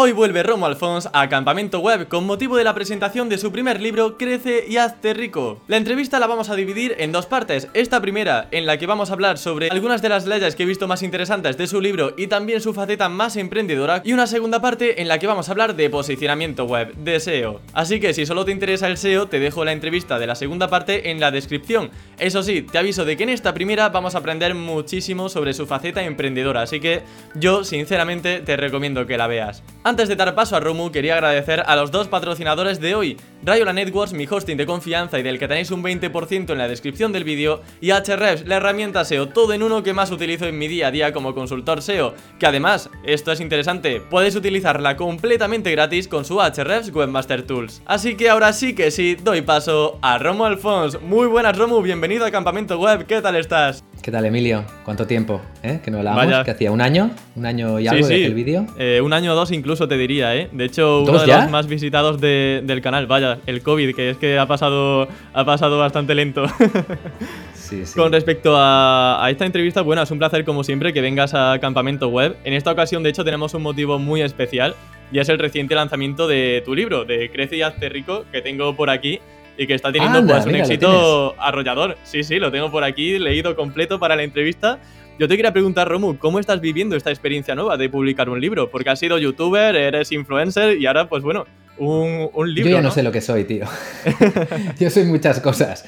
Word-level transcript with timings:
Hoy 0.00 0.12
vuelve 0.12 0.44
Romo 0.44 0.66
Alfons 0.66 1.08
a 1.12 1.28
Campamento 1.28 1.80
Web 1.80 2.06
con 2.06 2.24
motivo 2.24 2.56
de 2.56 2.62
la 2.62 2.72
presentación 2.72 3.28
de 3.28 3.36
su 3.36 3.50
primer 3.50 3.80
libro 3.80 4.16
Crece 4.16 4.64
y 4.68 4.76
hazte 4.76 5.12
rico. 5.12 5.60
La 5.66 5.76
entrevista 5.76 6.20
la 6.20 6.28
vamos 6.28 6.50
a 6.50 6.54
dividir 6.54 6.94
en 6.98 7.10
dos 7.10 7.26
partes. 7.26 7.66
Esta 7.74 8.00
primera, 8.00 8.46
en 8.52 8.64
la 8.64 8.78
que 8.78 8.86
vamos 8.86 9.10
a 9.10 9.14
hablar 9.14 9.38
sobre 9.38 9.70
algunas 9.70 10.00
de 10.00 10.08
las 10.08 10.24
leyes 10.24 10.54
que 10.54 10.62
he 10.62 10.66
visto 10.66 10.86
más 10.86 11.02
interesantes 11.02 11.56
de 11.58 11.66
su 11.66 11.80
libro 11.80 12.14
y 12.16 12.28
también 12.28 12.60
su 12.60 12.74
faceta 12.74 13.08
más 13.08 13.34
emprendedora. 13.34 14.00
Y 14.04 14.12
una 14.12 14.28
segunda 14.28 14.60
parte 14.60 15.02
en 15.02 15.08
la 15.08 15.18
que 15.18 15.26
vamos 15.26 15.48
a 15.48 15.50
hablar 15.50 15.74
de 15.74 15.90
posicionamiento 15.90 16.66
web, 16.66 16.94
de 16.94 17.18
SEO. 17.18 17.60
Así 17.72 17.98
que 17.98 18.14
si 18.14 18.24
solo 18.24 18.44
te 18.44 18.52
interesa 18.52 18.86
el 18.86 18.98
SEO, 18.98 19.26
te 19.26 19.40
dejo 19.40 19.64
la 19.64 19.72
entrevista 19.72 20.20
de 20.20 20.28
la 20.28 20.36
segunda 20.36 20.68
parte 20.68 21.10
en 21.10 21.18
la 21.18 21.32
descripción. 21.32 21.90
Eso 22.20 22.44
sí, 22.44 22.62
te 22.62 22.78
aviso 22.78 23.04
de 23.04 23.16
que 23.16 23.24
en 23.24 23.30
esta 23.30 23.52
primera 23.52 23.88
vamos 23.88 24.14
a 24.14 24.18
aprender 24.18 24.54
muchísimo 24.54 25.28
sobre 25.28 25.54
su 25.54 25.66
faceta 25.66 26.04
emprendedora. 26.04 26.62
Así 26.62 26.78
que 26.78 27.02
yo, 27.34 27.64
sinceramente, 27.64 28.38
te 28.38 28.56
recomiendo 28.56 29.04
que 29.04 29.18
la 29.18 29.26
veas. 29.26 29.64
Antes 29.88 30.06
de 30.10 30.16
dar 30.16 30.34
paso 30.34 30.54
a 30.54 30.60
Romu, 30.60 30.92
quería 30.92 31.14
agradecer 31.14 31.62
a 31.64 31.74
los 31.74 31.90
dos 31.90 32.08
patrocinadores 32.08 32.78
de 32.78 32.94
hoy, 32.94 33.16
Rayola 33.44 33.72
Networks, 33.72 34.12
mi 34.12 34.26
hosting 34.28 34.56
de 34.56 34.66
confianza 34.66 35.18
y 35.18 35.22
del 35.22 35.38
que 35.38 35.46
tenéis 35.46 35.70
un 35.70 35.82
20% 35.82 36.50
en 36.50 36.58
la 36.58 36.66
descripción 36.66 37.12
del 37.12 37.24
vídeo, 37.24 37.62
y 37.80 37.90
Hrefs, 37.90 38.46
la 38.46 38.56
herramienta 38.56 39.04
SEO 39.04 39.28
todo 39.28 39.52
en 39.52 39.62
uno 39.62 39.82
que 39.82 39.94
más 39.94 40.10
utilizo 40.10 40.46
en 40.46 40.58
mi 40.58 40.66
día 40.66 40.88
a 40.88 40.90
día 40.90 41.12
como 41.12 41.34
consultor 41.34 41.80
SEO, 41.80 42.14
que 42.38 42.46
además, 42.46 42.90
esto 43.04 43.30
es 43.30 43.40
interesante, 43.40 44.00
puedes 44.00 44.34
utilizarla 44.34 44.96
completamente 44.96 45.70
gratis 45.70 46.08
con 46.08 46.24
su 46.24 46.38
Hrefs 46.38 46.92
Webmaster 46.92 47.42
Tools. 47.42 47.82
Así 47.86 48.16
que 48.16 48.28
ahora 48.28 48.52
sí 48.52 48.74
que 48.74 48.90
sí, 48.90 49.16
doy 49.22 49.42
paso 49.42 49.98
a 50.02 50.18
Romu 50.18 50.44
Alfons. 50.44 51.00
Muy 51.00 51.26
buenas 51.26 51.56
Romu, 51.56 51.80
bienvenido 51.80 52.26
a 52.26 52.30
Campamento 52.30 52.78
Web, 52.78 53.06
¿qué 53.06 53.22
tal 53.22 53.36
estás? 53.36 53.84
¿Qué 54.02 54.12
tal, 54.12 54.24
Emilio? 54.24 54.64
¿Cuánto 54.84 55.06
tiempo? 55.06 55.40
¿Eh? 55.62 55.80
Que 55.84 55.90
no 55.90 55.98
hablábamos, 55.98 56.44
que 56.44 56.50
hacía 56.52 56.70
un 56.70 56.80
año, 56.80 57.10
un 57.34 57.46
año 57.46 57.80
y 57.80 57.88
algo 57.88 58.06
sí, 58.06 58.24
el 58.24 58.34
vídeo. 58.34 58.64
Eh, 58.78 59.00
un 59.02 59.12
año 59.12 59.32
o 59.32 59.34
dos 59.34 59.50
incluso 59.50 59.88
te 59.88 59.98
diría, 59.98 60.34
¿eh? 60.36 60.48
De 60.52 60.64
hecho, 60.64 61.02
uno 61.02 61.18
de 61.18 61.26
los 61.26 61.50
más 61.50 61.66
visitados 61.66 62.20
del 62.20 62.80
canal, 62.80 63.06
vaya, 63.06 63.27
el 63.46 63.62
COVID, 63.62 63.94
que 63.94 64.10
es 64.10 64.16
que 64.16 64.38
ha 64.38 64.46
pasado, 64.46 65.08
ha 65.32 65.44
pasado 65.44 65.78
bastante 65.78 66.14
lento. 66.14 66.46
sí, 67.54 67.84
sí. 67.84 67.94
Con 67.98 68.12
respecto 68.12 68.56
a, 68.56 69.24
a, 69.24 69.30
esta 69.30 69.46
entrevista, 69.46 69.82
bueno, 69.82 70.02
es 70.02 70.10
un 70.10 70.18
placer 70.18 70.44
como 70.44 70.64
siempre 70.64 70.92
que 70.92 71.00
vengas 71.00 71.34
a 71.34 71.58
Campamento 71.60 72.08
Web. 72.08 72.36
En 72.44 72.52
esta 72.54 72.72
ocasión, 72.72 73.02
de 73.02 73.10
hecho, 73.10 73.24
tenemos 73.24 73.54
un 73.54 73.62
motivo 73.62 73.98
muy 73.98 74.22
especial 74.22 74.74
y 75.10 75.18
es 75.18 75.28
el 75.28 75.38
reciente 75.38 75.74
lanzamiento 75.74 76.26
de 76.26 76.62
tu 76.64 76.74
libro, 76.74 77.04
de 77.04 77.30
Crece 77.30 77.56
y 77.56 77.62
Hazte 77.62 77.88
Rico, 77.88 78.24
que 78.30 78.42
tengo 78.42 78.76
por 78.76 78.90
aquí 78.90 79.20
y 79.56 79.66
que 79.66 79.74
está 79.74 79.90
teniendo 79.90 80.24
pues, 80.24 80.46
un 80.46 80.54
éxito 80.54 81.34
arrollador. 81.38 81.96
Sí, 82.04 82.22
sí, 82.22 82.38
lo 82.38 82.52
tengo 82.52 82.70
por 82.70 82.84
aquí, 82.84 83.18
leído 83.18 83.56
completo 83.56 83.98
para 83.98 84.14
la 84.14 84.22
entrevista. 84.22 84.78
Yo 85.18 85.26
te 85.26 85.36
quería 85.36 85.52
preguntar, 85.52 85.88
Romu, 85.88 86.16
¿cómo 86.16 86.38
estás 86.38 86.60
viviendo 86.60 86.94
esta 86.94 87.10
experiencia 87.10 87.56
nueva 87.56 87.76
de 87.76 87.88
publicar 87.88 88.28
un 88.28 88.40
libro? 88.40 88.70
Porque 88.70 88.90
has 88.90 89.00
sido 89.00 89.18
youtuber, 89.18 89.74
eres 89.74 90.12
influencer 90.12 90.80
y 90.80 90.86
ahora, 90.86 91.08
pues 91.08 91.24
bueno, 91.24 91.44
un, 91.76 92.30
libro. 92.54 92.70
Yo 92.70 92.76
ya 92.76 92.82
no, 92.82 92.92
sé 92.92 93.02
lo 93.02 93.10
que 93.10 93.20
soy, 93.20 93.42
tío. 93.42 93.66
Yo 94.78 94.90
soy 94.90 95.04
muchas 95.04 95.40
cosas. 95.40 95.84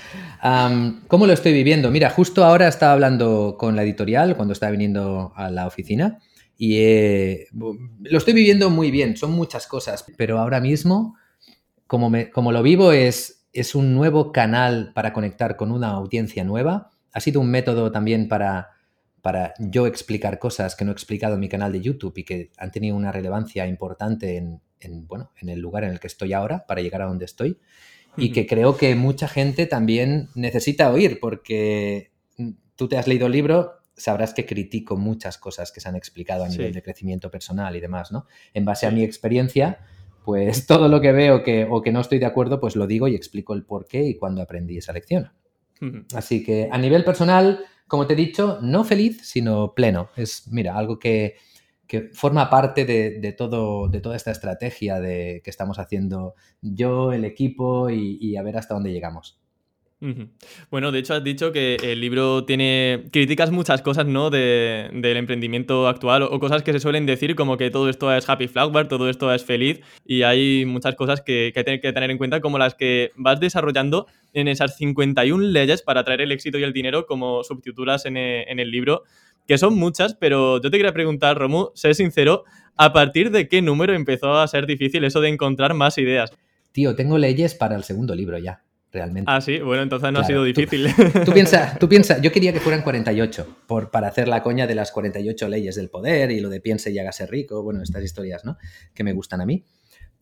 ¿Cómo 1.06 1.26
lo 1.26 1.32
estoy 1.32 1.52
viviendo? 1.52 1.92
Mira, 1.92 2.10
justo 2.10 2.44
ahora 2.44 2.66
estaba 2.66 2.92
hablando 2.92 3.54
con 3.56 3.76
la 3.76 3.84
editorial 3.84 4.34
cuando 4.34 4.52
estaba 4.52 4.72
viniendo 4.72 5.32
a 5.36 5.48
la 5.48 5.68
oficina 5.68 6.18
y 6.58 7.46
lo 7.52 8.18
estoy 8.18 8.34
viviendo 8.34 8.68
muy 8.68 8.90
bien. 8.90 9.16
Son 9.16 9.30
muchas 9.30 9.68
cosas, 9.68 10.04
pero 10.16 10.40
ahora 10.40 10.60
mismo, 10.60 11.16
como, 11.86 12.10
me, 12.10 12.30
como 12.30 12.50
lo 12.50 12.64
vivo, 12.64 12.90
es 12.90 13.40
es 13.52 13.74
un 13.74 13.94
nuevo 13.94 14.32
canal 14.32 14.92
para 14.94 15.12
conectar 15.12 15.56
con 15.56 15.72
una 15.72 15.90
audiencia 15.90 16.44
nueva. 16.44 16.90
Ha 17.12 17.20
sido 17.20 17.40
un 17.40 17.50
método 17.50 17.90
también 17.90 18.28
para, 18.28 18.70
para 19.22 19.54
yo 19.58 19.86
explicar 19.86 20.38
cosas 20.38 20.76
que 20.76 20.84
no 20.84 20.90
he 20.90 20.94
explicado 20.94 21.34
en 21.34 21.40
mi 21.40 21.48
canal 21.48 21.72
de 21.72 21.80
YouTube 21.80 22.16
y 22.16 22.24
que 22.24 22.50
han 22.56 22.70
tenido 22.70 22.96
una 22.96 23.12
relevancia 23.12 23.66
importante 23.66 24.36
en, 24.36 24.60
bueno, 25.06 25.32
en 25.40 25.48
el 25.48 25.60
lugar 25.60 25.84
en 25.84 25.90
el 25.90 26.00
que 26.00 26.06
estoy 26.06 26.32
ahora 26.32 26.66
para 26.66 26.80
llegar 26.80 27.02
a 27.02 27.06
donde 27.06 27.24
estoy. 27.24 27.58
Y 28.16 28.32
que 28.32 28.46
creo 28.46 28.76
que 28.76 28.96
mucha 28.96 29.28
gente 29.28 29.66
también 29.66 30.30
necesita 30.34 30.90
oír, 30.90 31.20
porque 31.20 32.10
tú 32.74 32.88
te 32.88 32.98
has 32.98 33.06
leído 33.06 33.26
el 33.26 33.32
libro, 33.32 33.74
sabrás 33.96 34.34
que 34.34 34.46
critico 34.46 34.96
muchas 34.96 35.38
cosas 35.38 35.70
que 35.70 35.80
se 35.80 35.88
han 35.88 35.94
explicado 35.94 36.44
a 36.44 36.48
nivel 36.48 36.72
de 36.72 36.82
crecimiento 36.82 37.30
personal 37.30 37.76
y 37.76 37.80
demás, 37.80 38.10
¿no? 38.10 38.26
En 38.52 38.64
base 38.64 38.86
a 38.86 38.90
mi 38.90 39.04
experiencia, 39.04 39.78
pues 40.24 40.66
todo 40.66 40.88
lo 40.88 41.00
que 41.00 41.12
veo 41.12 41.42
que, 41.42 41.66
o 41.70 41.82
que 41.82 41.92
no 41.92 42.00
estoy 42.00 42.18
de 42.18 42.26
acuerdo, 42.26 42.60
pues 42.60 42.74
lo 42.74 42.86
digo 42.86 43.06
y 43.06 43.14
explico 43.14 43.54
el 43.54 43.64
por 43.64 43.86
qué 43.86 44.02
y 44.02 44.16
cuándo 44.16 44.42
aprendí 44.42 44.78
esa 44.78 44.92
lección. 44.92 45.30
Así 46.14 46.44
que 46.44 46.68
a 46.70 46.78
nivel 46.78 47.04
personal, 47.04 47.64
como 47.86 48.06
te 48.06 48.14
he 48.14 48.16
dicho, 48.16 48.58
no 48.62 48.84
feliz, 48.84 49.20
sino 49.22 49.74
pleno. 49.74 50.10
Es, 50.16 50.48
mira, 50.48 50.76
algo 50.76 50.98
que, 50.98 51.36
forma 52.12 52.48
parte 52.48 52.84
de, 52.84 53.32
todo, 53.32 53.88
de 53.88 54.00
toda 54.00 54.14
esta 54.14 54.30
estrategia 54.30 55.00
de, 55.00 55.40
que 55.42 55.50
estamos 55.50 55.78
haciendo 55.78 56.34
yo, 56.60 57.12
el 57.12 57.24
equipo 57.24 57.90
y 57.90 58.36
a 58.36 58.42
ver 58.42 58.56
hasta 58.56 58.74
dónde 58.74 58.92
llegamos. 58.92 59.40
Bueno, 60.70 60.92
de 60.92 60.98
hecho 60.98 61.12
has 61.12 61.22
dicho 61.22 61.52
que 61.52 61.76
el 61.82 62.00
libro 62.00 62.44
tiene 62.44 63.04
criticas 63.12 63.50
muchas 63.50 63.82
cosas, 63.82 64.06
¿no? 64.06 64.30
De, 64.30 64.88
del 64.94 65.18
emprendimiento 65.18 65.88
actual 65.88 66.22
o, 66.22 66.40
cosas 66.40 66.62
que 66.62 66.72
se 66.72 66.80
suelen 66.80 67.04
decir 67.04 67.36
como 67.36 67.58
que 67.58 67.70
todo 67.70 67.90
esto 67.90 68.14
es 68.14 68.26
happy 68.26 68.48
flower, 68.48 68.88
todo 68.88 69.10
esto 69.10 69.32
es 69.32 69.44
feliz 69.44 69.80
y 70.06 70.22
hay 70.22 70.64
muchas 70.64 70.94
cosas 70.94 71.20
que, 71.20 71.52
que 71.52 71.70
hay 71.70 71.80
que 71.80 71.92
tener 71.92 72.10
en 72.10 72.16
cuenta 72.16 72.40
como 72.40 72.58
las 72.58 72.74
que 72.74 73.12
vas 73.14 73.40
desarrollando 73.40 74.06
en 74.32 74.48
esas 74.48 74.76
51 74.78 75.44
leyes 75.44 75.82
para 75.82 76.02
traer 76.02 76.22
el 76.22 76.32
éxito 76.32 76.58
y 76.58 76.62
el 76.62 76.72
dinero 76.72 77.04
como 77.04 77.44
subtitulas 77.44 78.06
en, 78.06 78.16
en 78.16 78.58
el 78.58 78.70
libro, 78.70 79.02
que 79.46 79.58
son 79.58 79.76
muchas, 79.76 80.14
pero 80.14 80.62
yo 80.62 80.70
te 80.70 80.78
quería 80.78 80.94
preguntar, 80.94 81.36
Romu, 81.36 81.72
sé 81.74 81.92
sincero, 81.92 82.44
¿a 82.76 82.94
partir 82.94 83.30
de 83.30 83.48
qué 83.48 83.60
número 83.60 83.92
empezó 83.92 84.38
a 84.38 84.48
ser 84.48 84.66
difícil 84.66 85.04
eso 85.04 85.20
de 85.20 85.28
encontrar 85.28 85.74
más 85.74 85.98
ideas? 85.98 86.32
Tío, 86.72 86.94
tengo 86.94 87.18
leyes 87.18 87.54
para 87.54 87.76
el 87.76 87.84
segundo 87.84 88.14
libro 88.14 88.38
ya 88.38 88.62
realmente. 88.92 89.30
Ah, 89.30 89.40
sí, 89.40 89.58
bueno, 89.60 89.82
entonces 89.82 90.12
no 90.12 90.20
ha 90.20 90.24
sido 90.24 90.44
difícil. 90.44 90.88
Tú, 91.24 91.32
piensas, 91.32 91.78
tú 91.80 91.88
piensa, 91.88 92.20
yo 92.20 92.32
quería 92.32 92.52
que 92.52 92.60
fueran 92.60 92.82
48, 92.82 93.58
por, 93.66 93.90
para 93.90 94.08
hacer 94.08 94.28
la 94.28 94.42
coña 94.42 94.66
de 94.66 94.74
las 94.74 94.92
48 94.92 95.48
leyes 95.48 95.76
del 95.76 95.90
poder 95.90 96.30
y 96.30 96.40
lo 96.40 96.48
de 96.48 96.60
piense 96.60 96.90
y 96.90 96.98
hágase 96.98 97.26
rico, 97.26 97.62
bueno, 97.62 97.82
estas 97.82 98.02
historias, 98.02 98.44
¿no? 98.44 98.58
Que 98.94 99.04
me 99.04 99.12
gustan 99.12 99.40
a 99.40 99.46
mí. 99.46 99.64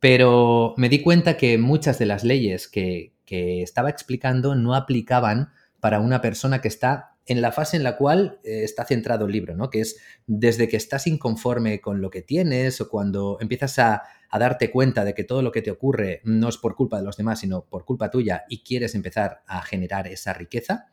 Pero 0.01 0.75
me 0.77 0.89
di 0.89 1.03
cuenta 1.03 1.37
que 1.37 1.59
muchas 1.59 1.99
de 1.99 2.07
las 2.07 2.25
leyes 2.25 2.69
que, 2.69 3.15
que 3.25 3.63
estaba 3.63 3.91
explicando 3.91 4.55
no 4.55 4.75
aplicaban 4.75 5.51
para 5.81 6.01
una 6.01 6.21
persona 6.21 6.61
que 6.61 6.69
está 6.69 7.17
en 7.29 7.43
la 7.43 7.53
fase 7.53 7.77
en 7.77 7.85
la 7.85 7.97
cual 7.97 8.41
eh, 8.43 8.63
está 8.65 8.85
centrado 8.85 9.27
el 9.27 9.33
libro, 9.33 9.55
¿no? 9.55 9.69
Que 9.69 9.81
es 9.81 10.01
desde 10.27 10.67
que 10.67 10.79
estás 10.79 11.07
inconforme 11.07 11.81
con 11.81 12.01
lo 12.01 12.09
que 12.11 12.23
tienes 12.23 12.81
o 12.81 12.89
cuando 12.89 13.37
empiezas 13.41 13.79
a, 13.79 14.03
darte 14.31 14.71
cuenta 14.71 15.05
de 15.05 15.15
que 15.15 15.25
todo 15.25 15.41
lo 15.41 15.53
que 15.53 15.63
te 15.63 15.71
ocurre 15.71 16.21
no 16.25 16.51
es 16.51 16.59
por 16.59 16.75
culpa 16.75 16.99
de 16.99 17.05
los 17.05 17.17
demás, 17.17 17.41
sino 17.41 17.65
por 17.65 17.87
culpa 17.87 18.11
tuya 18.11 18.45
y 18.49 18.63
quieres 18.63 18.95
empezar 18.95 19.43
a 19.47 19.63
generar 19.63 20.07
esa 20.07 20.35
riqueza, 20.35 20.91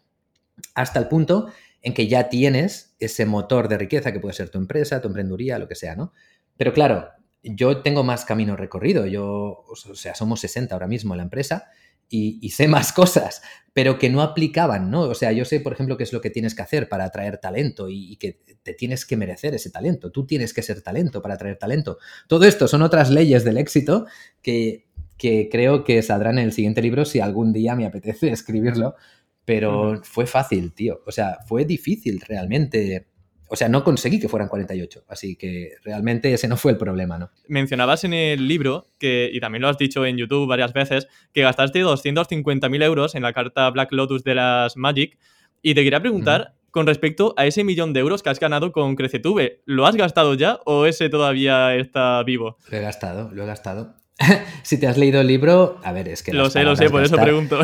hasta 0.74 1.00
el 1.00 1.10
punto 1.10 1.52
en 1.82 1.94
que 1.94 2.08
ya 2.08 2.30
tienes 2.30 2.96
ese 2.98 3.26
motor 3.26 3.68
de 3.68 3.78
riqueza 3.78 4.14
que 4.14 4.22
puede 4.22 4.34
ser 4.34 4.50
tu 4.50 4.58
empresa, 4.58 5.02
tu 5.02 5.10
emprendeduría, 5.10 5.60
lo 5.60 5.68
que 5.68 5.76
sea, 5.76 5.98
¿no? 5.98 6.14
Pero 6.56 6.72
claro, 6.72 7.10
yo 7.44 7.82
tengo 7.82 8.06
más 8.06 8.24
camino 8.24 8.56
recorrido, 8.56 9.06
yo, 9.06 9.66
o 9.68 9.76
sea, 9.76 10.16
somos 10.16 10.40
60 10.40 10.74
ahora 10.74 10.88
mismo 10.88 11.14
en 11.14 11.18
la 11.18 11.24
empresa 11.24 11.70
y, 12.10 12.50
sé 12.50 12.68
más 12.68 12.94
cosas, 12.94 13.42
pero 13.74 13.98
que 14.00 14.10
no 14.10 14.22
aplicaban, 14.22 14.90
¿no? 14.90 15.02
O 15.02 15.16
sea, 15.16 15.32
yo 15.32 15.46
sé, 15.46 15.60
por 15.60 15.74
ejemplo, 15.74 15.98
qué 15.98 16.04
es 16.04 16.14
lo 16.14 16.22
que 16.22 16.30
tienes 16.30 16.56
que 16.56 16.62
hacer 16.62 16.88
para 16.88 17.06
atraer 17.06 17.40
talento 17.40 17.88
y, 17.90 18.16
que 18.18 18.40
te 18.64 18.74
tienes 18.74 19.06
que 19.06 19.18
merecer 19.18 19.54
ese 19.54 19.70
talento. 19.70 20.12
Tú 20.12 20.26
tienes 20.26 20.54
que 20.54 20.62
ser 20.62 20.82
talento 20.82 21.22
para 21.22 21.36
atraer 21.36 21.58
talento. 21.58 21.98
Todo 22.28 22.46
esto 22.46 22.68
son 22.68 22.82
otras 22.82 23.10
leyes 23.10 23.44
del 23.44 23.58
éxito 23.58 24.06
que, 24.42 24.88
que 25.18 25.50
creo 25.52 25.84
que 25.84 26.02
saldrán 26.02 26.40
en 26.40 26.46
el 26.46 26.54
siguiente 26.54 26.82
libro 26.82 27.06
si 27.06 27.20
algún 27.20 27.52
día 27.54 27.76
me 27.76 27.86
apetece 27.86 28.30
escribirlo. 28.32 28.96
Pero 29.44 30.02
fue 30.04 30.26
fácil, 30.26 30.74
tío. 30.74 31.02
O 31.06 31.12
sea, 31.12 31.38
fue 31.48 31.66
difícil 31.66 32.20
realmente 32.22 33.08
o 33.48 33.56
sea, 33.56 33.70
no 33.70 33.84
conseguí 33.84 34.20
que 34.20 34.30
fueran 34.30 34.50
48, 34.50 35.06
así 35.08 35.36
que 35.36 35.74
realmente 35.84 36.34
ese 36.34 36.48
no 36.48 36.58
fue 36.58 36.72
el 36.72 36.78
problema, 36.78 37.18
¿no? 37.18 37.30
Mencionabas 37.48 38.04
en 38.04 38.14
el 38.14 38.48
libro, 38.48 38.88
que, 38.98 39.30
y 39.32 39.40
también 39.40 39.62
lo 39.62 39.70
has 39.70 39.78
dicho 39.78 40.06
en 40.06 40.18
YouTube 40.18 40.48
varias 40.48 40.74
veces, 40.74 41.08
que 41.34 41.42
gastaste 41.42 41.84
250.000 41.84 42.84
euros 42.84 43.16
en 43.16 43.24
la 43.24 43.34
carta 43.34 43.70
Black 43.70 43.92
Lotus 43.92 44.24
de 44.24 44.36
las 44.36 44.78
Magic, 44.78 45.18
y 45.62 45.74
te 45.76 45.84
quería 45.84 46.00
preguntar, 46.00 46.56
con 46.72 46.88
respecto 46.88 47.34
a 47.38 47.46
ese 47.46 47.64
millón 47.64 47.94
de 47.94 48.02
euros 48.02 48.22
que 48.22 48.30
has 48.30 48.40
ganado 48.40 48.72
con 48.72 48.96
Crecetube, 48.96 49.62
¿lo 49.66 49.86
has 49.86 49.96
gastado 49.96 50.34
ya 50.34 50.60
o 50.66 50.86
ese 50.86 51.10
todavía 51.10 51.74
está 51.76 52.22
vivo? 52.24 52.58
Lo 52.70 52.78
he 52.78 52.82
gastado, 52.82 53.32
lo 53.32 53.44
he 53.44 53.46
gastado. 53.46 53.96
si 54.64 54.80
te 54.80 54.88
has 54.88 54.98
leído 54.98 55.22
el 55.22 55.28
libro, 55.28 55.80
a 55.84 55.92
ver, 55.92 56.08
es 56.08 56.24
que... 56.24 56.34
Lo 56.34 56.50
sé, 56.50 56.64
lo 56.64 56.76
sé, 56.76 56.90
por 56.90 57.04
eso 57.04 57.18
pregunto. 57.18 57.60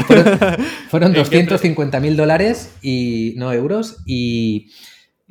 Fueron, 0.90 1.14
250.000 1.14 2.16
dólares 2.16 2.76
y 2.82 3.34
no 3.38 3.52
euros 3.54 3.98
y 4.06 4.72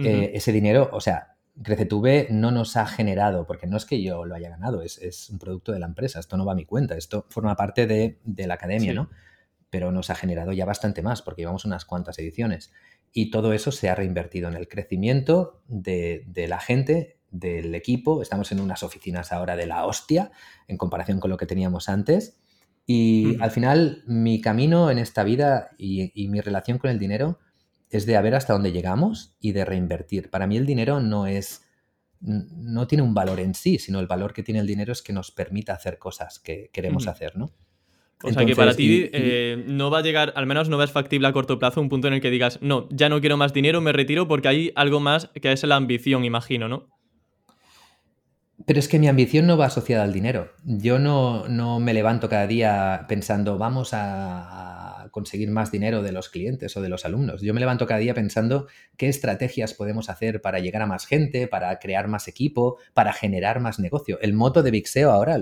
eh, 0.05 0.33
ese 0.35 0.53
dinero, 0.53 0.91
o 0.93 1.01
sea, 1.01 1.37
CreceTube 1.63 2.29
no 2.31 2.51
nos 2.51 2.77
ha 2.77 2.87
generado, 2.87 3.47
porque 3.47 3.67
no 3.67 3.77
es 3.77 3.85
que 3.85 4.03
yo 4.03 4.25
lo 4.25 4.35
haya 4.35 4.51
ganado, 4.51 4.83
es, 4.83 5.29
un 5.31 5.39
producto 5.39 5.73
de 5.73 5.79
la 5.79 5.87
empresa, 5.87 6.21
esto 6.21 6.37
no 6.37 6.45
va 6.45 6.53
a 6.53 6.57
mi 6.57 6.65
cuenta, 6.65 6.97
esto 6.97 7.27
forma 7.29 7.57
parte 7.57 7.87
de, 7.87 8.19
la 8.47 8.55
academia, 8.55 8.95
¿no? 8.95 9.11
Pero 9.69 9.93
nos 9.93 10.11
ha 10.11 10.15
generado 10.15 10.53
ya 10.53 10.65
bastante 10.65 11.03
más, 11.03 11.23
porque 11.23 11.43
llevamos 11.43 11.65
unas 11.65 11.85
cuantas 11.85 12.19
ediciones. 12.19 12.73
Y 13.13 13.31
todo 13.31 13.53
eso 13.53 13.73
se 13.73 13.89
ha 13.89 13.95
reinvertido 13.95 14.49
en 14.49 14.55
el 14.55 14.69
crecimiento 14.69 15.63
de, 15.69 16.25
la 16.49 16.61
gente 16.61 17.19
del 17.31 17.75
equipo, 17.75 18.23
estamos 18.23 18.51
en 18.53 18.61
unas 18.61 18.83
oficinas 18.83 19.33
ahora 19.33 19.57
de 19.57 19.67
la 19.67 19.85
hostia 19.85 20.33
en 20.67 20.77
comparación 20.77 21.21
con 21.21 21.31
lo 21.31 21.37
que 21.37 21.47
teníamos 21.47 21.89
antes. 21.89 22.41
Y 22.87 23.41
al 23.41 23.51
final 23.51 24.03
mi 24.07 24.41
camino 24.41 24.91
en 24.91 24.99
esta 24.99 25.23
vida 25.23 25.71
y, 25.79 26.11
y, 26.21 26.29
mi 26.29 26.41
relación 26.41 26.79
con 26.79 26.91
el 26.91 26.99
dinero 26.99 27.39
es 27.91 28.07
de 28.07 28.17
a 28.17 28.23
ver 28.23 28.35
hasta 28.35 28.53
dónde 28.53 28.73
llegamos 28.73 29.37
y 29.41 29.53
de 29.53 29.65
reinvertir. 29.65 30.31
Para 30.31 30.47
mí 30.47 30.57
el 30.57 30.65
dinero 30.65 31.01
no 31.01 31.27
es, 31.27 31.67
no 32.21 32.87
tiene 32.87 33.03
un 33.03 33.15
valor 33.15 33.41
en 33.41 33.55
sí, 33.55 33.79
sino 33.79 33.99
el 34.01 34.07
valor 34.07 34.33
que 34.33 34.43
tiene 34.43 34.61
el 34.61 34.67
dinero 34.67 34.93
es 34.93 35.03
que 35.03 35.13
nos 35.13 35.31
permita 35.33 35.75
hacer 35.75 35.99
cosas 35.99 36.39
que 36.39 36.71
queremos 36.73 37.09
hacer, 37.09 37.37
¿no? 37.37 37.53
O 38.23 38.31
sea 38.31 38.45
que 38.45 38.55
para 38.55 38.75
ti 38.75 39.09
eh, 39.13 39.65
no 39.67 39.91
va 39.91 39.99
a 39.99 40.03
llegar, 40.03 40.35
al 40.37 40.47
menos 40.47 40.69
no 40.69 40.77
ves 40.77 40.91
factible 40.91 41.27
a 41.27 41.33
corto 41.33 41.59
plazo 41.59 41.81
un 41.81 41.89
punto 41.89 42.07
en 42.07 42.15
el 42.15 42.21
que 42.21 42.31
digas, 42.31 42.59
no, 42.61 42.87
ya 42.91 43.09
no 43.09 43.21
quiero 43.21 43.39
más 43.39 43.55
dinero, 43.55 43.81
me 43.81 43.93
retiro 43.93 44.29
porque 44.29 44.49
hay 44.49 44.73
algo 44.75 45.01
más 45.01 45.31
que 45.41 45.51
es 45.51 45.65
la 45.65 45.77
ambición, 45.77 46.25
imagino, 46.25 46.69
¿no? 46.69 46.89
Pero 48.67 48.79
es 48.79 48.89
que 48.89 48.99
mi 48.99 49.09
ambición 49.09 49.47
no 49.47 49.57
va 49.57 49.67
asociada 49.67 50.05
al 50.05 50.13
dinero. 50.13 50.53
Yo 50.65 50.99
no, 50.99 51.49
no 51.49 51.81
me 51.81 51.95
levanto 51.95 52.29
cada 52.29 52.47
día 52.47 53.07
pensando, 53.09 53.59
vamos 53.59 53.91
a 53.93 55.09
conseguir 55.11 55.51
más 55.51 55.71
dinero 55.73 56.03
de 56.03 56.13
los 56.13 56.29
clientes 56.29 56.77
o 56.77 56.83
de 56.83 56.89
los 56.89 57.05
alumnos. 57.05 57.43
Yo 57.43 57.55
me 57.55 57.61
levanto 57.61 57.87
cada 57.87 58.01
día 58.01 58.15
pensando 58.15 58.67
qué 58.97 59.09
estrategias 59.09 59.75
podemos 59.75 60.09
hacer 60.11 60.41
para 60.41 60.61
llegar 60.61 60.83
a 60.83 60.87
más 60.87 61.07
gente, 61.07 61.49
para 61.49 61.79
crear 61.79 62.09
más 62.09 62.29
equipo, 62.29 62.79
para 62.95 63.13
generar 63.13 63.61
más 63.61 63.79
negocio. 63.79 64.19
El 64.21 64.33
moto 64.33 64.63
de 64.63 64.71
Vixeo 64.71 65.11
ahora, 65.11 65.39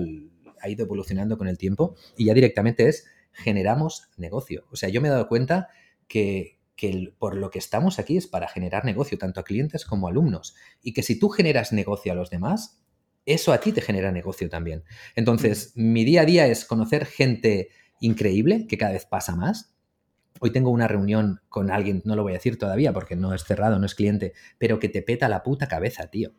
ha 0.61 0.69
ido 0.69 0.85
evolucionando 0.85 1.37
con 1.37 1.47
el 1.47 1.57
tiempo 1.57 1.95
y 2.17 2.25
ya 2.25 2.33
directamente 2.33 2.87
es 2.87 3.07
generamos 3.31 4.09
negocio. 4.17 4.65
O 4.71 4.75
sea, 4.75 4.89
yo 4.89 5.01
me 5.01 5.07
he 5.07 5.11
dado 5.11 5.27
cuenta 5.27 5.69
que, 6.07 6.57
por 7.17 7.35
lo 7.35 7.49
que 7.49 7.59
estamos 7.59 7.99
aquí 7.99 8.17
es 8.17 8.27
para 8.27 8.47
generar 8.47 8.85
negocio, 8.85 9.17
tanto 9.17 9.39
a 9.39 9.43
clientes 9.43 9.85
como 9.85 10.07
a 10.07 10.11
alumnos. 10.11 10.55
Y 10.81 10.93
que 10.93 11.03
si 11.03 11.19
tú 11.19 11.29
generas 11.29 11.71
negocio 11.71 12.11
a 12.11 12.15
los 12.15 12.29
demás, 12.29 12.81
eso 13.33 13.53
a 13.53 13.59
ti 13.59 13.71
te 13.71 13.81
genera 13.81 14.11
negocio 14.11 14.49
también. 14.49 14.83
Entonces, 15.15 15.73
mi 15.75 16.03
día 16.03 16.21
a 16.21 16.25
día 16.25 16.47
es 16.47 16.65
conocer 16.65 17.05
gente 17.05 17.69
increíble, 17.99 18.65
que 18.67 18.77
cada 18.77 18.93
vez 18.93 19.05
pasa 19.05 19.35
más. 19.35 19.75
Hoy 20.39 20.51
tengo 20.51 20.69
una 20.69 20.87
reunión 20.87 21.41
con 21.49 21.69
alguien, 21.69 22.01
no 22.05 22.15
lo 22.15 22.23
voy 22.23 22.33
a 22.33 22.35
decir 22.35 22.57
todavía 22.57 22.93
porque 22.93 23.15
no 23.15 23.33
es 23.33 23.43
cerrado, 23.43 23.77
no 23.77 23.85
es 23.85 23.95
cliente, 23.95 24.33
pero 24.57 24.79
que 24.79 24.89
te 24.89 25.01
peta 25.01 25.27
la 25.27 25.43
puta 25.43 25.67
cabeza, 25.67 26.07
tío 26.07 26.31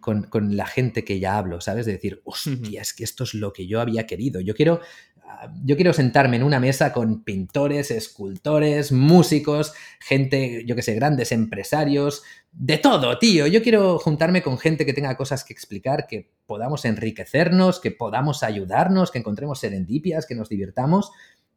con, 0.00 0.56
la 0.56 0.66
gente 0.66 1.04
que 1.04 1.20
ya 1.20 1.38
hablo, 1.38 1.60
¿sabes? 1.60 1.86
De 1.86 1.92
decir, 1.92 2.20
hostia, 2.24 2.82
es 2.82 2.94
que 2.94 3.04
esto 3.04 3.24
es 3.24 3.34
lo 3.34 3.52
que 3.52 3.66
yo 3.66 3.80
había 3.80 4.06
querido. 4.06 4.40
Yo 4.40 4.54
quiero, 4.54 4.80
ah, 5.24 5.52
yo 5.64 5.76
quiero 5.76 5.92
sentarme 5.92 6.36
en 6.36 6.42
una 6.42 6.60
mesa 6.60 6.92
con 6.92 7.24
pintores, 7.24 7.90
escultores, 7.90 8.92
músicos, 8.92 9.72
gente, 10.00 10.64
yo 10.66 10.74
que 10.76 10.82
sé, 10.82 10.94
grandes 10.94 11.32
empresarios, 11.32 12.22
de 12.52 12.78
todo, 12.78 13.18
tío. 13.18 13.46
Yo 13.46 13.62
quiero 13.62 13.98
juntarme 13.98 14.42
con 14.42 14.58
gente 14.58 14.86
que 14.86 14.94
tenga 14.94 15.16
cosas 15.16 15.44
que 15.44 15.52
explicar, 15.52 16.06
que 16.06 16.30
podamos 16.48 16.86
enriquecernos, 16.86 17.78
que 17.78 17.90
podamos 17.90 18.42
ayudarnos, 18.42 19.10
que 19.10 19.18
encontremos 19.18 19.60
serendipias, 19.60 20.26
que 20.26 20.34
nos 20.34 20.48
divirtamos 20.48 21.12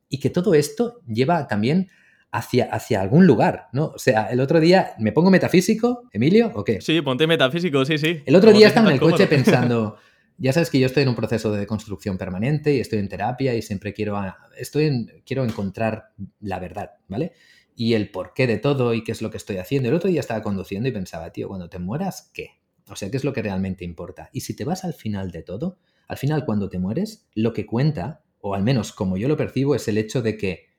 y 0.09 0.19
que 0.19 0.29
todo 0.29 0.53
esto 0.53 1.01
lleva 1.07 1.47
también 1.47 1.89
hacia, 2.29 2.65
hacia 2.65 3.01
algún 3.01 3.25
lugar, 3.25 3.69
¿no? 3.71 3.93
O 3.95 3.97
sea, 3.97 4.25
el 4.25 4.41
otro 4.41 4.59
día, 4.59 4.91
¿me 4.99 5.13
pongo 5.13 5.31
metafísico, 5.31 6.09
Emilio, 6.11 6.51
o 6.55 6.65
qué? 6.65 6.81
Sí, 6.81 7.01
ponte 7.01 7.25
metafísico, 7.25 7.85
sí, 7.85 7.97
sí. 7.97 8.21
El 8.25 8.35
otro 8.35 8.51
día 8.51 8.67
estaba 8.67 8.89
en 8.89 8.95
el 8.95 8.99
coche 8.99 9.27
pensando, 9.27 9.95
ya 10.37 10.51
sabes 10.51 10.69
que 10.69 10.79
yo 10.79 10.87
estoy 10.87 11.03
en 11.03 11.09
un 11.09 11.15
proceso 11.15 11.53
de 11.53 11.65
construcción 11.65 12.17
permanente 12.17 12.75
y 12.75 12.81
estoy 12.81 12.99
en 12.99 13.07
terapia 13.07 13.55
y 13.55 13.61
siempre 13.61 13.93
quiero, 13.93 14.21
estoy 14.57 15.07
quiero 15.25 15.45
encontrar 15.45 16.09
la 16.41 16.59
verdad, 16.59 16.91
¿vale? 17.07 17.31
Y 17.77 17.93
el 17.93 18.11
porqué 18.11 18.45
de 18.45 18.57
todo 18.57 18.93
y 18.93 19.05
qué 19.05 19.13
es 19.13 19.21
lo 19.21 19.31
que 19.31 19.37
estoy 19.37 19.55
haciendo. 19.55 19.87
El 19.87 19.95
otro 19.95 20.09
día 20.09 20.19
estaba 20.19 20.41
conduciendo 20.41 20.89
y 20.89 20.91
pensaba, 20.91 21.31
tío, 21.31 21.47
cuando 21.47 21.69
te 21.69 21.79
mueras, 21.79 22.29
¿qué? 22.33 22.60
O 22.89 22.95
sea, 22.95 23.09
¿qué 23.09 23.17
es 23.17 23.23
lo 23.23 23.33
que 23.33 23.41
realmente 23.41 23.85
importa? 23.85 24.29
Y 24.33 24.41
si 24.41 24.55
te 24.55 24.65
vas 24.65 24.83
al 24.83 24.93
final 24.93 25.31
de 25.31 25.43
todo, 25.43 25.79
al 26.07 26.17
final 26.17 26.45
cuando 26.45 26.69
te 26.69 26.79
mueres, 26.79 27.27
lo 27.35 27.53
que 27.53 27.65
cuenta, 27.65 28.23
o 28.39 28.55
al 28.55 28.63
menos 28.63 28.91
como 28.91 29.17
yo 29.17 29.27
lo 29.27 29.37
percibo, 29.37 29.75
es 29.75 29.87
el 29.87 29.97
hecho 29.97 30.21
de 30.21 30.37
que 30.37 30.71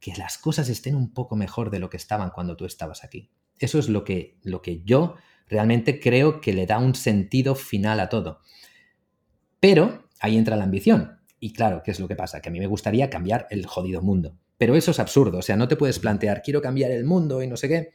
que 0.00 0.12
las 0.16 0.38
cosas 0.38 0.68
estén 0.68 0.94
un 0.94 1.12
poco 1.12 1.36
mejor 1.36 1.70
de 1.70 1.78
lo 1.78 1.90
que 1.90 1.96
estaban 1.96 2.30
cuando 2.30 2.56
tú 2.56 2.64
estabas 2.64 3.04
aquí. 3.04 3.30
Eso 3.58 3.78
es 3.78 3.88
lo 3.88 4.04
que, 4.04 4.38
lo 4.42 4.62
que 4.62 4.82
yo 4.84 5.16
realmente 5.48 5.98
creo 5.98 6.40
que 6.40 6.52
le 6.52 6.66
da 6.66 6.78
un 6.78 6.94
sentido 6.94 7.54
final 7.54 8.00
a 8.00 8.08
todo. 8.08 8.40
Pero 9.60 10.08
ahí 10.20 10.36
entra 10.36 10.56
la 10.56 10.64
ambición. 10.64 11.18
Y 11.40 11.52
claro, 11.52 11.82
¿qué 11.84 11.90
es 11.90 12.00
lo 12.00 12.06
que 12.06 12.16
pasa? 12.16 12.40
Que 12.40 12.48
a 12.48 12.52
mí 12.52 12.60
me 12.60 12.66
gustaría 12.66 13.10
cambiar 13.10 13.46
el 13.50 13.66
jodido 13.66 14.02
mundo. 14.02 14.36
Pero 14.56 14.76
eso 14.76 14.90
es 14.90 15.00
absurdo. 15.00 15.38
O 15.38 15.42
sea, 15.42 15.56
no 15.56 15.68
te 15.68 15.76
puedes 15.76 15.98
plantear, 15.98 16.42
quiero 16.42 16.62
cambiar 16.62 16.90
el 16.90 17.04
mundo 17.04 17.42
y 17.42 17.48
no 17.48 17.56
sé 17.56 17.68
qué, 17.68 17.94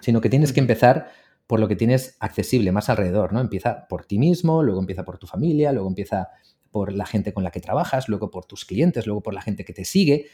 sino 0.00 0.20
que 0.20 0.30
tienes 0.30 0.52
que 0.52 0.60
empezar 0.60 1.10
por 1.46 1.60
lo 1.60 1.68
que 1.68 1.76
tienes 1.76 2.16
accesible 2.20 2.72
más 2.72 2.88
alrededor, 2.88 3.32
¿no? 3.32 3.40
Empieza 3.40 3.86
por 3.88 4.04
ti 4.04 4.18
mismo, 4.18 4.62
luego 4.62 4.80
empieza 4.80 5.04
por 5.04 5.18
tu 5.18 5.26
familia, 5.26 5.72
luego 5.72 5.88
empieza 5.88 6.28
por 6.70 6.92
la 6.92 7.06
gente 7.06 7.32
con 7.32 7.44
la 7.44 7.50
que 7.50 7.60
trabajas, 7.60 8.08
luego 8.08 8.30
por 8.30 8.44
tus 8.46 8.64
clientes, 8.64 9.06
luego 9.06 9.22
por 9.22 9.34
la 9.34 9.42
gente 9.42 9.64
que 9.64 9.72
te 9.72 9.84
sigue, 9.84 10.26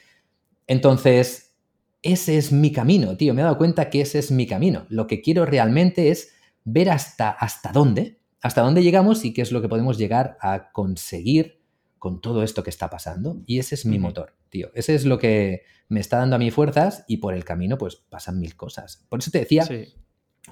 entonces, 0.67 1.55
ese 2.03 2.39
es 2.39 2.53
mi 2.53 2.73
camino, 2.73 3.17
tío. 3.17 3.35
Me 3.35 3.41
he 3.41 3.45
dado 3.45 3.59
cuenta 3.59 3.91
que 3.91 4.01
ese 4.01 4.19
es 4.19 4.31
mi 4.31 4.47
camino. 4.47 4.87
Lo 4.89 5.07
que 5.07 5.21
quiero 5.21 5.45
realmente 5.47 6.11
es 6.11 6.33
ver 6.65 6.91
hasta, 6.91 7.31
hasta 7.31 7.73
dónde, 7.73 8.21
hasta 8.41 8.63
dónde 8.63 8.83
llegamos 8.83 9.25
y 9.25 9.33
qué 9.33 9.43
es 9.43 9.53
lo 9.53 9.61
que 9.61 9.69
podemos 9.69 9.99
llegar 9.99 10.37
a 10.41 10.73
conseguir 10.73 11.61
con 11.99 12.21
todo 12.21 12.43
esto 12.43 12.63
que 12.63 12.71
está 12.71 12.91
pasando. 12.91 13.43
Y 13.47 13.59
ese 13.59 13.75
es 13.75 13.87
mi 13.87 13.99
motor, 13.99 14.35
tío. 14.49 14.71
Ese 14.75 14.95
es 14.95 15.05
lo 15.05 15.19
que 15.19 15.63
me 15.89 16.01
está 16.01 16.19
dando 16.19 16.37
a 16.37 16.39
mí 16.39 16.51
fuerzas 16.51 17.05
y 17.07 17.19
por 17.19 17.35
el 17.35 17.45
camino 17.45 17.79
pues 17.79 17.97
pasan 17.97 18.41
mil 18.41 18.57
cosas. 18.57 19.05
Por 19.09 19.21
eso 19.21 19.31
te 19.31 19.41
decía 19.41 19.67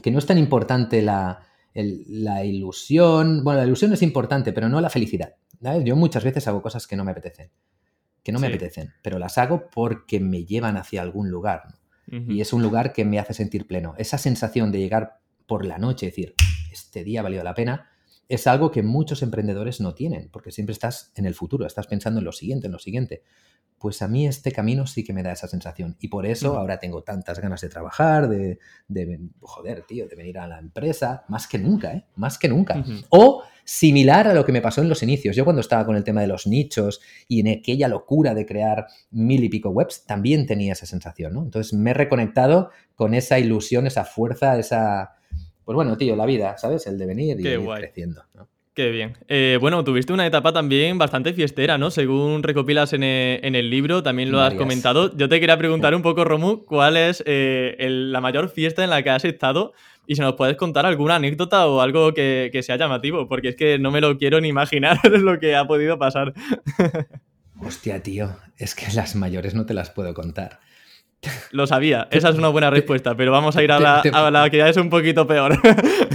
que 0.02 0.10
no 0.10 0.18
es 0.18 0.26
tan 0.26 0.38
importante 0.38 1.02
la, 1.02 1.40
la, 1.74 2.44
ilusión. 2.44 3.44
Bueno, 3.44 3.60
la 3.60 3.66
ilusión 3.66 3.92
es 3.92 4.02
importante, 4.02 4.52
pero 4.52 4.68
no 4.68 4.80
la 4.80 4.90
felicidad. 4.90 5.34
Yo 5.84 5.96
muchas 5.96 6.24
veces 6.24 6.48
hago 6.48 6.62
cosas 6.62 6.86
que 6.86 6.96
no 6.96 7.04
me 7.04 7.10
apetecen 7.10 7.50
que 8.22 8.32
no 8.32 8.38
me 8.38 8.48
apetecen, 8.48 8.92
pero 9.02 9.18
las 9.18 9.38
hago 9.38 9.68
porque 9.70 10.20
me 10.20 10.44
llevan 10.44 10.76
hacia 10.76 11.02
algún 11.02 11.30
lugar. 11.30 11.62
Y 12.12 12.40
es 12.40 12.52
un 12.52 12.60
lugar 12.60 12.92
que 12.92 13.04
me 13.04 13.20
hace 13.20 13.34
sentir 13.34 13.68
pleno. 13.68 13.94
Esa 13.96 14.18
sensación 14.18 14.72
de 14.72 14.80
llegar 14.80 15.20
por 15.46 15.64
la 15.64 15.78
noche 15.78 16.06
y 16.06 16.08
decir, 16.08 16.34
este 16.72 17.04
día 17.04 17.20
ha 17.20 17.22
valido 17.22 17.44
la 17.44 17.54
pena, 17.54 17.88
es 18.28 18.48
algo 18.48 18.72
que 18.72 18.82
muchos 18.82 19.22
emprendedores 19.22 19.80
no 19.80 19.94
tienen, 19.94 20.28
porque 20.28 20.50
siempre 20.50 20.72
estás 20.72 21.12
en 21.14 21.24
el 21.24 21.34
futuro, 21.34 21.66
estás 21.66 21.86
pensando 21.86 22.18
en 22.18 22.24
lo 22.24 22.32
siguiente, 22.32 22.66
en 22.66 22.72
lo 22.72 22.80
siguiente 22.80 23.22
pues 23.80 24.02
a 24.02 24.08
mí 24.08 24.26
este 24.26 24.52
camino 24.52 24.86
sí 24.86 25.02
que 25.02 25.14
me 25.14 25.22
da 25.22 25.32
esa 25.32 25.48
sensación. 25.48 25.96
Y 26.00 26.08
por 26.08 26.26
eso 26.26 26.58
ahora 26.58 26.78
tengo 26.78 27.02
tantas 27.02 27.40
ganas 27.40 27.62
de 27.62 27.70
trabajar, 27.70 28.28
de, 28.28 28.58
joder, 29.40 29.84
tío, 29.86 30.06
de 30.06 30.14
venir 30.14 30.38
a 30.38 30.46
la 30.46 30.58
empresa, 30.58 31.24
más 31.28 31.48
que 31.48 31.58
nunca, 31.58 31.94
¿eh? 31.94 32.04
Más 32.16 32.38
que 32.38 32.46
nunca. 32.46 32.84
O 33.08 33.42
similar 33.64 34.28
a 34.28 34.34
lo 34.34 34.44
que 34.44 34.52
me 34.52 34.60
pasó 34.60 34.82
en 34.82 34.90
los 34.90 35.02
inicios. 35.02 35.34
Yo 35.34 35.44
cuando 35.44 35.60
estaba 35.60 35.86
con 35.86 35.96
el 35.96 36.04
tema 36.04 36.20
de 36.20 36.26
los 36.26 36.46
nichos 36.46 37.00
y 37.26 37.40
en 37.40 37.48
aquella 37.48 37.88
locura 37.88 38.34
de 38.34 38.44
crear 38.44 38.86
mil 39.12 39.42
y 39.42 39.48
pico 39.48 39.70
webs, 39.70 40.04
también 40.04 40.44
tenía 40.44 40.74
esa 40.74 40.84
sensación, 40.84 41.32
¿no? 41.32 41.42
Entonces 41.42 41.72
me 41.72 41.92
he 41.92 41.94
reconectado 41.94 42.68
con 42.94 43.14
esa 43.14 43.38
ilusión, 43.38 43.86
esa 43.86 44.04
fuerza, 44.04 44.58
esa... 44.58 45.14
Pues 45.64 45.74
bueno, 45.74 45.96
tío, 45.96 46.16
la 46.16 46.26
vida, 46.26 46.58
¿sabes? 46.58 46.86
El 46.86 46.98
de 46.98 47.06
venir 47.06 47.40
y 47.40 47.48
ir 47.48 47.66
creciendo, 47.66 48.24
¿no? 48.34 48.46
Qué 48.80 48.90
bien. 48.90 49.12
Eh, 49.28 49.58
bueno, 49.60 49.84
tuviste 49.84 50.14
una 50.14 50.26
etapa 50.26 50.54
también 50.54 50.96
bastante 50.96 51.34
fiestera, 51.34 51.76
¿no? 51.76 51.90
Según 51.90 52.42
recopilas 52.42 52.94
en 52.94 53.02
e, 53.02 53.38
el, 53.42 53.68
libro, 53.68 54.02
también 54.02 54.32
lo 54.32 54.40
has 54.40 54.54
comentado. 54.54 55.14
Yo 55.14 55.28
te 55.28 55.38
quería 55.38 55.58
preguntar 55.58 55.94
un 55.94 56.00
poco, 56.00 56.24
Romu, 56.24 56.64
¿cuál 56.64 56.96
es 56.96 57.22
eh, 57.26 57.76
la 57.90 58.22
mayor 58.22 58.48
fiesta 58.48 58.82
en 58.82 58.88
la 58.88 59.02
que 59.02 59.10
has 59.10 59.26
estado? 59.26 59.74
Y 60.06 60.14
si 60.14 60.22
nos 60.22 60.32
puedes 60.32 60.56
contar 60.56 60.86
alguna 60.86 61.16
anécdota 61.16 61.66
o 61.66 61.82
algo 61.82 62.14
que, 62.14 62.58
sea 62.62 62.76
llamativo, 62.78 63.28
porque 63.28 63.48
es 63.48 63.56
que 63.56 63.78
no 63.78 63.90
me 63.90 64.00
lo 64.00 64.16
quiero 64.16 64.40
ni 64.40 64.48
imaginar 64.48 64.98
lo 65.10 65.38
que 65.38 65.54
ha 65.54 65.66
podido 65.66 65.98
pasar. 65.98 66.32
Hostia, 67.62 68.02
tío, 68.02 68.34
es 68.56 68.74
que 68.74 68.90
las 68.94 69.14
mayores 69.14 69.54
no 69.54 69.66
te 69.66 69.74
las 69.74 69.90
puedo 69.90 70.14
contar. 70.14 70.60
Lo 71.50 71.66
sabía, 71.66 72.08
esa 72.10 72.30
es 72.30 72.36
una 72.36 72.48
buena 72.48 72.70
respuesta, 72.70 73.16
pero 73.16 73.32
vamos 73.32 73.56
a 73.56 73.62
ir 73.62 73.72
a 73.72 73.80
la, 73.80 74.50
que 74.50 74.56
ya 74.56 74.68
es 74.68 74.76
un 74.76 74.88
poquito 74.88 75.26
peor. 75.26 75.60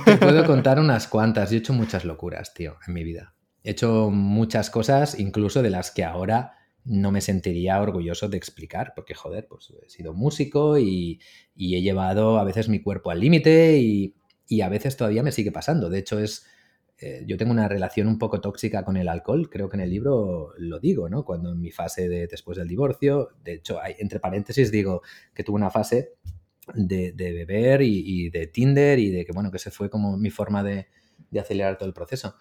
Te 0.05 0.17
puedo 0.17 0.45
contar 0.45 0.79
unas 0.79 1.07
cuantas. 1.07 1.51
Yo 1.51 1.57
he 1.57 1.59
hecho 1.59 1.73
muchas 1.73 2.05
locuras, 2.05 2.53
tío, 2.53 2.77
en 2.87 2.93
mi 2.93 3.03
vida. 3.03 3.35
He 3.63 3.71
hecho 3.71 4.09
muchas 4.09 4.69
cosas, 4.69 5.19
incluso 5.19 5.61
de 5.61 5.69
las 5.69 5.91
que 5.91 6.03
ahora 6.03 6.53
no 6.83 7.11
me 7.11 7.21
sentiría 7.21 7.81
orgulloso 7.81 8.29
de 8.29 8.37
explicar, 8.37 8.93
porque 8.95 9.15
joder, 9.15 9.47
pues 9.47 9.73
he 9.85 9.89
sido 9.89 10.13
músico 10.13 10.77
y, 10.77 11.19
he 11.55 11.81
llevado 11.81 12.39
a 12.39 12.43
veces 12.43 12.69
mi 12.69 12.81
cuerpo 12.81 13.11
al 13.11 13.19
límite 13.19 13.77
y, 13.79 14.15
y, 14.47 14.61
a 14.61 14.69
veces 14.69 14.97
todavía 14.97 15.23
me 15.23 15.31
sigue 15.31 15.51
pasando. 15.51 15.89
De 15.89 15.99
hecho, 15.99 16.19
es 16.19 16.47
eh, 16.97 17.23
yo 17.27 17.35
tengo 17.35 17.51
una 17.51 17.67
relación 17.67 18.07
un 18.07 18.17
poco 18.17 18.39
tóxica 18.39 18.85
con 18.85 18.95
el 18.95 19.09
alcohol, 19.09 19.49
creo 19.49 19.67
que 19.67 19.75
en 19.75 19.81
el 19.81 19.89
libro 19.89 20.53
lo 20.57 20.79
digo, 20.79 21.09
¿no? 21.09 21.25
Cuando 21.25 21.51
en 21.51 21.59
mi 21.59 21.71
fase 21.71 22.07
de 22.07 22.27
después 22.27 22.57
del 22.57 22.69
divorcio, 22.69 23.31
de 23.43 23.55
hecho, 23.55 23.79
entre 23.99 24.21
paréntesis 24.21 24.71
digo 24.71 25.01
que 25.33 25.43
tuve 25.43 25.57
una 25.57 25.71
fase 25.71 26.13
de, 26.73 27.11
beber 27.11 27.81
y, 27.81 28.29
de 28.29 28.47
Tinder 28.47 28.97
y 28.99 29.11
de 29.11 29.25
que, 29.25 29.33
bueno, 29.33 29.51
que 29.51 29.59
se 29.59 29.71
fue 29.71 29.89
como 29.89 30.17
mi 30.17 30.29
forma 30.29 30.63
de, 30.63 30.87
acelerar 31.37 31.77
todo 31.77 31.87
el 31.87 31.93
proceso. 31.93 32.37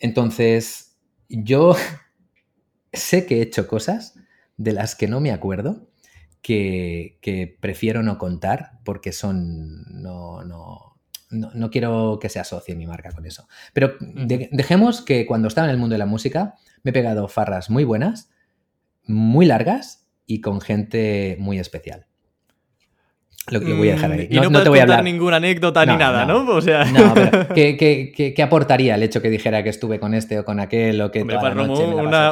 Entonces, 0.00 0.98
yo 1.28 1.76
sé 2.92 3.24
que 3.26 3.38
he 3.38 3.42
hecho 3.42 3.68
cosas 3.68 4.14
de 4.56 4.72
las 4.72 4.96
que 4.96 5.06
no 5.06 5.20
me 5.20 5.30
acuerdo, 5.30 5.88
que, 6.42 7.18
que 7.22 7.56
prefiero 7.60 8.02
no 8.02 8.18
contar 8.18 8.80
porque 8.84 9.12
son, 9.12 9.84
no, 10.02 10.44
no, 10.44 10.95
no, 11.30 11.70
quiero 11.70 12.18
que 12.20 12.28
se 12.28 12.38
asocie 12.38 12.74
mi 12.74 12.86
marca 12.86 13.10
con 13.12 13.26
eso. 13.26 13.48
Pero 13.72 13.94
dejemos 14.00 15.02
que 15.02 15.26
cuando 15.26 15.48
estaba 15.48 15.66
en 15.66 15.72
el 15.72 15.78
mundo 15.78 15.94
de 15.94 15.98
la 15.98 16.06
música 16.06 16.54
me 16.82 16.90
he 16.90 16.94
pegado 16.94 17.28
farras 17.28 17.70
muy 17.70 17.84
buenas, 17.84 18.30
muy 19.04 19.46
largas 19.46 20.08
y 20.26 20.40
con 20.40 20.60
gente 20.60 21.36
muy 21.38 21.58
especial. 21.58 22.06
Lo, 23.48 23.60
voy 23.60 23.90
a 23.90 23.92
dejar 23.92 24.10
ahí. 24.10 24.26
Mm, 24.28 24.34
y 24.34 24.40
no, 24.40 24.50
no, 24.50 24.62
te 24.64 24.68
voy 24.68 24.80
a 24.80 24.82
hablar 24.82 25.04
ninguna 25.04 25.36
anécdota 25.36 25.86
ni 25.86 25.96
nada, 25.96 26.24
¿no? 26.24 26.44
O 26.48 26.60
sea... 26.60 26.84
No, 26.84 27.14
pero 27.14 27.46
¿qué, 27.54 28.42
aportaría 28.42 28.96
el 28.96 29.04
hecho 29.04 29.22
que 29.22 29.30
dijera 29.30 29.62
que 29.62 29.68
estuve 29.68 30.00
con 30.00 30.14
este 30.14 30.40
o 30.40 30.44
con 30.44 30.58
aquel 30.58 31.00
o 31.00 31.12
que 31.12 31.20
Hombre, 31.20 31.36
toda 31.36 31.54
la 31.54 31.54
noche 31.54 31.84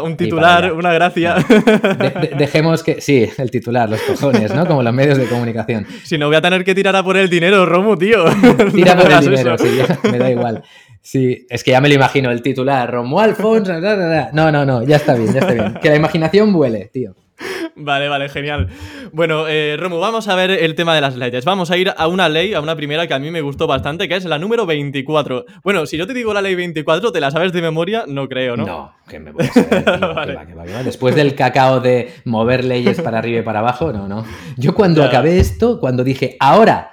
un 0.03 0.17
titular, 0.17 0.73
una 0.73 0.93
gracia. 0.93 1.37
dejemos 2.37 2.83
que... 2.83 3.01
Sí, 3.01 3.29
el 3.39 3.51
titular, 3.53 3.89
los 3.89 4.01
cojones, 4.03 4.53
¿no? 4.53 4.67
Como 4.67 4.83
los 4.83 4.93
medios 4.93 5.17
de 5.19 5.27
comunicación. 5.27 5.87
Si 6.05 6.19
no 6.19 6.27
voy 6.27 6.37
a 6.37 6.43
tener 6.43 6.65
que 6.65 6.75
tirar 6.75 6.95
a 6.97 7.03
por 7.03 7.17
el 7.17 7.31
dinero, 7.31 7.65
Romu, 7.65 7.97
tío. 7.97 8.25
Tira 8.75 8.97
por 8.97 9.11
el 9.11 9.21
dinero, 9.21 9.57
sí, 9.57 9.69
me 10.11 10.19
da 10.19 10.31
igual. 10.31 10.63
Sí, 11.01 11.47
es 11.49 11.63
que 11.63 11.71
ya 11.71 11.81
me 11.81 11.89
lo 11.89 11.95
imagino, 11.95 12.31
el 12.31 12.43
titular, 12.43 12.91
Romu 12.91 13.21
Alfonso... 13.21 13.73
No, 14.33 14.51
no, 14.51 14.65
no, 14.65 14.83
ya 14.83 14.97
está 14.97 15.15
bien, 15.15 15.33
ya 15.33 15.41
está 15.41 15.53
bien. 15.53 15.75
Que 15.81 15.91
la 15.91 15.97
imaginación 15.97 16.53
vuele, 16.53 16.91
tío. 16.93 17.15
Vale, 17.77 18.09
vale, 18.09 18.29
genial. 18.29 18.69
Bueno, 19.13 19.49
eh, 19.49 19.77
Romu, 19.79 19.99
vamos 19.99 20.29
a 20.29 20.35
ver 20.37 20.51
el 20.51 20.75
tema 20.75 20.95
de 20.95 21.01
las 21.01 21.17
leyes. 21.17 21.45
Vamos 21.45 21.71
a 21.71 21.77
ir 21.77 21.93
a 21.97 22.07
una 22.07 22.29
ley, 22.29 22.55
a 22.55 22.61
una 22.61 22.77
primera 22.77 23.07
que 23.07 23.15
a 23.15 23.19
mí 23.19 23.31
me 23.31 23.41
gustó 23.41 23.67
bastante, 23.67 24.09
que 24.09 24.17
es 24.17 24.25
la 24.25 24.39
número 24.39 24.67
24. 24.67 25.45
Bueno, 25.63 25.87
si 25.87 25.97
yo 25.97 26.07
te 26.07 26.15
digo 26.15 26.33
la 26.33 26.41
ley 26.41 26.55
24, 26.55 27.11
¿te 27.11 27.21
la 27.21 27.31
sabes 27.31 27.53
de 27.53 27.63
memoria? 27.63 28.05
No 28.07 28.29
creo, 28.29 28.57
¿no? 28.57 28.65
No, 28.65 28.95
que 29.09 29.19
me 29.19 29.33
voy 29.33 29.47
a 29.47 29.53
saber, 29.53 30.85
Después 30.85 31.17
del 31.17 31.35
cacao 31.35 31.81
de 31.81 32.13
mover 32.25 32.65
leyes 32.65 33.01
para 33.01 33.19
arriba 33.19 33.41
y 33.41 33.43
para 33.43 33.59
abajo, 33.59 33.93
no, 33.93 34.07
no. 34.07 34.25
Yo 34.57 34.75
cuando 34.75 35.03
acabé 35.03 35.39
esto, 35.41 35.81
cuando 35.81 36.05
dije, 36.05 36.37
ahora 36.39 36.93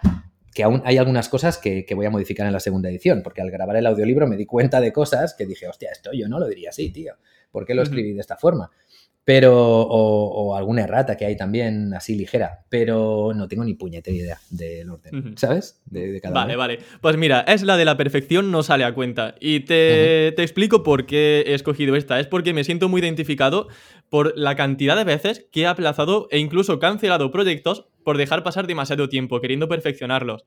que 0.53 0.63
aún 0.63 0.81
hay 0.83 0.98
algunas 0.98 1.29
cosas 1.29 1.57
que, 1.57 1.86
que, 1.86 1.95
voy 1.95 2.05
a 2.05 2.10
modificar 2.10 2.45
en 2.45 2.51
la 2.51 2.60
segunda 2.60 2.89
edición, 2.89 3.21
porque 3.24 3.41
al 3.41 3.50
grabar 3.51 3.77
el 3.77 3.86
audiolibro 3.86 4.27
me 4.27 4.36
di 4.36 4.45
cuenta 4.45 4.81
de 4.81 4.91
cosas 4.91 5.33
que 5.33 5.45
dije, 5.45 5.67
hostia, 5.67 5.91
esto 5.91 6.12
yo 6.13 6.27
no 6.27 6.39
lo 6.39 6.48
diría 6.48 6.71
así, 6.71 6.91
tío. 6.91 7.13
¿Por 7.51 7.65
qué 7.65 7.75
lo 7.75 7.83
escribí 7.83 8.13
de 8.13 8.21
esta 8.21 8.38
forma? 8.38 8.69
Pero 9.23 9.53
o, 9.53 10.55
alguna 10.55 10.83
errata 10.83 11.15
que 11.15 11.25
hay 11.25 11.37
también 11.37 11.93
así 11.93 12.15
ligera, 12.15 12.65
pero 12.69 13.31
no 13.35 13.47
tengo 13.47 13.63
ni 13.63 13.75
puñetera 13.75 14.15
idea 14.15 14.39
del 14.49 14.89
orden, 14.89 15.37
¿sabes? 15.37 15.81
De, 15.85 16.21
vale, 16.31 16.55
vale. 16.55 16.79
Pues 17.01 17.17
mira, 17.17 17.41
es 17.41 17.61
la 17.61 17.77
de 17.77 17.85
la 17.85 17.97
perfección 17.97 18.51
no 18.51 18.63
sale 18.63 18.83
a 18.83 18.93
cuenta 18.93 19.35
y 19.39 19.61
te, 19.61 20.33
te, 20.35 20.41
explico 20.41 20.83
por 20.83 21.05
qué 21.05 21.43
he 21.47 21.53
escogido 21.53 21.95
esta. 21.95 22.19
Es 22.19 22.27
porque 22.27 22.53
me 22.53 22.63
siento 22.63 22.89
muy 22.89 23.01
identificado 23.01 23.67
por 24.12 24.34
la 24.38 24.58
cantidad 24.58 24.98
de 24.98 25.06
veces 25.06 25.48
que 25.53 25.62
he 25.62 25.68
aplazado 25.68 26.27
e 26.32 26.38
incluso 26.38 26.80
cancelado 26.80 27.32
proyectos 27.32 27.86
por 28.03 28.18
dejar 28.18 28.44
pasar 28.44 28.68
demasiado 28.68 29.08
tiempo 29.08 29.39
queriendo 29.39 29.70
perfeccionarlos. 29.70 30.44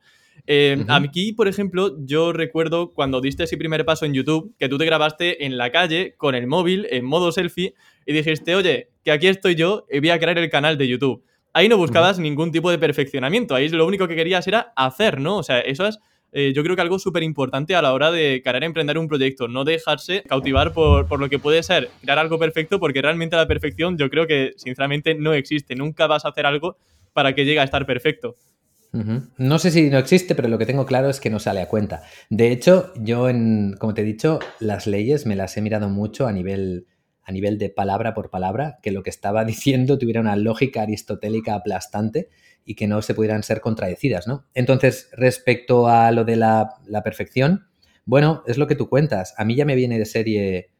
Eh, 0.46 0.84
aquí, 0.88 1.32
por 1.32 1.48
ejemplo, 1.48 1.96
yo 2.04 2.34
recuerdo 2.34 2.92
cuando 2.92 3.22
diste 3.22 3.44
ese 3.44 3.56
primer 3.56 3.86
paso 3.86 4.04
en 4.04 4.12
YouTube, 4.12 4.54
que 4.58 4.68
tú 4.68 4.76
te 4.76 4.84
grabaste 4.84 5.46
en 5.46 5.56
la 5.56 5.72
calle 5.72 6.14
con 6.18 6.34
el 6.34 6.46
móvil 6.46 6.86
en 6.90 7.06
modo 7.06 7.32
selfie 7.32 7.72
y 8.04 8.12
dijiste, 8.12 8.54
oye, 8.54 8.90
que 9.02 9.12
aquí 9.12 9.28
estoy 9.28 9.54
yo 9.54 9.86
y 9.90 10.00
voy 10.00 10.10
a 10.10 10.18
crear 10.18 10.36
el 10.36 10.50
canal 10.50 10.76
de 10.76 10.86
YouTube. 10.86 11.24
Ahí 11.54 11.66
no 11.70 11.78
buscabas 11.78 12.18
ningún 12.18 12.52
tipo 12.52 12.70
de 12.70 12.76
perfeccionamiento, 12.76 13.54
ahí 13.54 13.70
lo 13.70 13.86
único 13.86 14.06
que 14.06 14.14
querías 14.14 14.46
era 14.46 14.74
hacer, 14.76 15.22
¿no? 15.22 15.38
O 15.38 15.42
sea, 15.42 15.60
eso 15.60 15.86
es 15.86 16.00
eh, 16.36 16.52
yo 16.52 16.64
creo 16.64 16.74
que 16.74 16.82
algo 16.82 16.98
súper 16.98 17.22
importante 17.22 17.76
a 17.76 17.80
la 17.80 17.92
hora 17.92 18.10
de 18.10 18.42
querer 18.42 18.64
emprender 18.64 18.98
un 18.98 19.06
proyecto, 19.06 19.46
no 19.46 19.64
dejarse 19.64 20.24
cautivar 20.24 20.72
por, 20.72 21.06
por, 21.06 21.20
lo 21.20 21.30
que 21.30 21.38
puede 21.38 21.62
ser 21.62 21.90
crear 22.02 22.18
algo 22.18 22.40
perfecto, 22.40 22.80
porque 22.80 23.00
realmente 23.00 23.36
la 23.36 23.46
perfección 23.46 23.96
yo 23.96 24.10
creo 24.10 24.26
que 24.26 24.52
sinceramente 24.56 25.14
no 25.14 25.32
existe, 25.32 25.76
nunca 25.76 26.08
vas 26.08 26.24
a 26.24 26.30
hacer 26.30 26.44
algo 26.44 26.76
para 27.12 27.36
que 27.36 27.44
llegue 27.44 27.60
a 27.60 27.64
estar 27.64 27.86
perfecto. 27.86 28.34
No 29.36 29.58
sé 29.58 29.70
si 29.72 29.90
no 29.90 29.98
existe, 29.98 30.34
pero 30.34 30.48
lo 30.48 30.58
que 30.58 30.66
tengo 30.66 30.86
claro 30.86 31.08
es 31.08 31.20
que 31.20 31.30
no 31.30 31.40
sale 31.40 31.60
a 31.60 31.68
cuenta. 31.68 32.02
De 32.30 32.52
hecho, 32.52 32.92
yo, 32.96 33.28
en, 33.28 33.74
como 33.78 33.92
te 33.92 34.02
he 34.02 34.04
dicho, 34.04 34.38
las 34.60 34.86
leyes 34.86 35.26
me 35.26 35.34
las 35.34 35.56
he 35.56 35.62
mirado 35.62 35.88
mucho 35.88 36.28
a 36.28 36.32
nivel, 36.32 36.86
a 37.24 37.32
nivel 37.32 37.58
de 37.58 37.70
palabra 37.70 38.14
por 38.14 38.30
palabra, 38.30 38.78
que 38.82 38.92
lo 38.92 39.02
que 39.02 39.10
estaba 39.10 39.44
diciendo 39.44 39.98
tuviera 39.98 40.20
una 40.20 40.36
lógica 40.36 40.82
aristotélica 40.82 41.54
aplastante 41.54 42.28
y 42.64 42.74
que 42.74 42.86
no 42.86 43.02
se 43.02 43.14
pudieran 43.14 43.42
ser 43.42 43.60
contradecidas, 43.60 44.26
¿no? 44.26 44.46
Entonces, 44.54 45.10
respecto 45.12 45.88
a 45.88 46.10
lo 46.12 46.24
de 46.24 46.36
la, 46.36 46.76
la 46.86 47.02
perfección, 47.02 47.66
bueno, 48.04 48.42
es 48.46 48.58
lo 48.58 48.66
que 48.66 48.74
tú 48.74 48.88
cuentas. 48.88 49.34
A 49.36 49.44
mí 49.44 49.54
ya 49.54 49.64
me 49.64 49.74
viene 49.74 49.98
de 49.98 50.06
serie 50.06 50.74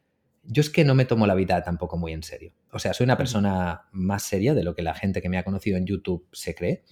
yo 0.47 0.61
es 0.61 0.71
que 0.71 0.85
no 0.85 0.95
me 0.95 1.05
tomo 1.05 1.27
la 1.27 1.35
vida 1.35 1.63
tampoco 1.63 1.97
muy 1.97 2.13
en 2.13 2.23
serio. 2.23 2.53
O 2.73 2.79
sea, 2.79 2.93
soy 2.93 3.05
una 3.05 3.17
persona 3.17 3.83
más 3.93 4.23
seria 4.23 4.55
de 4.55 4.63
lo 4.63 4.75
que 4.75 4.83
la 4.83 4.95
gente 4.95 5.23
que 5.23 5.29
me 5.29 5.39
ha 5.39 5.45
conocido 5.45 5.77
en 5.79 5.87
YouTube 5.87 6.27
se 6.33 6.55
cree. 6.55 6.85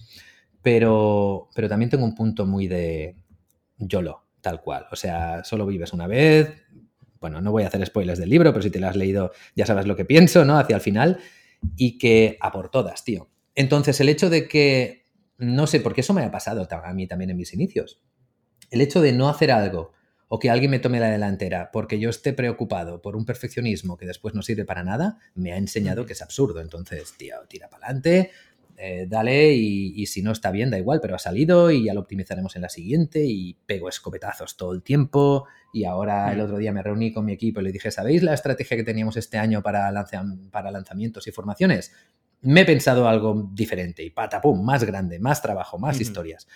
Pero, 0.61 1.49
pero 1.53 1.69
también 1.69 1.89
tengo 1.89 2.05
un 2.05 2.15
punto 2.15 2.45
muy 2.45 2.67
de 2.67 3.15
YOLO, 3.77 4.25
tal 4.41 4.61
cual. 4.61 4.87
O 4.91 4.95
sea, 4.95 5.43
solo 5.43 5.65
vives 5.65 5.93
una 5.93 6.07
vez. 6.07 6.63
Bueno, 7.19 7.41
no 7.41 7.51
voy 7.51 7.63
a 7.63 7.67
hacer 7.67 7.85
spoilers 7.85 8.19
del 8.19 8.29
libro, 8.29 8.51
pero 8.51 8.63
si 8.63 8.69
te 8.69 8.79
lo 8.79 8.87
has 8.87 8.95
leído 8.95 9.31
ya 9.55 9.65
sabes 9.65 9.85
lo 9.85 9.95
que 9.95 10.05
pienso, 10.05 10.45
¿no? 10.45 10.57
Hacia 10.57 10.75
el 10.75 10.81
final. 10.81 11.19
Y 11.77 11.97
que 11.97 12.37
a 12.41 12.51
por 12.51 12.69
todas, 12.69 13.03
tío. 13.03 13.29
Entonces, 13.55 13.99
el 13.99 14.09
hecho 14.09 14.29
de 14.29 14.47
que, 14.47 15.05
no 15.37 15.67
sé, 15.67 15.79
porque 15.79 16.01
eso 16.01 16.13
me 16.13 16.23
ha 16.23 16.31
pasado 16.31 16.67
a 16.71 16.93
mí 16.93 17.07
también 17.07 17.29
en 17.29 17.37
mis 17.37 17.53
inicios. 17.53 18.01
El 18.71 18.81
hecho 18.81 19.01
de 19.01 19.13
no 19.13 19.29
hacer 19.29 19.51
algo 19.51 19.93
o 20.27 20.39
que 20.39 20.49
alguien 20.49 20.71
me 20.71 20.79
tome 20.79 20.99
la 20.99 21.11
delantera 21.11 21.69
porque 21.71 21.99
yo 21.99 22.09
esté 22.09 22.33
preocupado 22.33 23.03
por 23.03 23.15
un 23.15 23.23
perfeccionismo 23.23 23.97
que 23.97 24.07
después 24.07 24.33
no 24.33 24.41
sirve 24.41 24.65
para 24.65 24.83
nada, 24.83 25.19
me 25.35 25.53
ha 25.53 25.57
enseñado 25.57 26.07
que 26.07 26.13
es 26.13 26.23
absurdo. 26.23 26.59
Entonces, 26.59 27.13
tío, 27.17 27.35
tira 27.47 27.69
para 27.69 27.85
adelante, 27.85 28.31
eh, 28.75 29.05
dale 29.07 29.53
y, 29.53 30.05
si 30.07 30.23
no 30.23 30.31
está 30.31 30.49
bien, 30.49 30.71
da 30.71 30.79
igual, 30.79 30.99
pero 31.01 31.15
ha 31.15 31.19
salido 31.19 31.69
y 31.69 31.85
ya 31.85 31.93
lo 31.93 32.01
optimizaremos 32.01 32.55
en 32.55 32.63
la 32.63 32.69
siguiente 32.69 33.23
y 33.23 33.53
pego 33.65 33.87
escopetazos 33.87 34.57
todo 34.57 34.73
el 34.73 34.81
tiempo 34.81 35.45
y 35.71 35.83
ahora 35.83 36.33
el 36.33 36.41
otro 36.41 36.57
día 36.57 36.71
me 36.71 36.81
reuní 36.81 37.13
con 37.13 37.25
mi 37.25 37.33
equipo 37.33 37.61
y 37.61 37.65
le 37.65 37.71
dije, 37.71 37.91
¿sabéis 37.91 38.23
la 38.23 38.33
estrategia 38.33 38.75
que 38.75 38.83
teníamos 38.83 39.15
este 39.17 39.37
año 39.37 39.61
para, 39.61 39.91
para 40.51 40.71
lanzamientos 40.71 41.27
y 41.27 41.31
formaciones? 41.31 41.93
Me 42.43 42.61
he 42.61 42.65
pensado 42.65 43.07
algo 43.07 43.49
diferente 43.53 44.03
y 44.03 44.09
patapum, 44.09 44.63
más 44.63 44.83
grande, 44.83 45.19
más 45.19 45.41
trabajo, 45.41 45.79
más 45.79 45.99
historias. 45.99 46.47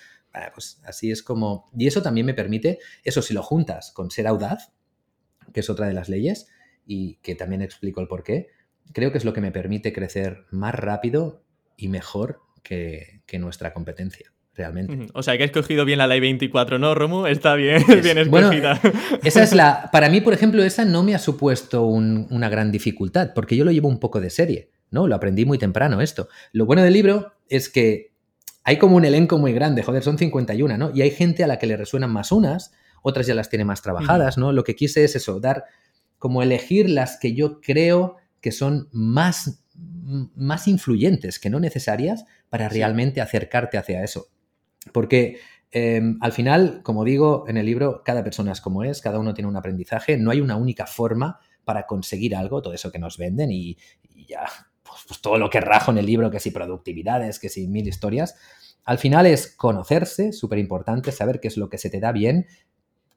pues 0.54 0.82
así 0.86 1.12
es 1.12 1.24
como... 1.24 1.70
Y 1.78 1.88
eso 1.88 2.02
también 2.02 2.26
me 2.26 2.34
permite, 2.34 2.80
eso 3.04 3.22
si 3.22 3.34
lo 3.34 3.42
juntas 3.42 3.92
con 3.92 4.12
ser 4.12 4.28
audaz, 4.28 4.72
que 5.54 5.62
es 5.62 5.70
otra 5.70 5.88
de 5.88 5.94
las 5.94 6.10
leyes 6.10 6.48
y 6.86 7.16
que 7.18 7.36
también 7.36 7.62
explico 7.62 8.02
el 8.02 8.08
por 8.08 8.24
qué, 8.24 8.50
creo 8.94 9.12
que 9.12 9.18
es 9.18 9.26
lo 9.26 9.34
que 9.34 9.42
me 9.42 9.52
permite 9.52 9.94
crecer 9.94 10.46
más 10.52 10.76
rápido 10.76 11.44
y 11.76 11.88
mejor 11.88 12.42
que, 12.64 13.22
nuestra 13.40 13.74
competencia. 13.74 14.32
Realmente. 14.56 15.08
O 15.14 15.22
sea, 15.22 15.38
que 15.38 15.44
has 15.44 15.52
escogido 15.52 15.86
bien 15.86 16.00
la 16.00 16.08
ley 16.08 16.20
24, 16.20 16.80
¿no, 16.80 16.96
Romu? 16.96 17.28
Está 17.28 17.54
bien, 17.54 17.84
bien 18.02 18.18
escogida. 18.18 18.82
esa 19.24 19.44
es 19.44 19.54
la. 19.54 19.88
Para 19.92 20.10
mí, 20.10 20.20
por 20.20 20.34
ejemplo, 20.34 20.64
esa 20.64 20.84
no 20.84 21.04
me 21.04 21.14
ha 21.14 21.20
supuesto 21.20 21.86
una 21.86 22.50
gran 22.50 22.72
dificultad, 22.72 23.34
porque 23.36 23.56
yo 23.56 23.64
lo 23.64 23.72
llevo 23.72 23.88
un 23.88 24.00
poco 24.00 24.20
de 24.20 24.32
serie, 24.32 24.72
¿no? 24.92 25.08
Lo 25.08 25.16
aprendí 25.16 25.46
muy 25.46 25.58
temprano 25.58 26.02
esto. 26.02 26.28
Lo 26.52 26.66
bueno 26.66 26.84
del 26.84 26.94
libro 26.94 27.34
es 27.50 27.70
que 27.70 28.14
hay 28.64 28.78
como 28.78 28.98
un 28.98 29.06
elenco 29.06 29.38
muy 29.38 29.54
grande, 29.54 29.84
joder, 29.84 30.04
son 30.04 30.18
51, 30.18 30.78
¿no? 30.78 30.92
Y 30.94 31.02
hay 31.02 31.12
gente 31.12 31.44
a 31.44 31.48
la 31.48 31.58
que 31.58 31.68
le 31.68 31.78
resuenan 31.78 32.12
más 32.12 32.32
unas, 32.32 32.74
otras 33.02 33.26
ya 33.28 33.34
las 33.34 33.50
tiene 33.50 33.66
más 33.66 33.82
trabajadas, 33.82 34.38
¿no? 34.38 34.52
Lo 34.52 34.64
que 34.64 34.76
quise 34.76 35.04
es 35.04 35.16
eso, 35.16 35.40
dar, 35.40 35.66
como 36.18 36.42
elegir 36.42 36.90
las 36.90 37.18
que 37.18 37.34
yo 37.34 37.62
creo 37.62 38.18
que 38.42 38.52
son 38.52 38.90
más 38.92 39.64
más 40.36 40.68
influyentes 40.68 41.40
que 41.40 41.50
no 41.50 41.60
necesarias 41.60 42.26
para 42.50 42.70
realmente 42.70 43.22
acercarte 43.22 43.78
hacia 43.78 44.04
eso. 44.04 44.28
Porque 44.94 45.40
em, 45.72 46.18
al 46.22 46.32
final, 46.32 46.82
como 46.84 47.04
digo 47.04 47.46
en 47.48 47.58
el 47.58 47.66
libro, 47.66 48.02
cada 48.06 48.24
persona 48.24 48.54
es 48.54 48.62
como 48.62 48.84
es, 48.84 49.02
cada 49.02 49.20
uno 49.20 49.34
tiene 49.34 49.50
un 49.50 49.58
aprendizaje, 49.58 50.18
no 50.18 50.32
hay 50.32 50.42
una 50.42 50.56
única 50.56 50.86
forma 50.86 51.40
para 51.66 51.86
conseguir 51.86 52.36
algo, 52.36 52.62
todo 52.62 52.74
eso 52.74 52.92
que 52.92 53.00
nos 53.00 53.18
venden 53.18 53.52
y, 53.52 53.78
ya, 54.28 54.46
pues, 55.08 55.22
todo 55.22 55.38
lo 55.38 55.50
que 55.50 55.62
rajo 55.62 55.92
en 55.92 55.98
el 55.98 56.06
libro, 56.06 56.30
que 56.30 56.40
si 56.40 56.52
productividades, 56.52 57.40
que 57.40 57.50
si 57.50 57.68
mil 57.68 57.88
historias. 57.88 58.36
Al 58.84 58.98
final 58.98 59.26
es 59.26 59.48
conocerse, 59.56 60.32
súper 60.32 60.60
importante, 60.60 61.12
saber 61.12 61.40
qué 61.40 61.48
es 61.48 61.58
lo 61.58 61.70
que 61.70 61.78
se 61.78 61.90
te 61.90 62.00
da 62.00 62.12
bien, 62.12 62.46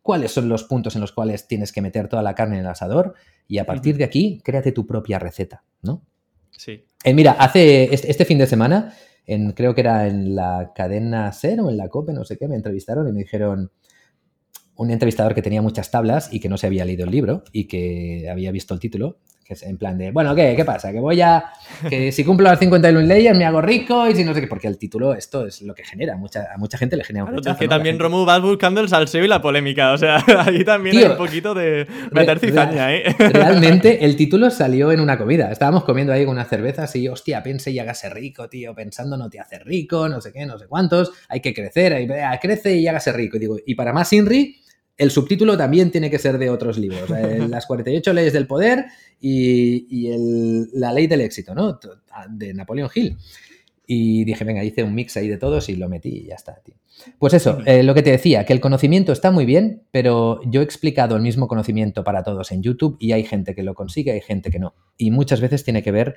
cuáles 0.03 0.33
son 0.33 0.49
los 0.49 0.65
puntos 0.65 0.95
en 0.95 1.01
los 1.01 1.13
cuales 1.13 1.47
tienes 1.47 1.73
que 1.73 1.83
meter 1.83 2.09
toda 2.09 2.23
la 2.23 2.35
carne 2.35 2.57
en 2.57 2.63
el 2.63 2.69
asador 2.69 3.15
y 3.47 3.59
a 3.59 3.67
partir 3.67 3.97
de 3.97 4.05
aquí, 4.05 4.41
créate 4.45 4.73
tu 4.73 4.87
propia 4.87 5.19
receta, 5.19 5.65
¿no? 5.83 6.03
Sí. 6.51 6.85
Eh, 7.05 7.15
mira, 7.15 7.33
hace 7.33 7.93
este, 7.95 8.25
fin 8.25 8.39
de 8.39 8.47
semana, 8.47 8.95
en, 9.27 9.53
creo 9.53 9.75
que 9.75 9.81
era 9.81 10.07
en 10.07 10.35
la 10.35 10.73
cadena 10.75 11.33
SER 11.33 11.61
o 11.61 11.71
en 11.71 11.77
la 11.77 11.89
COPE, 11.89 12.13
no 12.13 12.25
sé 12.25 12.37
qué, 12.37 12.49
me 12.49 12.57
entrevistaron 12.57 13.09
y 13.09 13.13
me 13.13 13.21
dijeron 13.21 13.71
un 14.77 14.91
entrevistador 14.91 15.35
que 15.35 15.43
tenía 15.43 15.63
muchas 15.63 15.91
tablas 15.91 16.33
y 16.33 16.41
que 16.41 16.49
no 16.49 16.57
se 16.57 16.67
había 16.67 16.85
leído 16.85 17.05
el 17.05 17.11
libro 17.11 17.45
y 17.53 17.67
que 17.67 18.29
había 18.31 18.51
visto 18.51 18.73
el 18.73 18.81
título, 18.81 19.19
que 19.51 19.55
es 19.55 19.65
en 19.65 19.77
plan 19.79 19.99
de, 19.99 20.13
bueno, 20.13 20.33
¿qué? 20.33 20.55
¿Qué 20.55 20.65
pasa? 20.65 20.93
Que 20.93 21.01
voy 21.01 21.21
a, 21.21 21.47
que 21.89 22.13
si 22.13 22.23
cumplo 22.25 22.49
las 22.49 22.61
51 22.61 23.05
leyes 23.05 23.37
me 23.37 23.45
hago 23.45 23.61
rico 23.61 24.09
y 24.09 24.15
si 24.15 24.23
no 24.23 24.33
sé 24.33 24.41
qué, 24.41 24.47
porque 24.47 24.69
el 24.69 24.79
título 24.79 25.13
esto 25.13 25.45
es 25.45 25.63
lo 25.63 25.75
que 25.75 25.83
genera, 25.83 26.17
mucha, 26.17 26.47
a 26.55 26.57
mucha 26.57 26.79
gente 26.79 26.97
le 26.97 27.03
genera 27.03 27.25
un 27.25 27.33
rechazo, 27.33 27.55
Es 27.55 27.59
que 27.59 27.67
también 27.67 27.99
Romu 27.99 28.25
vas 28.25 28.41
buscando 28.41 28.81
el 28.81 28.89
salseo 28.89 29.25
y 29.25 29.27
la 29.27 29.43
polémica, 29.43 29.91
o 29.91 29.99
sea, 29.99 30.23
ahí 30.47 30.65
también 30.65 30.99
hay 30.99 31.05
un 31.07 31.17
poquito 31.17 31.53
de 31.53 31.85
meter 32.13 32.39
cizaña, 32.39 32.95
¿eh? 32.95 33.13
Realmente 33.19 34.05
el 34.05 34.15
título 34.15 34.53
salió 34.53 34.93
en 34.93 35.01
una 35.01 35.19
comida, 35.19 35.51
estábamos 35.51 35.83
comiendo 35.83 36.13
ahí 36.13 36.25
unas 36.27 36.49
cervezas 36.49 36.95
y, 36.95 37.09
hostia, 37.09 37.43
pense 37.43 37.73
y 37.73 37.81
hágase 37.81 38.09
rico, 38.09 38.49
tío, 38.49 38.73
pensando 38.73 39.17
no 39.17 39.29
te 39.29 39.41
hace 39.41 39.59
rico, 39.59 40.09
no 40.09 40.21
sé 40.21 40.33
qué, 40.33 40.47
no 40.47 40.61
sé 40.61 40.69
cuántos, 40.69 41.11
hay 41.29 41.41
que 41.41 41.53
crecer, 41.53 41.93
hay, 41.93 42.07
crece 42.39 42.77
y 42.77 42.87
hágase 42.87 43.11
rico. 43.11 43.37
Y 43.37 43.41
digo, 43.41 43.57
y 43.67 43.75
para 43.75 43.93
más 43.93 44.13
Inri 44.13 44.61
el 45.01 45.11
subtítulo 45.11 45.57
también 45.57 45.91
tiene 45.91 46.11
que 46.11 46.19
ser 46.19 46.37
de 46.37 46.51
otros 46.51 46.77
libros. 46.77 47.11
Eh, 47.11 47.39
las 47.49 47.65
48 47.65 48.13
leyes 48.13 48.35
del 48.35 48.47
poder 48.47 48.85
y, 49.19 50.11
la 50.75 50.93
ley 50.93 51.07
del 51.07 51.23
éxito, 51.23 51.55
¿no? 51.55 51.81
De 52.29 52.53
Napoleón 52.53 52.91
Hill. 52.95 53.17
Y 53.93 54.25
dije, 54.25 54.45
venga, 54.45 54.63
hice 54.63 54.85
un 54.85 54.95
mix 54.95 55.17
ahí 55.17 55.27
de 55.27 55.37
todos 55.37 55.69
y 55.69 55.75
lo 55.75 55.89
metí 55.89 56.11
y 56.11 56.27
ya 56.27 56.37
está, 56.37 56.61
tío. 56.63 56.77
Pues 57.19 57.35
eso, 57.35 57.59
eh, 57.67 57.83
lo 57.83 57.93
que 57.93 58.05
te 58.05 58.13
decía, 58.13 58.45
que 58.45 58.53
el 58.53 58.61
conocimiento 58.61 59.11
está 59.11 59.33
muy 59.33 59.45
bien, 59.45 59.83
pero 59.91 60.41
yo 60.45 60.61
he 60.61 60.65
explicado 60.65 61.17
el 61.17 61.23
mismo 61.23 61.49
conocimiento 61.49 62.05
para 62.05 62.23
todos 62.23 62.53
en 62.53 62.63
YouTube 62.63 62.97
y 63.01 63.11
hay 63.11 63.25
gente 63.25 63.53
que 63.53 63.65
lo 63.65 63.75
consigue, 63.75 64.13
hay 64.13 64.21
gente 64.21 64.53
que 64.53 64.61
no. 64.61 64.77
Y 64.97 65.11
muchas 65.11 65.41
veces 65.41 65.65
tiene 65.65 65.83
que 65.83 65.91
ver 65.91 66.15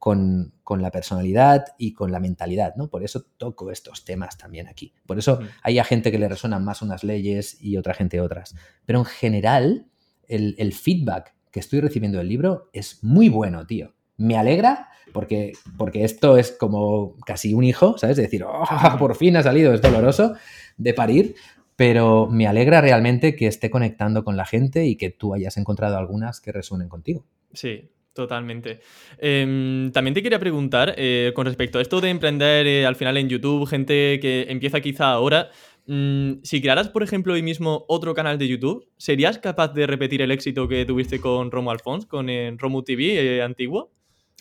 con, 0.00 0.52
la 0.68 0.90
personalidad 0.90 1.66
y 1.78 1.92
con 1.92 2.10
la 2.10 2.18
mentalidad, 2.18 2.74
¿no? 2.74 2.90
Por 2.90 3.04
eso 3.04 3.24
toco 3.36 3.70
estos 3.70 4.04
temas 4.04 4.36
también 4.36 4.66
aquí. 4.66 4.92
Por 5.06 5.16
eso 5.16 5.38
hay 5.62 5.78
a 5.78 5.84
gente 5.84 6.10
que 6.10 6.18
le 6.18 6.28
resuenan 6.28 6.64
más 6.64 6.82
unas 6.82 7.04
leyes 7.04 7.62
y 7.62 7.76
otra 7.76 7.94
gente 7.94 8.20
otras. 8.20 8.56
Pero 8.84 8.98
en 8.98 9.04
general, 9.04 9.86
el, 10.26 10.72
feedback 10.72 11.36
que 11.52 11.60
estoy 11.60 11.80
recibiendo 11.82 12.18
del 12.18 12.26
libro 12.26 12.68
es 12.72 13.04
muy 13.04 13.28
bueno, 13.28 13.64
tío. 13.64 13.94
Me 14.16 14.36
alegra 14.36 14.88
porque, 15.12 15.52
porque 15.76 16.04
esto 16.04 16.36
es 16.36 16.52
como 16.52 17.16
casi 17.26 17.54
un 17.54 17.64
hijo, 17.64 17.98
¿sabes? 17.98 18.16
De 18.16 18.22
decir, 18.24 18.44
oh, 18.44 18.64
por 18.98 19.16
fin 19.16 19.36
ha 19.36 19.42
salido, 19.42 19.72
es 19.74 19.82
doloroso 19.82 20.34
de 20.76 20.94
parir, 20.94 21.34
pero 21.76 22.26
me 22.26 22.46
alegra 22.46 22.80
realmente 22.80 23.36
que 23.36 23.46
esté 23.46 23.70
conectando 23.70 24.24
con 24.24 24.36
la 24.36 24.46
gente 24.46 24.86
y 24.86 24.96
que 24.96 25.10
tú 25.10 25.34
hayas 25.34 25.56
encontrado 25.56 25.96
algunas 25.98 26.40
que 26.40 26.52
resuenen 26.52 26.88
contigo. 26.88 27.24
Sí, 27.52 27.90
Totalmente. 28.14 28.80
Em, 29.18 29.90
también 29.90 30.12
te 30.12 30.22
quería 30.22 30.38
preguntar 30.38 30.94
eh, 30.98 31.32
con 31.34 31.46
respecto 31.46 31.78
a 31.78 31.82
esto 31.82 32.00
de 32.02 32.10
emprender 32.10 32.66
eh, 32.66 32.84
al 32.84 32.94
final 32.94 33.16
en 33.16 33.28
YouTube, 33.30 33.66
gente 33.66 34.20
que 34.20 34.46
empieza 34.50 34.82
quizá 34.82 35.12
ahora, 35.12 35.50
mm, 35.86 36.42
si 36.42 36.60
crearas, 36.60 36.90
por 36.90 37.02
ejemplo, 37.02 37.32
hoy 37.32 37.42
mismo 37.42 37.86
otro 37.88 38.12
canal 38.12 38.36
de 38.36 38.48
YouTube, 38.48 38.86
¿serías 38.98 39.38
capaz 39.38 39.68
de 39.68 39.86
repetir 39.86 40.20
el 40.20 40.30
éxito 40.30 40.68
que 40.68 40.84
tuviste 40.84 41.20
con 41.20 41.50
Romo 41.50 41.70
Alfons, 41.70 42.04
con 42.04 42.28
eh, 42.28 42.54
Romu 42.58 42.82
TV 42.82 43.40
antiguo? 43.40 43.90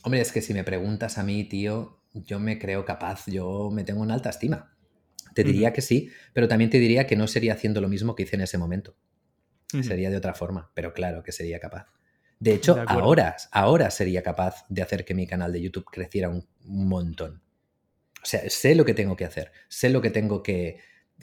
Hombre, 0.03 0.21
es 0.21 0.31
que 0.31 0.41
si 0.41 0.53
me 0.53 0.63
preguntas 0.63 1.17
a 1.17 1.23
mí, 1.23 1.43
tío, 1.43 2.01
yo 2.13 2.39
me 2.39 2.57
creo 2.59 2.85
capaz, 2.85 3.25
yo 3.27 3.69
me 3.71 3.83
tengo 3.83 4.01
una 4.01 4.13
alta 4.13 4.29
estima. 4.29 4.75
Te 5.33 5.43
diría 5.43 5.71
que 5.71 5.81
sí, 5.81 6.09
pero 6.33 6.47
también 6.47 6.69
te 6.69 6.79
diría 6.79 7.07
que 7.07 7.15
no 7.15 7.27
sería 7.27 7.53
haciendo 7.53 7.79
lo 7.79 7.87
mismo 7.87 8.15
que 8.15 8.23
hice 8.23 8.35
en 8.35 8.41
ese 8.41 8.57
momento. 8.57 8.95
Sería 9.81 10.09
de 10.09 10.17
otra 10.17 10.33
forma, 10.33 10.69
pero 10.73 10.93
claro 10.93 11.23
que 11.23 11.31
sería 11.31 11.59
capaz. 11.59 11.87
De 12.39 12.53
hecho, 12.53 12.83
ahora, 12.87 13.37
ahora 13.51 13.89
sería 13.91 14.21
capaz 14.23 14.65
de 14.67 14.81
hacer 14.81 15.05
que 15.05 15.13
mi 15.13 15.27
canal 15.27 15.53
de 15.53 15.61
YouTube 15.61 15.85
creciera 15.85 16.27
un, 16.27 16.45
montón. 16.65 17.41
O 18.21 18.25
sea, 18.25 18.41
sé 18.49 18.75
lo 18.75 18.83
que 18.83 18.93
tengo 18.93 19.15
que 19.15 19.25
hacer, 19.25 19.51
sé 19.69 19.89
lo 19.89 20.01
que 20.01 20.09
tengo 20.09 20.43
que, 20.43 20.79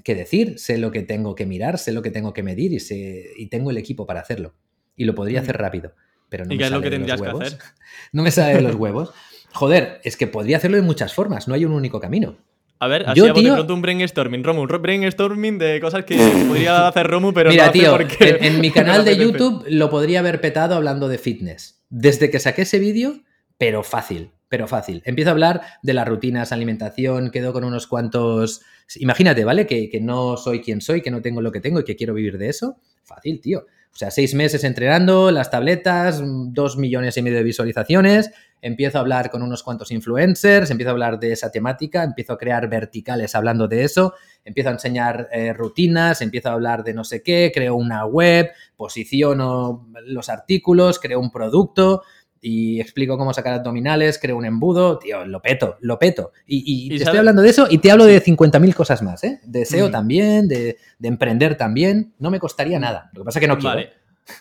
decir, 0.06 0.58
sé 0.58 0.78
lo 0.78 0.90
que 0.90 1.02
tengo 1.02 1.34
que 1.34 1.44
mirar, 1.44 1.78
sé 1.78 1.92
lo 1.92 2.02
que 2.02 2.10
tengo 2.10 2.32
que 2.32 2.42
medir 2.42 2.72
y, 2.72 2.80
sé, 2.80 3.32
y 3.36 3.48
tengo 3.48 3.70
el 3.70 3.76
equipo 3.76 4.06
para 4.06 4.20
hacerlo. 4.20 4.54
Y 4.96 5.04
lo 5.04 5.14
podría 5.14 5.40
hacer 5.40 5.58
rápido. 5.58 5.94
Pero 6.28 6.44
no 6.44 6.54
¿Y 6.54 6.58
qué 6.58 6.64
es 6.64 6.70
lo 6.70 6.80
que 6.80 6.90
tendrías 6.90 7.20
que 7.20 7.28
hacer? 7.28 7.58
No 8.12 8.22
me 8.22 8.30
sale 8.30 8.54
de 8.54 8.62
los 8.62 8.74
huevos. 8.74 9.10
Joder, 9.52 10.00
es 10.04 10.16
que 10.16 10.26
podría 10.26 10.56
hacerlo 10.56 10.76
de 10.76 10.82
muchas 10.82 11.12
formas, 11.12 11.48
no 11.48 11.54
hay 11.54 11.64
un 11.64 11.72
único 11.72 12.00
camino. 12.00 12.36
A 12.80 12.86
ver, 12.86 13.08
así 13.08 13.18
Yo, 13.18 13.32
tío... 13.32 13.50
de 13.50 13.56
pronto 13.56 13.74
un 13.74 13.82
brainstorming, 13.82 14.44
Romu, 14.44 14.62
un 14.62 14.82
brainstorming 14.82 15.58
de 15.58 15.80
cosas 15.80 16.04
que 16.04 16.16
podría 16.16 16.88
hacer 16.88 17.06
Romu, 17.06 17.32
pero 17.32 17.50
Mira, 17.50 17.66
no 17.66 17.72
tío, 17.72 17.90
porque... 17.90 18.38
en, 18.40 18.44
en, 18.44 18.60
mi 18.60 18.70
canal 18.72 19.04
de 19.04 19.16
YouTube 19.16 19.64
lo 19.68 19.90
podría 19.90 20.20
haber 20.20 20.40
petado 20.40 20.76
hablando 20.76 21.08
de 21.08 21.18
fitness. 21.18 21.82
Desde 21.88 22.30
que 22.30 22.38
saqué 22.38 22.62
ese 22.62 22.78
vídeo, 22.78 23.20
pero 23.56 23.82
fácil, 23.82 24.30
pero 24.48 24.68
fácil. 24.68 25.02
Empiezo 25.04 25.30
a 25.30 25.32
hablar 25.32 25.62
de 25.82 25.94
las 25.94 26.06
rutinas, 26.06 26.52
alimentación, 26.52 27.30
quedo 27.30 27.52
con 27.52 27.64
unos 27.64 27.86
cuantos... 27.86 28.62
Imagínate, 28.96 29.44
¿vale? 29.44 29.66
Que, 29.66 29.90
que 29.90 30.00
no 30.00 30.36
soy 30.36 30.60
quien 30.60 30.80
soy, 30.80 31.02
que 31.02 31.10
no 31.10 31.20
tengo 31.20 31.42
lo 31.42 31.50
que 31.50 31.60
tengo 31.60 31.80
y 31.80 31.84
que 31.84 31.96
quiero 31.96 32.14
vivir 32.14 32.38
de 32.38 32.48
eso. 32.48 32.76
Fácil, 33.02 33.40
tío. 33.40 33.66
O 33.92 33.96
sea, 33.98 34.10
seis 34.10 34.34
meses 34.34 34.62
entrenando, 34.62 35.30
las 35.30 35.50
tabletas, 35.50 36.22
dos 36.22 36.76
millones 36.76 37.16
y 37.16 37.22
medio 37.22 37.38
de 37.38 37.44
visualizaciones, 37.44 38.30
empiezo 38.60 38.98
a 38.98 39.00
hablar 39.00 39.30
con 39.30 39.42
unos 39.42 39.62
cuantos 39.62 39.90
influencers, 39.90 40.70
empiezo 40.70 40.90
a 40.90 40.92
hablar 40.92 41.18
de 41.18 41.32
esa 41.32 41.50
temática, 41.50 42.02
empiezo 42.02 42.32
a 42.32 42.38
crear 42.38 42.68
verticales 42.68 43.34
hablando 43.34 43.68
de 43.68 43.84
eso, 43.84 44.14
empiezo 44.44 44.70
a 44.70 44.72
enseñar 44.72 45.28
eh, 45.32 45.52
rutinas, 45.52 46.22
empiezo 46.22 46.48
a 46.48 46.52
hablar 46.52 46.84
de 46.84 46.94
no 46.94 47.04
sé 47.04 47.22
qué, 47.22 47.52
creo 47.54 47.76
una 47.76 48.04
web, 48.06 48.50
posiciono 48.76 49.88
los 50.06 50.28
artículos, 50.28 50.98
creo 50.98 51.20
un 51.20 51.30
producto, 51.30 52.02
y 52.40 52.80
explico 52.80 53.18
cómo 53.18 53.32
sacar 53.34 53.54
abdominales, 53.54 54.18
creo 54.20 54.36
un 54.36 54.44
embudo, 54.44 54.98
tío, 54.98 55.24
lo 55.26 55.42
peto, 55.42 55.76
lo 55.80 55.98
peto. 55.98 56.32
Y, 56.46 56.88
te 56.88 56.96
estoy 56.96 57.18
hablando 57.18 57.42
de 57.42 57.50
eso 57.50 57.66
y 57.70 57.78
te 57.78 57.90
hablo 57.90 58.04
de 58.04 58.22
50.000 58.22 58.74
cosas 58.74 59.02
más, 59.02 59.24
¿eh? 59.24 59.40
De 59.44 59.64
SEO 59.64 59.90
también, 59.90 60.48
de, 60.48 60.76
emprender 61.02 61.56
también, 61.56 62.14
no 62.18 62.30
me 62.30 62.38
costaría 62.38 62.78
nada. 62.78 63.10
Lo 63.14 63.22
que 63.22 63.24
pasa 63.26 63.38
es 63.38 63.40
que 63.40 63.48
no 63.48 63.58
quiero. 63.58 63.76
Vale. 63.76 63.90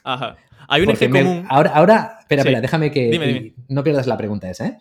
Ajá. 0.04 0.38
Hay 0.68 0.82
un 0.82 0.90
eje 0.90 1.10
común. 1.10 1.46
Ahora, 1.50 1.72
ahora, 1.72 2.18
espera, 2.20 2.42
espera, 2.42 2.62
déjame 2.62 2.92
que 2.92 3.54
no 3.70 3.84
pierdas 3.84 4.08
la 4.08 4.18
pregunta 4.18 4.50
esa, 4.50 4.68
¿eh? 4.68 4.78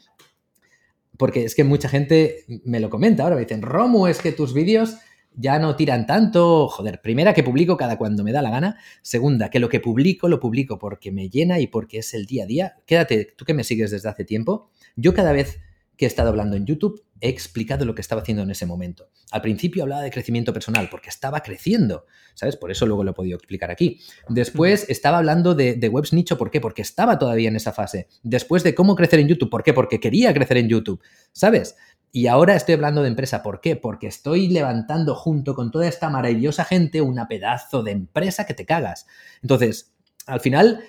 Porque 1.16 1.44
es 1.44 1.54
que 1.54 1.64
mucha 1.64 1.88
gente 1.88 2.44
me 2.64 2.80
lo 2.80 2.90
comenta 2.90 3.22
ahora, 3.22 3.36
me 3.36 3.42
dicen, 3.42 3.62
Romu, 3.62 4.06
es 4.06 4.20
que 4.20 4.32
tus 4.32 4.52
vídeos 4.52 4.98
ya 5.36 5.58
no 5.58 5.76
tiran 5.76 6.06
tanto. 6.06 6.68
Joder, 6.68 7.00
primera, 7.00 7.34
que 7.34 7.42
publico 7.42 7.76
cada 7.76 7.96
cuando 7.96 8.24
me 8.24 8.32
da 8.32 8.42
la 8.42 8.50
gana. 8.50 8.78
Segunda, 9.02 9.50
que 9.50 9.60
lo 9.60 9.68
que 9.68 9.80
publico 9.80 10.28
lo 10.28 10.40
publico 10.40 10.78
porque 10.78 11.12
me 11.12 11.28
llena 11.28 11.60
y 11.60 11.66
porque 11.66 11.98
es 11.98 12.14
el 12.14 12.26
día 12.26 12.44
a 12.44 12.46
día. 12.46 12.76
Quédate, 12.86 13.34
tú 13.36 13.44
que 13.44 13.54
me 13.54 13.64
sigues 13.64 13.90
desde 13.90 14.08
hace 14.08 14.24
tiempo. 14.24 14.70
Yo 14.96 15.14
cada 15.14 15.32
vez 15.32 15.60
que 15.96 16.04
he 16.04 16.08
estado 16.08 16.28
hablando 16.28 16.56
en 16.56 16.66
YouTube, 16.66 17.02
he 17.20 17.28
explicado 17.28 17.84
lo 17.84 17.94
que 17.94 18.02
estaba 18.02 18.20
haciendo 18.20 18.42
en 18.42 18.50
ese 18.50 18.66
momento. 18.66 19.08
Al 19.30 19.40
principio 19.40 19.82
hablaba 19.82 20.02
de 20.02 20.10
crecimiento 20.10 20.52
personal 20.52 20.88
porque 20.90 21.08
estaba 21.08 21.40
creciendo, 21.40 22.04
¿sabes? 22.34 22.56
Por 22.56 22.70
eso 22.70 22.86
luego 22.86 23.02
lo 23.02 23.12
he 23.12 23.14
podido 23.14 23.36
explicar 23.36 23.70
aquí. 23.70 24.00
Después 24.28 24.88
estaba 24.90 25.18
hablando 25.18 25.54
de, 25.54 25.74
de, 25.74 25.88
webs 25.88 26.12
nicho, 26.12 26.36
¿por 26.36 26.50
qué? 26.50 26.60
Porque 26.60 26.82
estaba 26.82 27.18
todavía 27.18 27.48
en 27.48 27.56
esa 27.56 27.72
fase. 27.72 28.08
Después 28.22 28.62
de 28.62 28.74
cómo 28.74 28.94
crecer 28.94 29.20
en 29.20 29.28
YouTube, 29.28 29.48
¿por 29.48 29.62
qué? 29.62 29.72
Porque 29.72 29.98
quería 29.98 30.34
crecer 30.34 30.58
en 30.58 30.68
YouTube, 30.68 31.00
¿sabes? 31.32 31.76
Y 32.12 32.28
ahora 32.28 32.56
estoy 32.56 32.74
hablando 32.74 33.02
de 33.02 33.08
empresa. 33.08 33.42
¿Por 33.42 33.60
qué? 33.60 33.76
Porque 33.76 34.06
estoy 34.06 34.48
levantando 34.48 35.14
junto 35.14 35.54
con 35.54 35.70
toda 35.70 35.86
esta 35.86 36.08
maravillosa 36.08 36.64
gente 36.64 37.02
una 37.02 37.28
pedazo 37.28 37.82
de 37.82 37.90
empresa 37.92 38.46
que 38.46 38.54
te 38.54 38.64
cagas. 38.64 39.06
Entonces, 39.42 39.94
al 40.26 40.40
final 40.40 40.80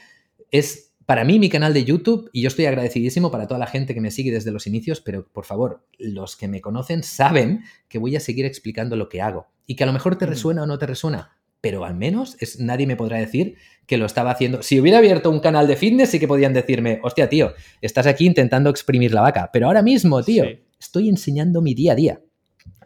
es 0.51 0.88
para 1.08 1.23
mí 1.23 1.39
mi 1.39 1.47
canal 1.49 1.73
de 1.73 1.86
YouTube 1.86 2.30
y 2.34 2.41
yo 2.41 2.49
estoy 2.49 2.65
agradecidísimo 2.65 3.32
para 3.32 3.47
toda 3.47 3.60
la 3.60 3.67
gente 3.67 3.93
que 3.93 4.01
me 4.01 4.12
sigue 4.12 4.30
desde 4.30 4.51
los 4.51 4.67
inicios, 4.67 4.99
pero 4.99 5.25
por 5.25 5.45
favor, 5.45 5.86
los 5.97 6.36
que 6.36 6.49
me 6.49 6.60
conocen 6.60 7.01
saben 7.01 7.63
que 7.88 7.97
voy 7.97 8.17
a 8.17 8.19
seguir 8.19 8.45
explicando 8.45 8.97
lo 8.97 9.08
que 9.08 9.21
hago 9.21 9.47
y 9.65 9.77
que 9.77 9.86
a 9.86 9.88
lo 9.88 9.93
mejor 9.93 10.17
te 10.17 10.25
resuena 10.25 10.63
o 10.63 10.65
no 10.65 10.77
te 10.77 10.86
resuena, 10.86 11.38
pero 11.62 11.86
al 11.86 11.95
menos 11.95 12.36
es, 12.41 12.60
nadie 12.60 12.88
me 12.88 12.97
podrá 12.97 13.17
decir 13.17 13.56
que 13.86 13.97
lo 13.97 14.06
estaba 14.06 14.32
haciendo. 14.32 14.62
Si 14.63 14.82
hubiera 14.82 14.97
abierto 14.97 15.30
un 15.30 15.39
canal 15.39 15.65
de 15.65 15.77
fitness, 15.77 16.10
sí 16.10 16.19
que 16.19 16.27
podían 16.27 16.51
decirme, 16.51 16.99
hostia, 17.01 17.30
tío, 17.30 17.53
estás 17.80 18.06
aquí 18.06 18.25
intentando 18.25 18.69
exprimir 18.69 19.13
la 19.13 19.21
vaca, 19.21 19.49
pero 19.53 19.67
ahora 19.67 19.82
mismo, 19.82 20.21
tío, 20.23 20.43
estoy 20.80 21.10
enseñando 21.10 21.62
mi 21.62 21.74
día 21.74 21.94
a 21.94 21.96
día. 21.96 22.22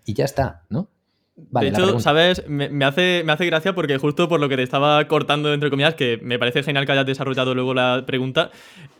Y 0.05 0.13
ya 0.13 0.25
está, 0.25 0.63
¿no? 0.69 0.89
de 1.35 1.67
hecho, 1.69 1.99
¿sabes? 1.99 2.47
Me, 2.47 2.85
hace, 2.85 3.23
me 3.25 3.31
hace 3.31 3.45
gracia 3.45 3.73
porque 3.73 3.97
justo 3.97 4.27
por 4.27 4.39
lo 4.39 4.49
que 4.49 4.57
te 4.57 4.63
estaba 4.63 5.07
cortando, 5.07 5.53
entre 5.53 5.69
comillas, 5.69 5.95
que 5.95 6.19
me 6.21 6.37
parece 6.37 6.63
genial 6.63 6.85
que 6.85 6.91
hayas 6.91 7.05
desarrollado 7.05 7.55
luego 7.55 7.73
la 7.73 8.03
pregunta, 8.05 8.51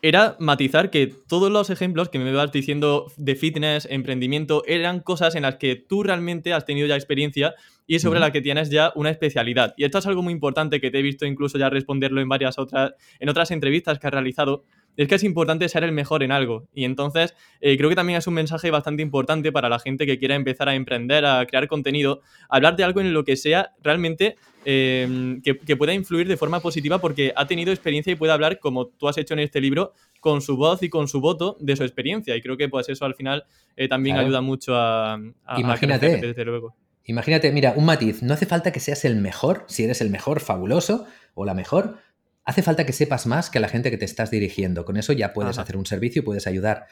era 0.01 0.35
matizar 0.39 0.89
que 0.89 1.07
todos 1.07 1.51
los 1.51 1.69
ejemplos 1.69 2.09
que 2.09 2.19
me 2.19 2.31
vas 2.31 2.51
diciendo 2.51 3.11
de 3.17 3.35
fitness, 3.35 3.87
emprendimiento, 3.89 4.63
eran 4.65 5.01
cosas 5.01 5.35
en 5.35 5.43
las 5.43 5.57
que 5.57 5.75
tú 5.75 6.03
realmente 6.03 6.53
has 6.53 6.65
tenido 6.65 6.87
ya 6.87 6.95
experiencia 6.95 7.53
y 7.85 7.99
sobre 7.99 8.19
las 8.19 8.31
que 8.31 8.41
tienes 8.41 8.69
ya 8.69 8.91
una 8.95 9.09
especialidad. 9.09 9.73
Y 9.77 9.83
esto 9.83 9.97
es 9.97 10.05
algo 10.07 10.21
muy 10.23 10.33
importante 10.33 10.79
que 10.79 10.91
te 10.91 10.99
he 10.99 11.01
visto 11.01 11.25
incluso 11.25 11.57
ya 11.57 11.69
responderlo 11.69 12.21
en 12.21 12.29
varias 12.29 12.57
otras, 12.57 12.93
en 13.19 13.29
otras 13.29 13.51
entrevistas 13.51 13.99
que 13.99 14.07
has 14.07 14.13
realizado, 14.13 14.63
es 14.97 15.07
que 15.07 15.15
es 15.15 15.23
importante 15.23 15.67
ser 15.69 15.83
el 15.83 15.91
mejor 15.91 16.23
en 16.23 16.31
algo. 16.31 16.67
Y 16.73 16.85
entonces 16.85 17.33
eh, 17.59 17.77
creo 17.77 17.89
que 17.89 17.95
también 17.95 18.17
es 18.17 18.27
un 18.27 18.33
mensaje 18.33 18.71
bastante 18.71 19.01
importante 19.01 19.51
para 19.51 19.69
la 19.69 19.79
gente 19.79 20.05
que 20.05 20.19
quiera 20.19 20.35
empezar 20.35 20.69
a 20.69 20.75
emprender, 20.75 21.25
a 21.25 21.45
crear 21.45 21.67
contenido, 21.67 22.21
hablar 22.49 22.75
de 22.75 22.83
algo 22.83 23.01
en 23.01 23.13
lo 23.13 23.23
que 23.23 23.35
sea 23.35 23.71
realmente 23.81 24.35
em, 24.65 25.41
que, 25.41 25.75
pueda 25.75 25.93
influir 25.93 26.27
de 26.27 26.37
forma 26.37 26.59
positiva 26.59 26.99
porque 26.99 27.33
ha 27.35 27.47
tenido 27.47 27.71
experiencia 27.71 28.13
y 28.13 28.15
puede 28.15 28.33
hablar, 28.33 28.59
como 28.59 28.87
tú 28.87 29.07
has 29.07 29.17
hecho 29.17 29.33
en 29.33 29.39
este 29.39 29.61
libro, 29.61 29.93
con 30.19 30.41
su 30.41 30.57
voz 30.57 30.83
y 30.83 30.89
con 30.89 31.07
su 31.07 31.21
voto 31.21 31.57
de 31.59 31.75
su 31.75 31.83
experiencia. 31.83 32.35
Y 32.35 32.41
creo 32.41 32.57
que 32.57 32.69
pues 32.69 32.89
eso 32.89 33.05
al 33.05 33.15
final 33.15 33.45
eh, 33.75 33.87
también 33.87 34.17
ayuda 34.17 34.41
mucho 34.41 34.75
a, 34.75 35.19
Imagínate. 35.57 36.17
desde 36.17 36.45
luego. 36.45 36.75
Imagínate, 37.05 37.51
mira, 37.51 37.73
un 37.75 37.85
matiz, 37.85 38.21
no 38.21 38.33
hace 38.33 38.45
falta 38.45 38.71
que 38.71 38.79
seas 38.79 39.05
el 39.05 39.15
mejor, 39.15 39.65
si 39.67 39.83
eres 39.83 40.01
el 40.01 40.11
mejor, 40.11 40.39
fabuloso, 40.39 41.05
o 41.33 41.45
la 41.45 41.53
mejor, 41.53 41.97
hace 42.45 42.61
falta 42.61 42.85
que 42.85 42.93
sepas 42.93 43.27
más 43.27 43.49
que 43.49 43.59
la 43.59 43.67
gente 43.67 43.91
que 43.91 43.97
te 43.97 44.05
estás 44.05 44.31
dirigiendo. 44.31 44.85
Con 44.85 44.97
eso 44.97 45.13
ya 45.13 45.33
puedes 45.33 45.57
hacer 45.57 45.77
un 45.77 45.85
servicio 45.85 46.21
y 46.21 46.25
puedes 46.25 46.47
ayudar. 46.47 46.87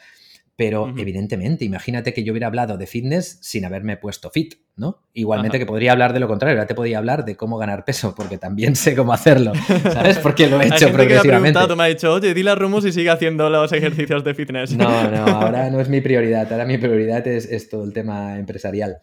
Pero 0.60 0.92
evidentemente, 0.94 1.64
imagínate 1.64 2.12
que 2.12 2.22
yo 2.22 2.34
hubiera 2.34 2.46
hablado 2.46 2.76
de 2.76 2.86
fitness 2.86 3.38
sin 3.40 3.64
haberme 3.64 3.96
puesto 3.96 4.28
fit, 4.28 4.56
¿no? 4.76 5.00
Igualmente 5.14 5.58
que 5.58 5.64
podría 5.64 5.92
hablar 5.92 6.12
de 6.12 6.20
lo 6.20 6.28
contrario, 6.28 6.58
ahora 6.58 6.66
te 6.66 6.74
podría 6.74 6.98
hablar 6.98 7.24
de 7.24 7.34
cómo 7.34 7.56
ganar 7.56 7.86
peso, 7.86 8.14
porque 8.14 8.36
también 8.36 8.76
sé 8.76 8.94
cómo 8.94 9.14
hacerlo, 9.14 9.52
¿sabes? 9.84 10.18
Porque 10.18 10.48
lo 10.48 10.60
he 10.60 10.66
hecho 10.66 10.88
Hay 10.88 10.92
progresivamente. 10.92 11.58
Que 11.58 11.66
me, 11.66 11.76
me 11.76 11.82
ha 11.84 11.86
dicho, 11.86 12.12
oye, 12.12 12.34
dile 12.34 12.50
a 12.50 12.56
Rumus 12.56 12.84
y 12.84 12.92
sigue 12.92 13.08
haciendo 13.08 13.48
los 13.48 13.72
ejercicios 13.72 14.22
de 14.22 14.34
fitness. 14.34 14.76
No, 14.76 15.10
no, 15.10 15.24
ahora 15.28 15.70
no 15.70 15.80
es 15.80 15.88
mi 15.88 16.02
prioridad, 16.02 16.52
ahora 16.52 16.66
mi 16.66 16.76
prioridad 16.76 17.26
es, 17.26 17.70
todo 17.70 17.84
el 17.84 17.94
tema 17.94 18.38
empresarial. 18.38 18.98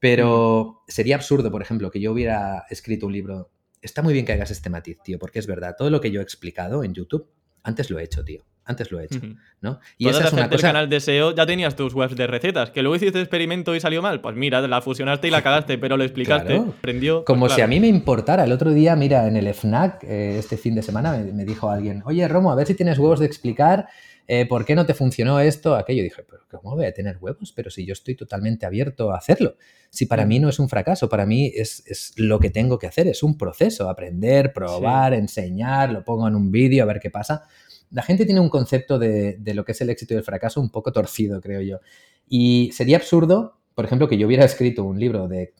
Pero 0.00 0.82
sería 0.88 1.14
absurdo, 1.14 1.52
por 1.52 1.62
ejemplo, 1.62 1.88
que 1.92 2.00
yo 2.00 2.10
hubiera 2.10 2.64
escrito 2.68 3.06
un 3.06 3.12
libro. 3.12 3.50
Está 3.86 4.02
muy 4.02 4.12
bien 4.12 4.26
que 4.26 4.32
hagas 4.32 4.50
este 4.50 4.68
matiz, 4.68 4.98
tío, 5.04 5.16
porque 5.16 5.38
es 5.38 5.46
verdad, 5.46 5.76
todo 5.78 5.90
lo 5.90 6.00
que 6.00 6.10
yo 6.10 6.18
he 6.18 6.22
explicado 6.22 6.82
en 6.82 6.92
YouTube, 6.92 7.30
antes 7.62 7.88
lo 7.88 8.00
he 8.00 8.02
hecho, 8.02 8.24
tío. 8.24 8.44
Antes 8.68 8.90
lo 8.90 8.98
he 8.98 9.04
hecho, 9.04 9.20
¿no? 9.60 9.78
Y 9.96 10.08
esa 10.08 10.24
es 10.24 10.32
una 10.32 10.50
cosa... 10.50 10.66
canal 10.66 10.88
de 10.88 10.98
SEO 10.98 11.32
ya 11.36 11.46
tenías 11.46 11.76
tus 11.76 11.94
webs 11.94 12.16
de 12.16 12.26
recetas. 12.26 12.72
Que 12.72 12.82
luego 12.82 12.96
hiciste 12.96 13.20
experimento 13.20 13.76
y 13.76 13.80
salió 13.80 14.02
mal. 14.02 14.20
Pues 14.20 14.34
mira, 14.34 14.60
la 14.60 14.80
fusionaste 14.80 15.28
y 15.28 15.30
la 15.30 15.40
cagaste, 15.40 15.78
pero 15.78 15.96
lo 15.96 16.02
explicaste, 16.02 16.56
aprendió. 16.56 17.24
Como 17.24 17.42
pues 17.42 17.52
si 17.52 17.60
a 17.60 17.68
mí 17.68 17.78
me 17.78 17.86
importara. 17.86 18.42
El 18.42 18.50
otro 18.50 18.72
día, 18.72 18.96
mira, 18.96 19.28
en 19.28 19.36
el 19.36 19.46
FNAC, 19.54 20.02
eh, 20.02 20.38
este 20.40 20.56
fin 20.56 20.74
de 20.74 20.82
semana, 20.82 21.16
me, 21.32 21.44
dijo 21.44 21.70
alguien, 21.70 22.02
oye, 22.06 22.26
Romo, 22.26 22.50
a 22.50 22.56
ver 22.56 22.66
si 22.66 22.74
tienes 22.74 22.98
huevos 22.98 23.20
de 23.20 23.26
explicar 23.26 23.86
eh, 24.28 24.46
por 24.46 24.64
qué 24.64 24.74
no 24.74 24.86
te 24.86 24.94
funcionó 24.94 25.40
esto, 25.40 25.74
aquello. 25.74 26.02
dije, 26.02 26.22
pero 26.28 26.42
¿cómo 26.62 26.76
voy 26.76 26.86
a 26.86 26.92
tener 26.92 27.18
huevos? 27.20 27.52
Pero 27.52 27.70
si 27.70 27.84
yo 27.84 27.92
estoy 27.92 28.14
totalmente 28.14 28.66
abierto 28.66 29.12
a 29.12 29.18
hacerlo. 29.18 29.56
Si 29.90 30.06
para 30.06 30.26
mí 30.26 30.38
no 30.38 30.48
es 30.48 30.58
un 30.58 30.68
fracaso, 30.68 31.08
para 31.08 31.26
mí 31.26 31.52
es, 31.54 32.12
lo 32.16 32.38
que 32.40 32.50
tengo 32.50 32.78
que 32.78 32.86
hacer, 32.86 33.06
es 33.08 33.22
un 33.22 33.38
proceso, 33.38 33.88
aprender, 33.88 34.52
probar, 34.52 35.14
enseñar, 35.14 35.90
lo 35.90 36.04
pongo 36.04 36.28
en 36.28 36.34
un 36.34 36.50
vídeo 36.50 36.82
a 36.82 36.86
ver 36.86 37.00
qué 37.00 37.10
pasa 37.10 37.44
la 37.90 38.02
gente 38.02 38.24
tiene 38.24 38.40
un 38.40 38.48
concepto 38.48 38.98
de, 38.98 39.40
lo 39.54 39.64
que 39.64 39.72
es 39.72 39.80
el 39.80 39.90
éxito 39.90 40.14
y 40.14 40.16
el 40.16 40.24
fracaso 40.24 40.60
un 40.60 40.70
poco 40.70 40.92
torcido, 40.92 41.40
creo 41.40 41.60
yo. 41.60 41.80
Y 42.28 42.70
sería 42.72 42.96
absurdo, 42.96 43.60
por 43.74 43.84
ejemplo, 43.84 44.08
que 44.08 44.18
yo 44.18 44.26
hubiera 44.26 44.44
escrito 44.44 44.84
un 44.84 44.98
libro 44.98 45.28
de, 45.28 45.54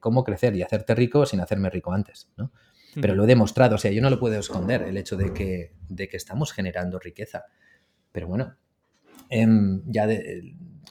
cómo 0.00 0.24
crecer 0.24 0.54
y 0.56 0.62
hacerte 0.62 0.94
rico 0.94 1.26
sin 1.26 1.40
hacerme 1.40 1.70
rico 1.70 1.92
antes, 1.92 2.30
¿no? 2.36 2.52
Pero 3.00 3.14
lo 3.14 3.24
he 3.24 3.26
demostrado, 3.26 3.74
o 3.74 3.78
sea, 3.78 3.90
yo 3.90 4.00
no 4.00 4.10
lo 4.10 4.18
puedo 4.18 4.38
esconder, 4.38 4.82
el 4.82 4.96
hecho 4.96 5.16
de 5.16 5.32
que, 5.32 5.72
de 5.88 6.08
que 6.08 6.16
estamos 6.16 6.52
generando 6.52 6.98
riqueza. 6.98 7.44
Pero 8.12 8.26
bueno, 8.28 8.56
em, 9.28 9.82
ya 9.86 10.08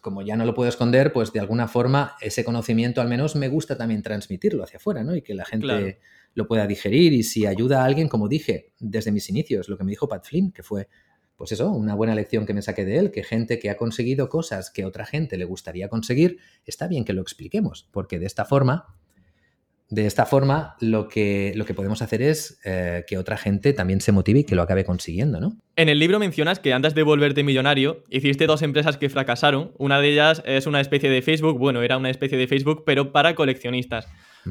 como 0.05 0.21
ya 0.21 0.35
no 0.35 0.45
lo 0.45 0.53
puedo 0.53 0.69
esconder, 0.69 1.11
pues 1.11 1.33
de 1.33 1.39
alguna 1.39 1.67
forma 1.67 2.15
ese 2.21 2.43
conocimiento 2.43 3.01
al 3.01 3.07
menos 3.07 3.35
me 3.35 3.47
gusta 3.47 3.75
también 3.75 4.03
transmitirlo 4.03 4.63
hacia 4.63 4.77
afuera, 4.77 5.03
¿no? 5.03 5.15
Y 5.15 5.23
que 5.23 5.33
la 5.33 5.45
gente 5.45 5.99
lo 6.35 6.47
pueda 6.47 6.67
digerir 6.67 7.11
y 7.11 7.23
si 7.23 7.47
ayuda 7.47 7.81
a 7.81 7.85
alguien, 7.85 8.07
como 8.07 8.27
dije 8.27 8.73
desde 8.79 9.11
mis 9.11 9.29
inicios, 9.29 9.67
lo 9.67 9.77
que 9.77 9.83
me 9.83 9.89
dijo 9.89 10.07
Pat 10.07 10.23
Flynn, 10.23 10.51
que 10.51 10.61
fue, 10.61 10.89
pues 11.35 11.51
eso, 11.53 11.71
una 11.71 11.95
buena 11.95 12.13
lección 12.13 12.45
que 12.45 12.53
me 12.53 12.61
saqué 12.61 12.85
de 12.85 12.99
él, 12.99 13.09
que 13.09 13.23
gente 13.23 13.57
que 13.57 13.71
ha 13.71 13.77
conseguido 13.77 14.29
cosas 14.29 14.69
que 14.69 14.85
otra 14.85 15.07
gente 15.07 15.37
le 15.37 15.45
gustaría 15.45 15.89
conseguir, 15.89 16.37
está 16.65 16.87
bien 16.87 17.03
que 17.03 17.13
lo 17.13 17.21
expliquemos, 17.23 17.89
porque 17.91 18.19
de 18.19 18.27
esta 18.27 18.45
forma, 18.45 18.95
de 19.89 20.07
esta 20.07 20.25
forma 20.25 20.75
lo 20.79 21.07
que, 21.07 21.53
lo 21.55 21.65
que 21.65 21.75
podemos 21.75 22.01
hacer 22.01 22.21
es 22.21 22.59
eh, 22.65 23.03
que 23.07 23.17
otra 23.17 23.37
gente 23.37 23.71
también 23.73 24.01
se 24.01 24.11
motive 24.11 24.39
y 24.39 24.43
que 24.43 24.55
lo 24.55 24.63
acabe 24.63 24.83
consiguiendo, 24.83 25.39
¿no? 25.39 25.57
En 25.75 25.89
el 25.89 25.99
libro 25.99 26.19
mencionas 26.19 26.59
que 26.59 26.73
antes 26.73 26.95
de 26.95 27.03
volverte 27.03 27.43
millonario, 27.43 28.03
hiciste 28.09 28.47
dos 28.47 28.61
empresas 28.63 28.97
que 28.97 29.09
fracasaron. 29.09 29.73
Una 29.77 29.99
de 29.99 30.09
ellas 30.09 30.41
es 30.45 30.65
una 30.65 30.81
especie 30.81 31.09
de 31.09 31.21
Facebook, 31.21 31.59
bueno, 31.59 31.83
era 31.83 31.97
una 31.97 32.09
especie 32.09 32.37
de 32.37 32.47
Facebook, 32.47 32.83
pero 32.85 33.11
para 33.11 33.35
coleccionistas. 33.35 34.07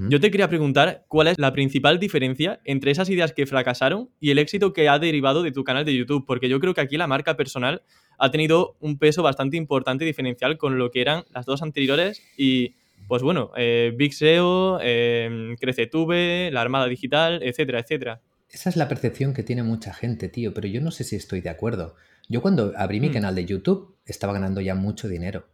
Yo 0.08 0.18
te 0.18 0.32
quería 0.32 0.48
preguntar 0.48 1.04
cuál 1.06 1.28
es 1.28 1.38
la 1.38 1.52
principal 1.52 2.00
diferencia 2.00 2.60
entre 2.64 2.90
esas 2.90 3.08
ideas 3.10 3.32
que 3.32 3.46
fracasaron 3.46 4.10
y 4.18 4.32
el 4.32 4.40
éxito 4.40 4.72
que 4.72 4.88
ha 4.88 4.98
derivado 4.98 5.44
de 5.44 5.52
tu 5.52 5.62
canal 5.62 5.84
de 5.84 5.96
YouTube, 5.96 6.24
porque 6.26 6.48
yo 6.48 6.58
creo 6.58 6.74
que 6.74 6.80
aquí 6.80 6.96
la 6.96 7.06
marca 7.06 7.36
personal 7.36 7.82
ha 8.18 8.32
tenido 8.32 8.76
un 8.80 8.98
peso 8.98 9.22
bastante 9.22 9.56
importante 9.56 10.04
y 10.04 10.08
diferencial 10.08 10.58
con 10.58 10.78
lo 10.78 10.90
que 10.90 11.00
eran 11.00 11.24
las 11.32 11.46
dos 11.46 11.62
anteriores 11.62 12.20
y 12.36 12.74
pues 13.08 13.22
bueno, 13.22 13.50
eh, 13.56 13.92
Big 13.96 14.14
SEO, 14.14 14.78
eh, 14.82 15.54
CreceTube, 15.60 16.50
la 16.52 16.60
Armada 16.60 16.86
Digital, 16.86 17.42
etcétera, 17.42 17.80
etcétera. 17.80 18.20
Esa 18.50 18.68
es 18.68 18.76
la 18.76 18.88
percepción 18.88 19.34
que 19.34 19.42
tiene 19.42 19.62
mucha 19.62 19.92
gente, 19.92 20.28
tío, 20.28 20.54
pero 20.54 20.68
yo 20.68 20.80
no 20.80 20.90
sé 20.90 21.04
si 21.04 21.16
estoy 21.16 21.40
de 21.40 21.50
acuerdo. 21.50 21.96
Yo 22.28 22.40
cuando 22.40 22.72
abrí 22.76 23.00
mi 23.00 23.10
mm. 23.10 23.12
canal 23.12 23.34
de 23.34 23.44
YouTube 23.44 23.96
estaba 24.06 24.32
ganando 24.32 24.60
ya 24.60 24.74
mucho 24.74 25.08
dinero, 25.08 25.46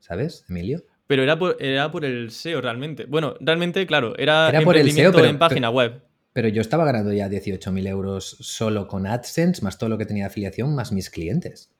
¿sabes, 0.00 0.44
Emilio? 0.48 0.84
Pero 1.06 1.22
era 1.22 1.38
por, 1.38 1.56
era 1.60 1.90
por 1.90 2.04
el 2.04 2.30
SEO 2.30 2.60
realmente. 2.60 3.04
Bueno, 3.04 3.34
realmente, 3.40 3.86
claro, 3.86 4.16
era, 4.18 4.50
por 4.64 4.76
el 4.76 4.90
SEO, 4.90 5.12
pero, 5.12 5.26
en 5.26 5.38
página 5.38 5.70
web. 5.70 6.02
Pero 6.32 6.48
yo 6.48 6.62
estaba 6.62 6.84
ganando 6.84 7.12
ya 7.12 7.28
18.000 7.28 7.86
euros 7.88 8.36
solo 8.40 8.88
con 8.88 9.06
AdSense, 9.06 9.62
más 9.62 9.78
todo 9.78 9.90
lo 9.90 9.98
que 9.98 10.06
tenía 10.06 10.24
de 10.24 10.28
afiliación, 10.28 10.74
más 10.74 10.92
mis 10.92 11.10
clientes. 11.10 11.71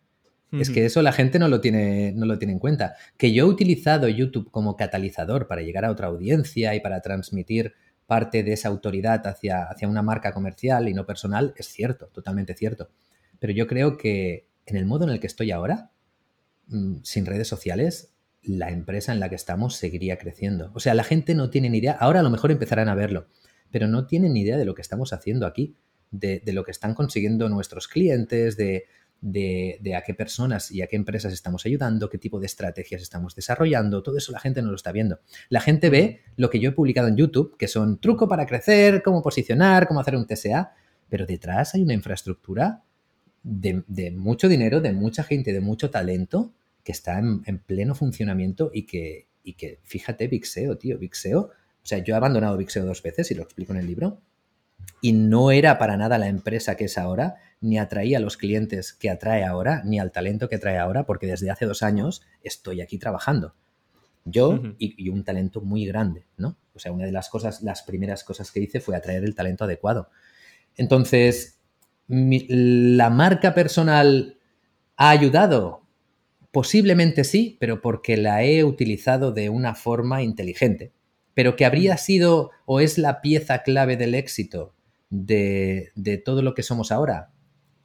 Es 0.52 0.68
que 0.68 0.84
eso 0.84 1.00
la 1.00 1.12
gente 1.12 1.38
no 1.38 1.48
lo, 1.48 1.60
tiene, 1.62 2.12
no 2.12 2.26
lo 2.26 2.38
tiene 2.38 2.52
en 2.52 2.58
cuenta. 2.58 2.94
Que 3.16 3.32
yo 3.32 3.46
he 3.46 3.48
utilizado 3.48 4.06
YouTube 4.08 4.50
como 4.50 4.76
catalizador 4.76 5.46
para 5.48 5.62
llegar 5.62 5.86
a 5.86 5.90
otra 5.90 6.08
audiencia 6.08 6.74
y 6.74 6.80
para 6.80 7.00
transmitir 7.00 7.72
parte 8.06 8.42
de 8.42 8.52
esa 8.52 8.68
autoridad 8.68 9.26
hacia, 9.26 9.64
hacia 9.64 9.88
una 9.88 10.02
marca 10.02 10.32
comercial 10.32 10.88
y 10.88 10.94
no 10.94 11.06
personal, 11.06 11.54
es 11.56 11.68
cierto, 11.68 12.08
totalmente 12.08 12.54
cierto. 12.54 12.90
Pero 13.38 13.54
yo 13.54 13.66
creo 13.66 13.96
que 13.96 14.46
en 14.66 14.76
el 14.76 14.84
modo 14.84 15.04
en 15.04 15.10
el 15.10 15.20
que 15.20 15.26
estoy 15.26 15.50
ahora, 15.50 15.90
mm, 16.66 16.96
sin 17.02 17.24
redes 17.24 17.48
sociales, 17.48 18.12
la 18.42 18.70
empresa 18.70 19.12
en 19.12 19.20
la 19.20 19.28
que 19.28 19.36
estamos 19.36 19.76
seguiría 19.76 20.18
creciendo. 20.18 20.70
O 20.74 20.80
sea, 20.80 20.94
la 20.94 21.04
gente 21.04 21.34
no 21.34 21.50
tiene 21.50 21.70
ni 21.70 21.78
idea, 21.78 21.92
ahora 21.92 22.20
a 22.20 22.22
lo 22.22 22.30
mejor 22.30 22.50
empezarán 22.50 22.88
a 22.88 22.94
verlo, 22.94 23.28
pero 23.70 23.88
no 23.88 24.06
tienen 24.06 24.34
ni 24.34 24.42
idea 24.42 24.58
de 24.58 24.64
lo 24.64 24.74
que 24.74 24.82
estamos 24.82 25.12
haciendo 25.12 25.46
aquí, 25.46 25.76
de, 26.10 26.42
lo 26.52 26.64
que 26.64 26.70
están 26.70 26.94
consiguiendo 26.94 27.48
nuestros 27.48 27.88
clientes, 27.88 28.56
de, 28.56 28.84
de, 29.22 29.94
a 29.96 30.02
qué 30.02 30.12
personas 30.12 30.70
y 30.70 30.82
a 30.82 30.88
qué 30.88 30.96
empresas 30.96 31.32
estamos 31.32 31.64
ayudando, 31.64 32.10
qué 32.10 32.18
tipo 32.18 32.40
de 32.40 32.46
estrategias 32.46 33.00
estamos 33.00 33.34
desarrollando, 33.34 34.02
todo 34.02 34.18
eso 34.18 34.32
la 34.32 34.40
gente 34.40 34.60
no 34.60 34.68
lo 34.68 34.76
está 34.76 34.92
viendo. 34.92 35.20
La 35.48 35.60
gente 35.60 35.88
ve 35.88 36.20
lo 36.36 36.50
que 36.50 36.58
yo 36.58 36.70
he 36.70 36.72
publicado 36.72 37.08
en 37.08 37.16
YouTube, 37.16 37.56
que 37.56 37.68
son 37.68 37.98
truco 37.98 38.28
para 38.28 38.44
crecer, 38.44 39.02
cómo 39.02 39.22
posicionar, 39.22 39.88
cómo 39.88 40.00
hacer 40.00 40.16
un 40.16 40.26
TSA, 40.26 40.74
pero 41.08 41.24
detrás 41.24 41.74
hay 41.74 41.82
una 41.82 41.94
infraestructura 41.94 42.82
de, 43.42 43.84
de 43.86 44.10
mucho 44.10 44.48
dinero, 44.48 44.80
de 44.80 44.92
mucha 44.92 45.22
gente, 45.22 45.52
de 45.52 45.60
mucho 45.60 45.90
talento 45.90 46.52
que 46.84 46.92
está 46.92 47.18
en, 47.18 47.58
pleno 47.58 47.94
funcionamiento 47.94 48.70
y 48.74 48.84
que, 48.84 49.28
y 49.44 49.54
que, 49.54 49.78
fíjate, 49.84 50.26
Vixeo, 50.26 50.76
tío, 50.78 50.98
Vixeo. 50.98 51.40
O 51.40 51.86
sea, 51.86 51.98
yo 51.98 52.14
he 52.14 52.16
abandonado 52.16 52.56
Vixeo 52.56 52.84
dos 52.84 53.02
veces 53.02 53.30
y 53.30 53.34
lo 53.34 53.42
explico 53.42 53.72
en 53.72 53.78
el 53.78 53.86
libro. 53.86 54.20
Y 55.00 55.12
no 55.12 55.52
era 55.52 55.78
para 55.78 55.96
nada 55.96 56.18
la 56.18 56.28
empresa 56.28 56.76
que 56.76 56.86
es 56.86 56.98
ahora, 56.98 57.36
ni 57.62 57.78
atraía 57.78 58.18
a 58.18 58.20
los 58.20 58.36
clientes 58.36 58.92
que 58.92 59.08
atrae 59.08 59.44
ahora, 59.44 59.82
ni 59.84 59.98
al 59.98 60.12
talento 60.12 60.50
que 60.50 60.56
atrae 60.56 60.76
ahora, 60.76 61.06
porque 61.06 61.26
desde 61.26 61.50
hace 61.50 61.64
dos 61.64 61.82
años 61.82 62.22
estoy 62.42 62.82
aquí 62.82 62.98
trabajando. 62.98 63.54
Yo 64.24 64.60
y, 64.78 65.08
un 65.08 65.24
talento 65.24 65.62
muy 65.62 65.86
grande, 65.86 66.26
¿no? 66.36 66.58
O 66.74 66.78
sea, 66.78 66.92
una 66.92 67.06
de 67.06 67.12
las 67.12 67.28
cosas, 67.30 67.62
las 67.62 67.82
primeras 67.82 68.22
cosas 68.22 68.52
que 68.52 68.60
hice 68.60 68.80
fue 68.80 68.94
atraer 68.94 69.24
el 69.24 69.34
talento 69.34 69.64
adecuado. 69.64 70.10
Entonces, 70.76 71.58
la 72.08 73.08
marca 73.08 73.54
personal 73.54 74.38
ha 74.96 75.10
ayudado 75.10 75.82
Posiblemente 76.52 77.24
sí, 77.24 77.56
pero 77.60 77.80
porque 77.80 78.18
la 78.18 78.44
he 78.44 78.62
utilizado 78.62 79.32
de 79.32 79.48
una 79.48 79.74
forma 79.74 80.22
inteligente. 80.22 80.92
Pero 81.32 81.56
que 81.56 81.64
habría 81.64 81.96
sido 81.96 82.50
o 82.66 82.80
es 82.80 82.98
la 82.98 83.22
pieza 83.22 83.62
clave 83.62 83.96
del 83.96 84.14
éxito 84.14 84.74
de, 85.08 85.92
todo 86.24 86.42
lo 86.42 86.54
que 86.54 86.62
somos 86.62 86.92
ahora, 86.92 87.30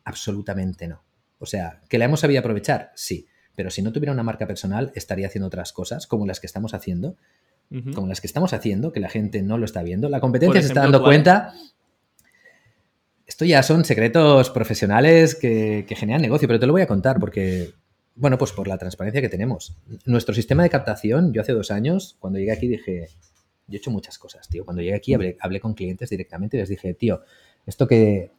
absolutamente 0.07 0.87
no. 0.87 1.03
O 1.39 1.45
sea, 1.45 1.81
que 1.89 1.97
la 1.97 2.05
hemos 2.05 2.21
sabido 2.21 2.39
aprovechar, 2.39 2.91
sí. 2.95 3.27
Pero 3.55 3.69
si 3.69 3.81
no 3.81 3.91
tuviera 3.91 4.13
una 4.13 4.23
marca 4.23 4.47
personal, 4.47 4.91
estaría 4.95 5.27
haciendo 5.27 5.47
otras 5.47 5.73
cosas, 5.73 6.07
como 6.07 6.25
las 6.25 6.39
que 6.39 6.47
estamos 6.47 6.73
haciendo, 6.73 7.15
como 7.93 8.07
las 8.07 8.21
que 8.21 8.27
estamos 8.27 8.53
haciendo, 8.53 8.93
que 8.93 9.01
la 9.01 9.09
gente 9.09 9.41
no 9.41 9.57
lo 9.57 9.65
está 9.65 9.83
viendo. 9.83 10.07
La 10.09 10.21
competencia 10.21 10.61
se 10.61 10.67
está 10.67 10.81
dando 10.81 11.03
cuenta. 11.03 11.53
Esto 13.25 13.43
ya 13.43 13.61
son 13.61 13.83
secretos 13.83 14.49
profesionales 14.51 15.35
que, 15.35 15.85
que, 15.87 15.95
generan 15.95 16.21
negocio, 16.21 16.47
pero 16.47 16.59
te 16.59 16.65
lo 16.65 16.71
voy 16.71 16.81
a 16.81 16.87
contar 16.87 17.19
porque 17.19 17.73
bueno, 18.15 18.37
pues 18.37 18.51
por 18.51 18.67
la 18.67 18.77
transparencia 18.77 19.21
que 19.21 19.29
tenemos. 19.29 19.75
Nuestro 20.05 20.33
sistema 20.33 20.63
de 20.63 20.69
captación, 20.69 21.33
yo 21.33 21.41
hace 21.41 21.53
dos 21.53 21.69
años, 21.69 22.15
cuando 22.19 22.39
llegué 22.39 22.51
aquí, 22.51 22.67
dije, 22.67 23.09
yo 23.67 23.75
he 23.75 23.77
hecho 23.77 23.91
muchas 23.91 24.17
cosas, 24.17 24.47
tío. 24.47 24.65
Cuando 24.65 24.81
llegué 24.81 24.95
aquí 24.95 25.13
hablé, 25.13 25.59
con 25.59 25.73
clientes 25.73 26.09
directamente 26.09 26.57
y 26.57 26.61
les 26.61 26.69
dije, 26.69 26.93
tío, 26.93 27.21
esto 27.65 27.87
que, 27.87 28.31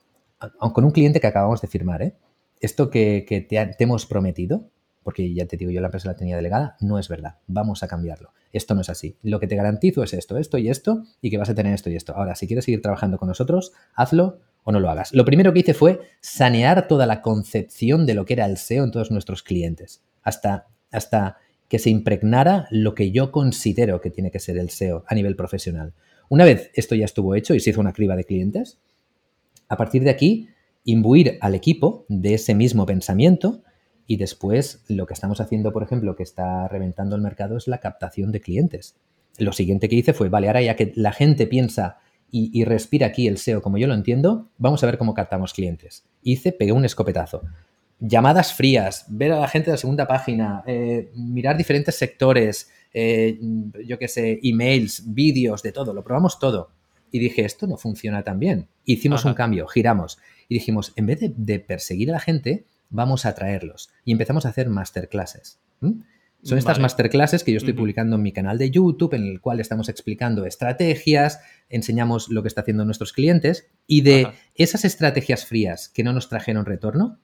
con 0.58 0.84
un 0.84 0.90
cliente 0.90 1.20
que 1.20 1.26
acabamos 1.26 1.60
de 1.60 1.68
firmar, 1.68 2.02
¿eh? 2.02 2.14
Esto 2.60 2.90
que, 2.90 3.46
te, 3.48 3.76
hemos 3.82 4.06
prometido, 4.06 4.70
porque 5.02 5.32
ya 5.32 5.46
te 5.46 5.56
digo, 5.56 5.70
yo 5.70 5.80
la 5.80 5.88
empresa 5.88 6.08
la 6.08 6.16
tenía 6.16 6.36
delegada, 6.36 6.76
no 6.80 6.98
es 6.98 7.08
verdad. 7.08 7.36
Vamos 7.46 7.82
a 7.82 7.88
cambiarlo. 7.88 8.32
Esto 8.52 8.74
no 8.74 8.80
es 8.80 8.88
así. 8.88 9.16
Lo 9.22 9.38
que 9.38 9.46
te 9.46 9.56
garantizo 9.56 10.02
es 10.02 10.12
esto, 10.12 10.36
esto 10.38 10.58
y 10.58 10.68
esto, 10.68 11.04
y 11.20 11.30
que 11.30 11.38
vas 11.38 11.50
a 11.50 11.54
tener 11.54 11.74
esto 11.74 11.90
y 11.90 11.96
esto. 11.96 12.14
Ahora, 12.14 12.34
si 12.34 12.46
quieres 12.46 12.64
seguir 12.64 12.82
trabajando 12.82 13.18
con 13.18 13.28
nosotros, 13.28 13.72
hazlo 13.94 14.40
o 14.64 14.72
no 14.72 14.80
lo 14.80 14.90
hagas. 14.90 15.14
Lo 15.14 15.24
primero 15.24 15.52
que 15.52 15.60
hice 15.60 15.74
fue 15.74 16.00
sanear 16.20 16.88
toda 16.88 17.06
la 17.06 17.22
concepción 17.22 18.06
de 18.06 18.14
lo 18.14 18.24
que 18.24 18.34
era 18.34 18.46
el 18.46 18.56
SEO 18.56 18.84
en 18.84 18.90
todos 18.90 19.10
nuestros 19.10 19.42
clientes, 19.42 20.02
hasta, 20.22 20.66
hasta 20.90 21.36
que 21.68 21.78
se 21.78 21.90
impregnara 21.90 22.66
lo 22.70 22.94
que 22.94 23.10
yo 23.10 23.30
considero 23.30 24.00
que 24.00 24.10
tiene 24.10 24.30
que 24.30 24.40
ser 24.40 24.58
el 24.58 24.70
SEO 24.70 25.04
a 25.06 25.14
nivel 25.14 25.36
profesional. 25.36 25.94
Una 26.28 26.44
vez 26.44 26.70
esto 26.74 26.94
ya 26.94 27.04
estuvo 27.04 27.34
hecho 27.34 27.54
y 27.54 27.60
se 27.60 27.70
hizo 27.70 27.80
una 27.80 27.92
criba 27.92 28.16
de 28.16 28.24
clientes, 28.24 28.78
A 29.68 29.76
partir 29.76 30.02
de 30.04 30.10
aquí, 30.10 30.48
imbuir 30.84 31.38
al 31.40 31.54
equipo 31.54 32.06
de 32.08 32.34
ese 32.34 32.54
mismo 32.54 32.86
pensamiento 32.86 33.62
y 34.06 34.16
después 34.16 34.84
lo 34.88 35.06
que 35.06 35.14
estamos 35.14 35.40
haciendo, 35.40 35.72
por 35.72 35.82
ejemplo, 35.82 36.16
que 36.16 36.22
está 36.22 36.66
reventando 36.68 37.14
el 37.14 37.22
mercado 37.22 37.56
es 37.56 37.68
la 37.68 37.78
captación 37.78 38.32
de 38.32 38.40
clientes. 38.40 38.96
Lo 39.36 39.52
siguiente 39.52 39.88
que 39.88 39.96
hice 39.96 40.14
fue, 40.14 40.30
vale, 40.30 40.46
ahora 40.46 40.62
ya 40.62 40.76
que 40.76 40.92
la 40.96 41.12
gente 41.12 41.46
piensa 41.46 41.98
y, 42.30 42.64
respira 42.64 43.06
aquí 43.06 43.26
el 43.26 43.38
SEO 43.38 43.62
como 43.62 43.78
yo 43.78 43.86
lo 43.86 43.94
entiendo, 43.94 44.50
vamos 44.58 44.82
a 44.82 44.86
ver 44.86 44.98
cómo 44.98 45.14
captamos 45.14 45.54
clientes. 45.54 46.04
Hice, 46.22 46.52
pegué 46.52 46.72
un 46.72 46.84
escopetazo. 46.84 47.42
Llamadas 48.00 48.52
frías, 48.52 49.06
ver 49.08 49.32
a 49.32 49.40
la 49.40 49.48
gente 49.48 49.70
de 49.70 49.74
la 49.74 49.78
segunda 49.78 50.06
página, 50.06 50.62
eh, 50.66 51.10
mirar 51.14 51.56
diferentes 51.56 51.94
sectores, 51.94 52.70
eh, 52.92 53.38
yo 53.86 53.98
qué 53.98 54.08
sé, 54.08 54.40
emails, 54.42 55.02
vídeos, 55.06 55.62
de 55.62 55.72
todo, 55.72 55.94
lo 55.94 56.04
probamos 56.04 56.38
todo. 56.38 56.70
Y 57.10 57.18
dije, 57.18 57.44
esto 57.44 57.66
no 57.66 57.76
funciona 57.76 58.22
tan 58.22 58.38
bien. 58.38 58.68
Hicimos 58.84 59.24
un 59.24 59.34
cambio, 59.34 59.66
giramos 59.66 60.18
y 60.48 60.54
dijimos, 60.54 60.92
en 60.96 61.06
vez 61.06 61.20
de, 61.20 61.60
perseguir 61.60 62.10
a 62.10 62.14
la 62.14 62.20
gente, 62.20 62.66
vamos 62.90 63.26
a 63.26 63.34
traerlos. 63.34 63.90
Y 64.04 64.12
empezamos 64.12 64.46
a 64.46 64.50
hacer 64.50 64.68
masterclasses. 64.68 65.60
Son 66.42 66.56
estas 66.56 66.78
masterclasses 66.78 67.42
que 67.42 67.52
yo 67.52 67.58
estoy 67.58 67.72
publicando 67.72 68.16
en 68.16 68.22
mi 68.22 68.32
canal 68.32 68.58
de 68.58 68.70
YouTube, 68.70 69.14
en 69.14 69.24
el 69.24 69.40
cual 69.40 69.60
estamos 69.60 69.88
explicando 69.88 70.46
estrategias, 70.46 71.40
enseñamos 71.68 72.28
lo 72.28 72.42
que 72.42 72.48
está 72.48 72.60
haciendo 72.60 72.84
nuestros 72.84 73.12
clientes 73.12 73.68
y 73.86 74.02
de 74.02 74.28
esas 74.54 74.84
estrategias 74.84 75.44
frías 75.44 75.88
que 75.88 76.04
no 76.04 76.12
nos 76.12 76.28
trajeron 76.28 76.64
retorno, 76.64 77.18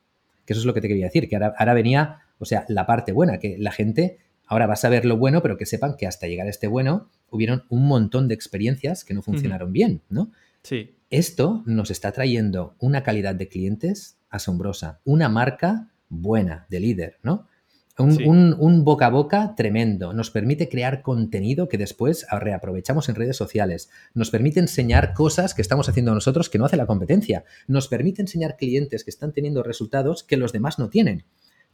que 0.45 0.53
eso 0.53 0.61
es 0.61 0.67
lo 0.67 0.75
que 0.75 0.81
te 0.81 0.89
quería 0.89 1.07
decir, 1.07 1.29
que 1.29 1.37
ahora, 1.37 1.55
ahora 1.57 1.75
venía, 1.75 2.23
o 2.39 2.45
sea, 2.45 2.65
la 2.69 2.87
parte 2.87 3.13
buena, 3.13 3.39
que 3.39 3.57
la 3.59 3.71
gente 3.71 4.19
ahora 4.47 4.67
va 4.67 4.75
a 4.75 4.77
saber 4.77 5.05
lo 5.05 5.17
bueno, 5.17 5.43
pero 5.43 5.57
que 5.57 5.67
sepan 5.67 5.97
que 5.97 6.07
hasta 6.07 6.27
llegar 6.27 6.47
a 6.47 6.51
este 6.51 6.67
bueno 6.67 7.09
hubieron 7.37 7.65
un 7.69 7.87
montón 7.87 8.29
de 8.29 8.35
experiencias 8.35 9.05
que 9.05 9.15
no 9.15 9.23
funcionaron 9.23 9.73
bien, 9.73 10.03
¿no? 10.09 10.31
Sí. 10.63 10.97
Esto 11.11 11.63
nos 11.67 11.91
está 11.91 12.13
trayendo 12.13 12.75
una 12.79 13.03
calidad 13.03 13.35
de 13.35 13.49
clientes 13.49 14.19
asombrosa, 14.31 15.01
una 15.05 15.29
marca 15.29 15.91
buena 16.09 16.67
de 16.71 16.81
líder, 16.81 17.19
¿no? 17.23 17.49
Un, 17.97 18.85
boca 18.85 19.07
a 19.07 19.11
boca 19.11 19.55
tremendo. 19.57 20.13
Nos 20.13 20.31
permite 20.31 20.69
crear 20.69 21.01
contenido 21.03 21.69
que 21.69 21.79
después 21.79 22.27
reaprovechamos 22.29 23.09
en 23.09 23.15
redes 23.15 23.37
sociales. 23.37 23.89
Nos 24.15 24.31
permite 24.31 24.59
enseñar 24.59 25.15
cosas 25.15 25.55
que 25.55 25.63
estamos 25.63 25.89
haciendo 25.89 26.13
nosotros 26.13 26.51
que 26.51 26.59
no 26.59 26.65
hace 26.65 26.77
la 26.77 26.87
competencia. 26.87 27.45
Nos 27.69 27.87
permite 27.87 28.21
enseñar 28.21 28.57
clientes 28.57 29.05
que 29.05 29.11
están 29.11 29.33
teniendo 29.33 29.63
resultados 29.63 30.25
que 30.25 30.37
los 30.37 30.53
demás 30.53 30.81
no 30.81 30.89
tienen. 30.89 31.25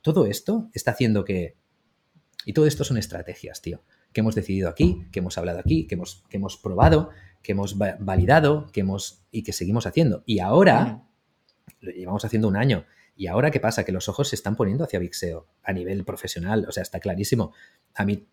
Todo 0.02 0.26
esto 0.26 0.68
está 0.74 0.90
haciendo 0.90 1.24
que... 1.24 1.56
Y 2.44 2.52
todo 2.52 2.66
esto 2.66 2.84
son 2.84 2.98
estrategias, 2.98 3.62
tío. 3.62 3.82
Que 4.12 4.20
hemos 4.20 4.34
decidido 4.34 4.68
aquí, 4.68 5.06
que 5.12 5.20
hemos 5.20 5.38
hablado 5.38 5.58
aquí, 5.58 5.86
que 5.86 5.94
hemos, 5.94 6.24
que 6.28 6.36
hemos 6.36 6.56
probado, 6.56 7.10
que 7.42 7.52
hemos 7.52 7.78
validado, 7.78 8.66
que 8.72 8.80
hemos... 8.80 9.24
y 9.30 9.42
que 9.42 9.52
seguimos 9.52 9.86
haciendo. 9.86 10.22
Y 10.26 10.40
ahora, 10.40 11.02
lo 11.80 11.90
llevamos 11.92 12.24
haciendo 12.24 12.48
un 12.48 12.56
año 12.56 12.84
y 13.20 13.26
ahora, 13.26 13.50
¿qué 13.50 13.60
pasa? 13.60 13.84
Que 13.84 13.92
los 13.92 14.08
ojos 14.08 14.28
se 14.28 14.34
están 14.34 14.56
poniendo 14.56 14.82
hacia 14.82 14.98
Vixeo 14.98 15.46
a 15.62 15.74
nivel 15.74 16.06
profesional. 16.06 16.64
O 16.66 16.72
sea, 16.72 16.82
está 16.82 17.00
clarísimo. 17.00 17.52
A 17.94 18.06
mí, 18.06 18.26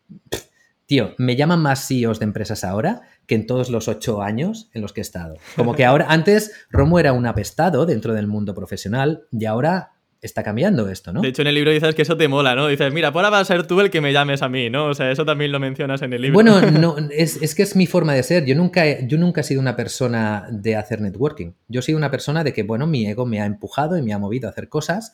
tío, 0.86 1.14
me 1.18 1.36
llaman 1.36 1.60
más 1.60 1.86
CEOs 1.86 2.20
de 2.20 2.24
empresas 2.24 2.64
ahora 2.64 3.02
que 3.26 3.36
en 3.36 3.48
todos 3.48 3.70
los 3.70 3.90
ocho 3.90 4.22
años 4.22 4.70
en 4.74 4.82
los 4.82 4.94
que 4.94 5.02
he 5.02 5.04
estado. 5.04 5.36
Como 5.58 5.76
que 5.76 5.84
ahora, 5.84 6.06
antes 6.10 6.54
Romo 6.70 7.00
era 7.00 7.12
un 7.12 7.26
apestado 7.26 7.86
dentro 7.86 8.14
del 8.14 8.28
mundo 8.28 8.56
profesional 8.56 9.28
y 9.30 9.44
ahora 9.44 9.97
está 10.22 10.44
cambiando 10.44 10.90
esto, 10.90 11.14
¿no? 11.14 11.22
De 11.22 11.30
hecho, 11.30 11.42
en 11.42 11.48
el 11.48 11.56
libro 11.56 11.72
dices 11.72 11.96
que 11.96 12.02
eso 12.02 12.18
te 12.18 12.28
mola, 12.28 12.56
¿no? 12.56 12.68
Dices, 12.68 12.92
mira, 12.94 13.10
ahora 13.10 13.30
va 13.30 13.40
a 13.40 13.46
ser 13.46 13.68
tú 13.68 13.80
el 13.82 13.90
que 13.90 14.02
me 14.02 14.14
llames 14.14 14.42
a 14.42 14.50
mí, 14.50 14.70
¿no? 14.70 14.88
O 14.88 14.94
sea, 14.94 15.12
eso 15.12 15.26
también 15.26 15.52
lo 15.52 15.60
mencionas 15.60 16.02
en 16.02 16.14
el 16.14 16.22
libro. 16.22 16.34
Bueno, 16.34 16.62
no, 16.72 16.96
es, 17.12 17.56
que 17.56 17.64
es 17.64 17.76
mi 17.76 17.88
forma 17.88 18.14
de 18.14 18.24
ser. 18.24 18.46
Yo 18.46 18.56
nunca, 18.56 18.86
he, 18.86 19.08
yo 19.08 19.18
nunca 19.18 19.42
he 19.42 19.44
sido 19.44 19.62
una 19.62 19.76
persona 19.76 20.48
de 20.52 20.76
hacer 20.76 21.02
networking. 21.02 21.52
Yo 21.68 21.80
he 21.80 21.84
sido 21.84 21.98
una 21.98 22.12
persona 22.12 22.44
de 22.44 22.54
que, 22.54 22.64
bueno, 22.64 22.88
mi 22.88 23.06
ego 23.08 23.26
me 23.26 23.42
ha 23.42 23.46
empujado 23.46 23.98
y 23.98 24.02
me 24.02 24.14
ha 24.14 24.18
movido 24.18 24.48
a 24.48 24.52
hacer 24.52 24.70
cosas 24.70 25.14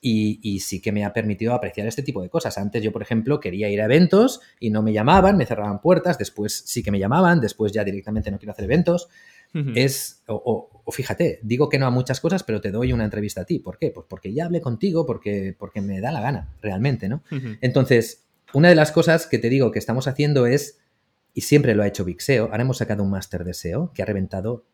y, 0.00 0.40
y, 0.42 0.60
sí 0.60 0.82
que 0.82 0.90
me 0.90 1.04
ha 1.04 1.12
permitido 1.12 1.54
apreciar 1.54 1.86
este 1.86 2.02
tipo 2.02 2.22
de 2.22 2.28
cosas. 2.28 2.58
Antes 2.58 2.82
yo, 2.82 2.90
por 2.92 3.02
ejemplo, 3.02 3.40
quería 3.40 3.68
ir 3.70 3.80
a 3.80 3.84
eventos 3.84 4.40
y 4.58 4.70
no 4.70 4.82
me 4.82 4.92
llamaban, 4.92 5.36
me 5.36 5.46
cerraban 5.46 5.80
puertas, 5.80 6.18
después 6.18 6.64
sí 6.66 6.82
que 6.82 6.90
me 6.90 6.98
llamaban, 6.98 7.40
después 7.40 7.72
ya 7.72 7.84
directamente 7.84 8.30
no 8.30 8.38
quiero 8.38 8.52
hacer 8.52 8.64
eventos 8.64 9.08
es, 9.74 10.22
o, 10.26 10.71
fíjate, 10.90 11.38
digo 11.42 11.68
que 11.68 11.78
no 11.78 11.86
a 11.86 11.90
muchas 11.90 12.20
cosas, 12.20 12.42
pero 12.42 12.60
te 12.60 12.70
doy 12.70 12.92
una 12.92 13.04
entrevista 13.04 13.42
a 13.42 13.44
ti. 13.44 13.60
¿Por 13.60 13.78
qué? 13.78 13.90
Pues 13.90 14.06
porque 14.08 14.32
ya 14.32 14.46
hablé 14.46 14.60
contigo, 14.60 15.06
porque, 15.06 15.54
porque 15.56 15.80
me 15.80 16.00
da 16.00 16.10
la 16.10 16.20
gana, 16.20 16.54
realmente, 16.60 17.08
¿no? 17.08 17.22
Entonces, 17.60 18.24
una 18.52 18.68
de 18.68 18.74
las 18.74 18.90
cosas 18.90 19.26
que 19.26 19.38
te 19.38 19.48
digo 19.48 19.70
que 19.70 19.78
estamos 19.78 20.08
haciendo 20.08 20.46
es, 20.46 20.80
y 21.34 21.42
siempre 21.42 21.74
lo 21.74 21.82
ha 21.82 21.86
hecho 21.86 22.04
Vixeo, 22.04 22.46
ahora 22.46 22.62
hemos 22.62 22.78
sacado 22.78 23.02
un 23.02 23.10
máster 23.10 23.44
de 23.44 23.54
SEO 23.54 23.92
que 23.94 24.02
ha 24.02 24.06
reventado 24.06 24.66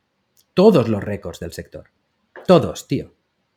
todos 0.55 0.89
los 0.89 1.05
récords 1.05 1.41
del 1.41 1.53
sector. 1.53 1.91
Todos, 2.47 2.89
tío. 2.89 3.15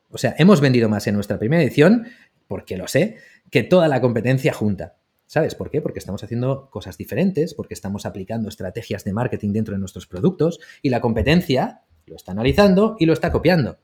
O 0.09 0.17
sea, 0.17 0.35
hemos 0.37 0.59
vendido 0.59 0.89
más 0.89 1.07
en 1.07 1.15
nuestra 1.15 1.39
primera 1.39 1.63
edición, 1.63 2.07
porque 2.47 2.75
lo 2.77 2.87
sé, 2.87 3.17
que 3.49 3.63
toda 3.63 3.87
la 3.87 4.01
competencia 4.01 4.53
junta. 4.53 4.97
¿Sabes 5.25 5.55
por 5.55 5.71
qué? 5.71 5.81
Porque 5.81 5.99
estamos 5.99 6.23
haciendo 6.25 6.69
cosas 6.69 6.97
diferentes, 6.97 7.53
porque 7.53 7.73
estamos 7.73 8.05
aplicando 8.05 8.49
estrategias 8.49 9.05
de 9.05 9.13
marketing 9.13 9.53
dentro 9.53 9.73
de 9.73 9.79
nuestros 9.79 10.05
productos 10.05 10.59
y 10.81 10.89
la 10.89 10.99
competencia 10.99 11.83
lo 12.11 12.17
está 12.17 12.33
analizando 12.33 12.95
y 12.99 13.05
lo 13.05 13.13
está 13.13 13.31
copiando. 13.31 13.77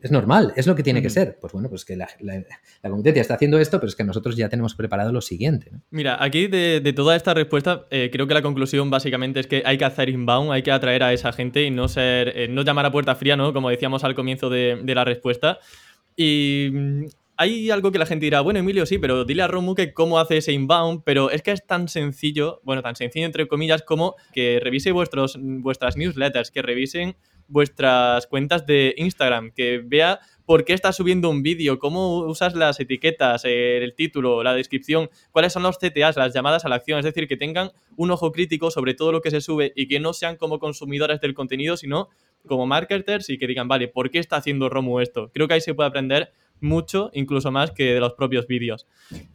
Es 0.00 0.12
normal, 0.12 0.52
es 0.54 0.66
lo 0.68 0.76
que 0.76 0.84
tiene 0.84 1.02
que 1.02 1.10
ser. 1.10 1.38
Pues 1.40 1.52
bueno, 1.52 1.68
pues 1.68 1.84
que 1.84 1.96
la, 1.96 2.08
competencia 2.82 3.20
está 3.20 3.34
haciendo 3.34 3.58
esto, 3.58 3.80
pero 3.80 3.88
es 3.88 3.96
que 3.96 4.04
nosotros 4.04 4.36
ya 4.36 4.48
tenemos 4.48 4.74
preparado 4.76 5.12
lo 5.12 5.20
siguiente. 5.20 5.72
Mira, 5.90 6.22
aquí 6.22 6.46
de, 6.46 6.92
toda 6.94 7.16
esta 7.16 7.34
respuesta, 7.34 7.86
eh, 7.90 8.08
creo 8.12 8.28
que 8.28 8.34
la 8.34 8.42
conclusión 8.42 8.90
básicamente 8.90 9.40
es 9.40 9.48
que 9.48 9.62
hay 9.66 9.76
que 9.76 9.84
hacer 9.84 10.08
inbound, 10.08 10.52
hay 10.52 10.62
que 10.62 10.70
atraer 10.70 11.02
a 11.02 11.12
esa 11.12 11.32
gente 11.32 11.64
y 11.64 11.70
no 11.70 11.88
ser, 11.88 12.32
eh, 12.36 12.48
no 12.48 12.62
llamar 12.62 12.86
a 12.86 12.92
puerta 12.92 13.16
fría, 13.16 13.36
¿no? 13.36 13.52
Como 13.52 13.70
decíamos 13.70 14.04
al 14.04 14.14
comienzo 14.14 14.48
de, 14.50 14.80
de 14.82 14.94
la 14.94 15.04
respuesta. 15.04 15.58
Y 16.16 16.70
mm, 16.72 17.04
hay 17.36 17.70
algo 17.70 17.92
que 17.92 17.98
la 17.98 18.06
gente 18.06 18.26
dirá, 18.26 18.40
bueno, 18.40 18.58
Emilio, 18.58 18.84
sí, 18.84 18.98
pero 18.98 19.24
dile 19.24 19.42
a 19.42 19.46
Romu 19.46 19.76
que 19.76 19.92
cómo 19.92 20.18
hace 20.18 20.38
ese 20.38 20.52
inbound, 20.52 21.02
pero 21.04 21.30
es 21.30 21.42
que 21.42 21.52
es 21.52 21.64
tan 21.64 21.88
sencillo, 21.88 22.60
bueno, 22.64 22.82
tan 22.82 22.96
sencillo 22.96 23.26
entre 23.26 23.46
comillas, 23.46 23.82
como 23.82 24.16
que 24.32 24.60
revise 24.60 24.90
vuestros, 24.90 25.38
vuestras 25.40 25.96
newsletters, 25.96 26.50
que 26.50 26.62
revisen 26.62 27.16
vuestras 27.48 28.26
cuentas 28.26 28.66
de 28.66 28.94
Instagram, 28.96 29.50
que 29.50 29.82
vea 29.84 30.20
por 30.44 30.64
qué 30.64 30.72
estás 30.72 30.96
subiendo 30.96 31.28
un 31.28 31.42
vídeo, 31.42 31.78
cómo 31.78 32.20
usas 32.20 32.54
las 32.54 32.80
etiquetas, 32.80 33.42
el 33.44 33.94
título, 33.94 34.42
la 34.42 34.54
descripción, 34.54 35.10
cuáles 35.30 35.52
son 35.52 35.62
los 35.62 35.78
CTAs, 35.78 36.16
las 36.16 36.32
llamadas 36.32 36.64
a 36.64 36.68
la 36.68 36.76
acción, 36.76 36.98
es 36.98 37.04
decir, 37.04 37.28
que 37.28 37.36
tengan 37.36 37.70
un 37.96 38.10
ojo 38.10 38.32
crítico 38.32 38.70
sobre 38.70 38.94
todo 38.94 39.12
lo 39.12 39.20
que 39.20 39.30
se 39.30 39.40
sube 39.40 39.72
y 39.74 39.88
que 39.88 40.00
no 40.00 40.12
sean 40.12 40.36
como 40.36 40.58
consumidores 40.58 41.20
del 41.20 41.34
contenido, 41.34 41.76
sino 41.76 42.08
como 42.46 42.66
marketers 42.66 43.28
y 43.30 43.38
que 43.38 43.46
digan, 43.46 43.68
vale, 43.68 43.88
¿por 43.88 44.10
qué 44.10 44.18
está 44.20 44.36
haciendo 44.36 44.68
Romu 44.68 45.00
esto? 45.00 45.30
Creo 45.34 45.48
que 45.48 45.54
ahí 45.54 45.60
se 45.60 45.74
puede 45.74 45.88
aprender 45.88 46.32
mucho, 46.60 47.10
incluso 47.12 47.50
más 47.50 47.70
que 47.70 47.94
de 47.94 48.00
los 48.00 48.14
propios 48.14 48.46
vídeos. 48.46 48.86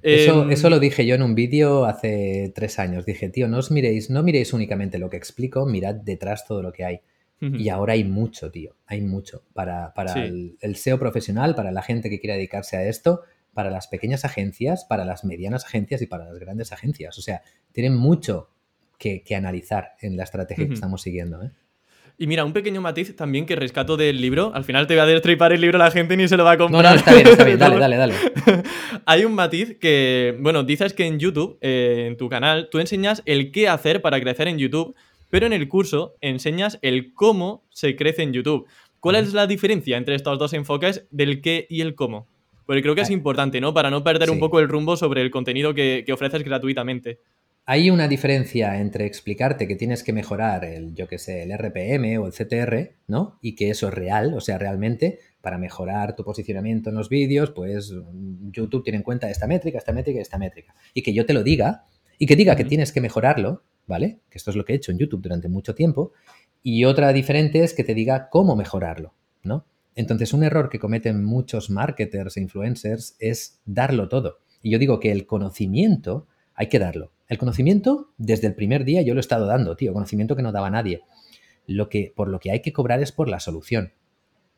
Eso, 0.02 0.44
em, 0.44 0.52
eso, 0.52 0.70
lo 0.70 0.80
dije 0.80 1.06
yo 1.06 1.16
en 1.16 1.24
un 1.24 1.36
vídeo 1.36 1.86
hace 1.86 2.52
tres 2.54 2.80
años. 2.80 3.06
Dije, 3.06 3.30
tío, 3.30 3.48
no 3.48 3.60
os 3.60 3.72
miréis, 3.72 4.10
no 4.10 4.24
miréis 4.24 4.54
únicamente 4.54 4.98
lo 4.98 5.10
que 5.10 5.18
explico, 5.18 5.66
mirad 5.66 5.96
detrás 5.96 6.46
todo 6.46 6.62
lo 6.62 6.74
que 6.74 6.86
hay. 6.86 7.00
Y 7.52 7.70
ahora 7.70 7.94
hay 7.94 8.04
mucho, 8.06 8.52
tío, 8.52 8.76
hay 8.86 9.02
mucho 9.02 9.44
para, 9.54 9.94
el, 10.16 10.76
SEO 10.76 10.98
profesional, 10.98 11.56
para 11.56 11.72
la 11.72 11.82
gente 11.82 12.10
que 12.10 12.20
quiera 12.20 12.36
dedicarse 12.36 12.78
a 12.78 12.88
esto, 12.88 13.22
para 13.54 13.70
las 13.70 13.88
pequeñas 13.88 14.24
agencias, 14.24 14.86
para 14.86 15.04
las 15.04 15.26
medianas 15.26 15.66
agencias 15.66 16.02
y 16.02 16.08
para 16.08 16.26
las 16.26 16.40
grandes 16.40 16.72
agencias. 16.72 17.18
O 17.18 17.22
sea, 17.22 17.42
tienen 17.72 17.96
mucho 17.96 18.50
que, 18.98 19.24
analizar 19.36 19.96
en 20.02 20.16
la 20.16 20.24
estrategia 20.24 20.68
que 20.68 20.74
estamos 20.74 21.02
siguiendo. 21.02 21.44
¿eh? 21.44 21.52
Y 22.18 22.28
mira, 22.28 22.46
un 22.46 22.54
pequeño 22.54 22.80
matiz 22.80 23.16
también 23.16 23.46
que 23.46 23.56
rescato 23.56 23.98
del 23.98 24.22
libro. 24.22 24.52
Al 24.54 24.64
final 24.64 24.86
te 24.86 24.94
voy 24.94 25.02
a 25.02 25.06
destripar 25.06 25.52
el 25.52 25.62
libro 25.62 25.82
a 25.82 25.86
la 25.86 25.92
gente 25.92 26.14
y 26.14 26.18
ni 26.18 26.28
se 26.28 26.38
lo 26.38 26.44
va 26.44 26.52
a 26.52 26.58
comprar. 26.58 26.84
No, 26.84 26.90
no, 26.90 26.96
está 26.96 27.14
bien, 27.14 27.28
está 27.28 27.44
bien. 27.44 27.58
Dale, 27.58 27.78
dale, 27.80 27.98
dale. 27.98 28.14
Hay 29.06 29.26
un 29.26 29.34
matiz 29.34 29.78
que, 29.80 30.38
bueno, 30.40 30.64
dices 30.64 30.94
que 30.94 31.08
en 31.08 31.18
YouTube, 31.18 31.58
eh, 31.62 32.06
en 32.08 32.18
tu 32.18 32.30
canal, 32.30 32.70
tú 32.70 32.80
enseñas 32.80 33.24
el 33.26 33.52
qué 33.52 33.68
hacer 33.68 34.02
para 34.02 34.22
crecer 34.22 34.48
en 34.48 34.60
YouTube, 34.60 34.96
pero 35.34 35.48
en 35.48 35.54
el 35.54 35.68
curso 35.68 36.16
enseñas 36.22 36.78
el 36.84 37.12
cómo 37.16 37.66
se 37.72 37.96
crece 37.96 38.22
en 38.22 38.34
YouTube. 38.34 38.68
¿Cuál 39.00 39.16
es 39.16 39.34
la 39.34 39.48
diferencia 39.48 39.98
entre 39.98 40.14
estos 40.14 40.38
dos 40.38 40.54
enfoques 40.54 41.08
del 41.10 41.42
qué 41.42 41.66
y 41.72 41.82
el 41.82 41.96
cómo? 41.96 42.28
Porque 42.68 42.84
creo 42.84 42.94
que 42.94 43.02
es 43.02 43.10
importante, 43.10 43.60
¿no? 43.60 43.74
Para 43.74 43.90
no 43.90 44.04
perder 44.04 44.30
un 44.30 44.38
poco 44.38 44.60
el 44.60 44.70
rumbo 44.70 44.96
sobre 44.96 45.24
el 45.24 45.32
contenido 45.32 45.74
que, 45.74 46.04
que 46.06 46.14
ofreces 46.14 46.44
gratuitamente. 46.44 47.18
Hay 47.66 47.90
una 47.90 48.08
diferencia 48.08 48.80
entre 48.80 49.08
explicarte 49.08 49.68
que 49.68 49.76
tienes 49.76 50.04
que 50.04 50.14
mejorar 50.14 50.66
el, 50.66 50.94
yo 50.94 51.08
que 51.08 51.18
sé, 51.18 51.42
el 51.42 51.58
RPM 51.58 52.20
o 52.20 52.28
el 52.28 52.32
CTR, 52.32 52.92
¿no? 53.08 53.40
Y 53.42 53.56
que 53.56 53.72
eso 53.72 53.88
es 53.88 53.94
real, 53.96 54.36
o 54.36 54.40
sea, 54.40 54.60
realmente, 54.60 55.18
para 55.42 55.58
mejorar 55.58 56.16
tu 56.16 56.24
posicionamiento 56.24 56.92
en 56.92 56.96
los 56.96 57.10
vídeos, 57.10 57.50
pues 57.50 57.92
YouTube 58.52 58.84
tiene 58.84 58.98
en 58.98 59.04
cuenta 59.04 59.32
esta 59.32 59.48
métrica, 59.48 59.80
esta 59.80 59.94
métrica 59.94 60.20
y 60.20 60.22
esta 60.22 60.38
métrica. 60.38 60.76
Y 60.94 61.02
que 61.02 61.12
yo 61.12 61.26
te 61.26 61.34
lo 61.34 61.42
diga, 61.42 61.86
y 62.20 62.28
que 62.28 62.36
diga 62.36 62.56
que 62.56 62.66
tienes 62.66 62.92
que 62.92 63.02
mejorarlo, 63.02 63.64
¿vale? 63.88 64.20
Que 64.30 64.38
esto 64.38 64.50
es 64.50 64.56
lo 64.56 64.66
que 64.66 64.74
he 64.74 64.76
hecho 64.76 64.92
en 64.92 64.98
YouTube 64.98 65.22
durante 65.22 65.50
mucho 65.50 65.76
tiempo. 65.76 66.14
Y 66.62 66.86
otra 66.86 67.12
diferente 67.14 67.64
es 67.64 67.74
que 67.74 67.84
te 67.84 67.94
diga 67.94 68.30
cómo 68.30 68.56
mejorarlo, 68.56 69.14
¿no? 69.44 69.66
Entonces, 69.96 70.34
un 70.34 70.44
error 70.44 70.70
que 70.70 70.80
cometen 70.80 71.24
muchos 71.24 71.70
marketers 71.70 72.38
e 72.38 72.42
influencers 72.42 73.16
es 73.20 73.62
darlo 73.66 74.10
todo. 74.10 74.40
Y 74.62 74.72
yo 74.72 74.80
digo 74.80 75.00
que 75.00 75.12
el 75.12 75.28
conocimiento 75.28 76.28
hay 76.56 76.68
que 76.68 76.80
darlo. 76.80 77.12
El 77.28 77.38
conocimiento, 77.38 78.12
desde 78.18 78.48
el 78.48 78.56
primer 78.56 78.86
día 78.86 79.02
yo 79.02 79.14
lo 79.14 79.20
he 79.20 79.22
estado 79.22 79.46
dando, 79.46 79.76
tío, 79.76 79.94
conocimiento 79.94 80.36
que 80.36 80.42
no 80.42 80.52
daba 80.52 80.70
nadie. 80.70 81.02
Lo 81.68 81.90
que, 81.90 82.14
por 82.16 82.28
lo 82.28 82.40
que 82.40 82.52
hay 82.52 82.62
que 82.62 82.74
cobrar 82.74 83.02
es 83.02 83.12
por 83.12 83.30
la 83.30 83.40
solución. 83.40 83.94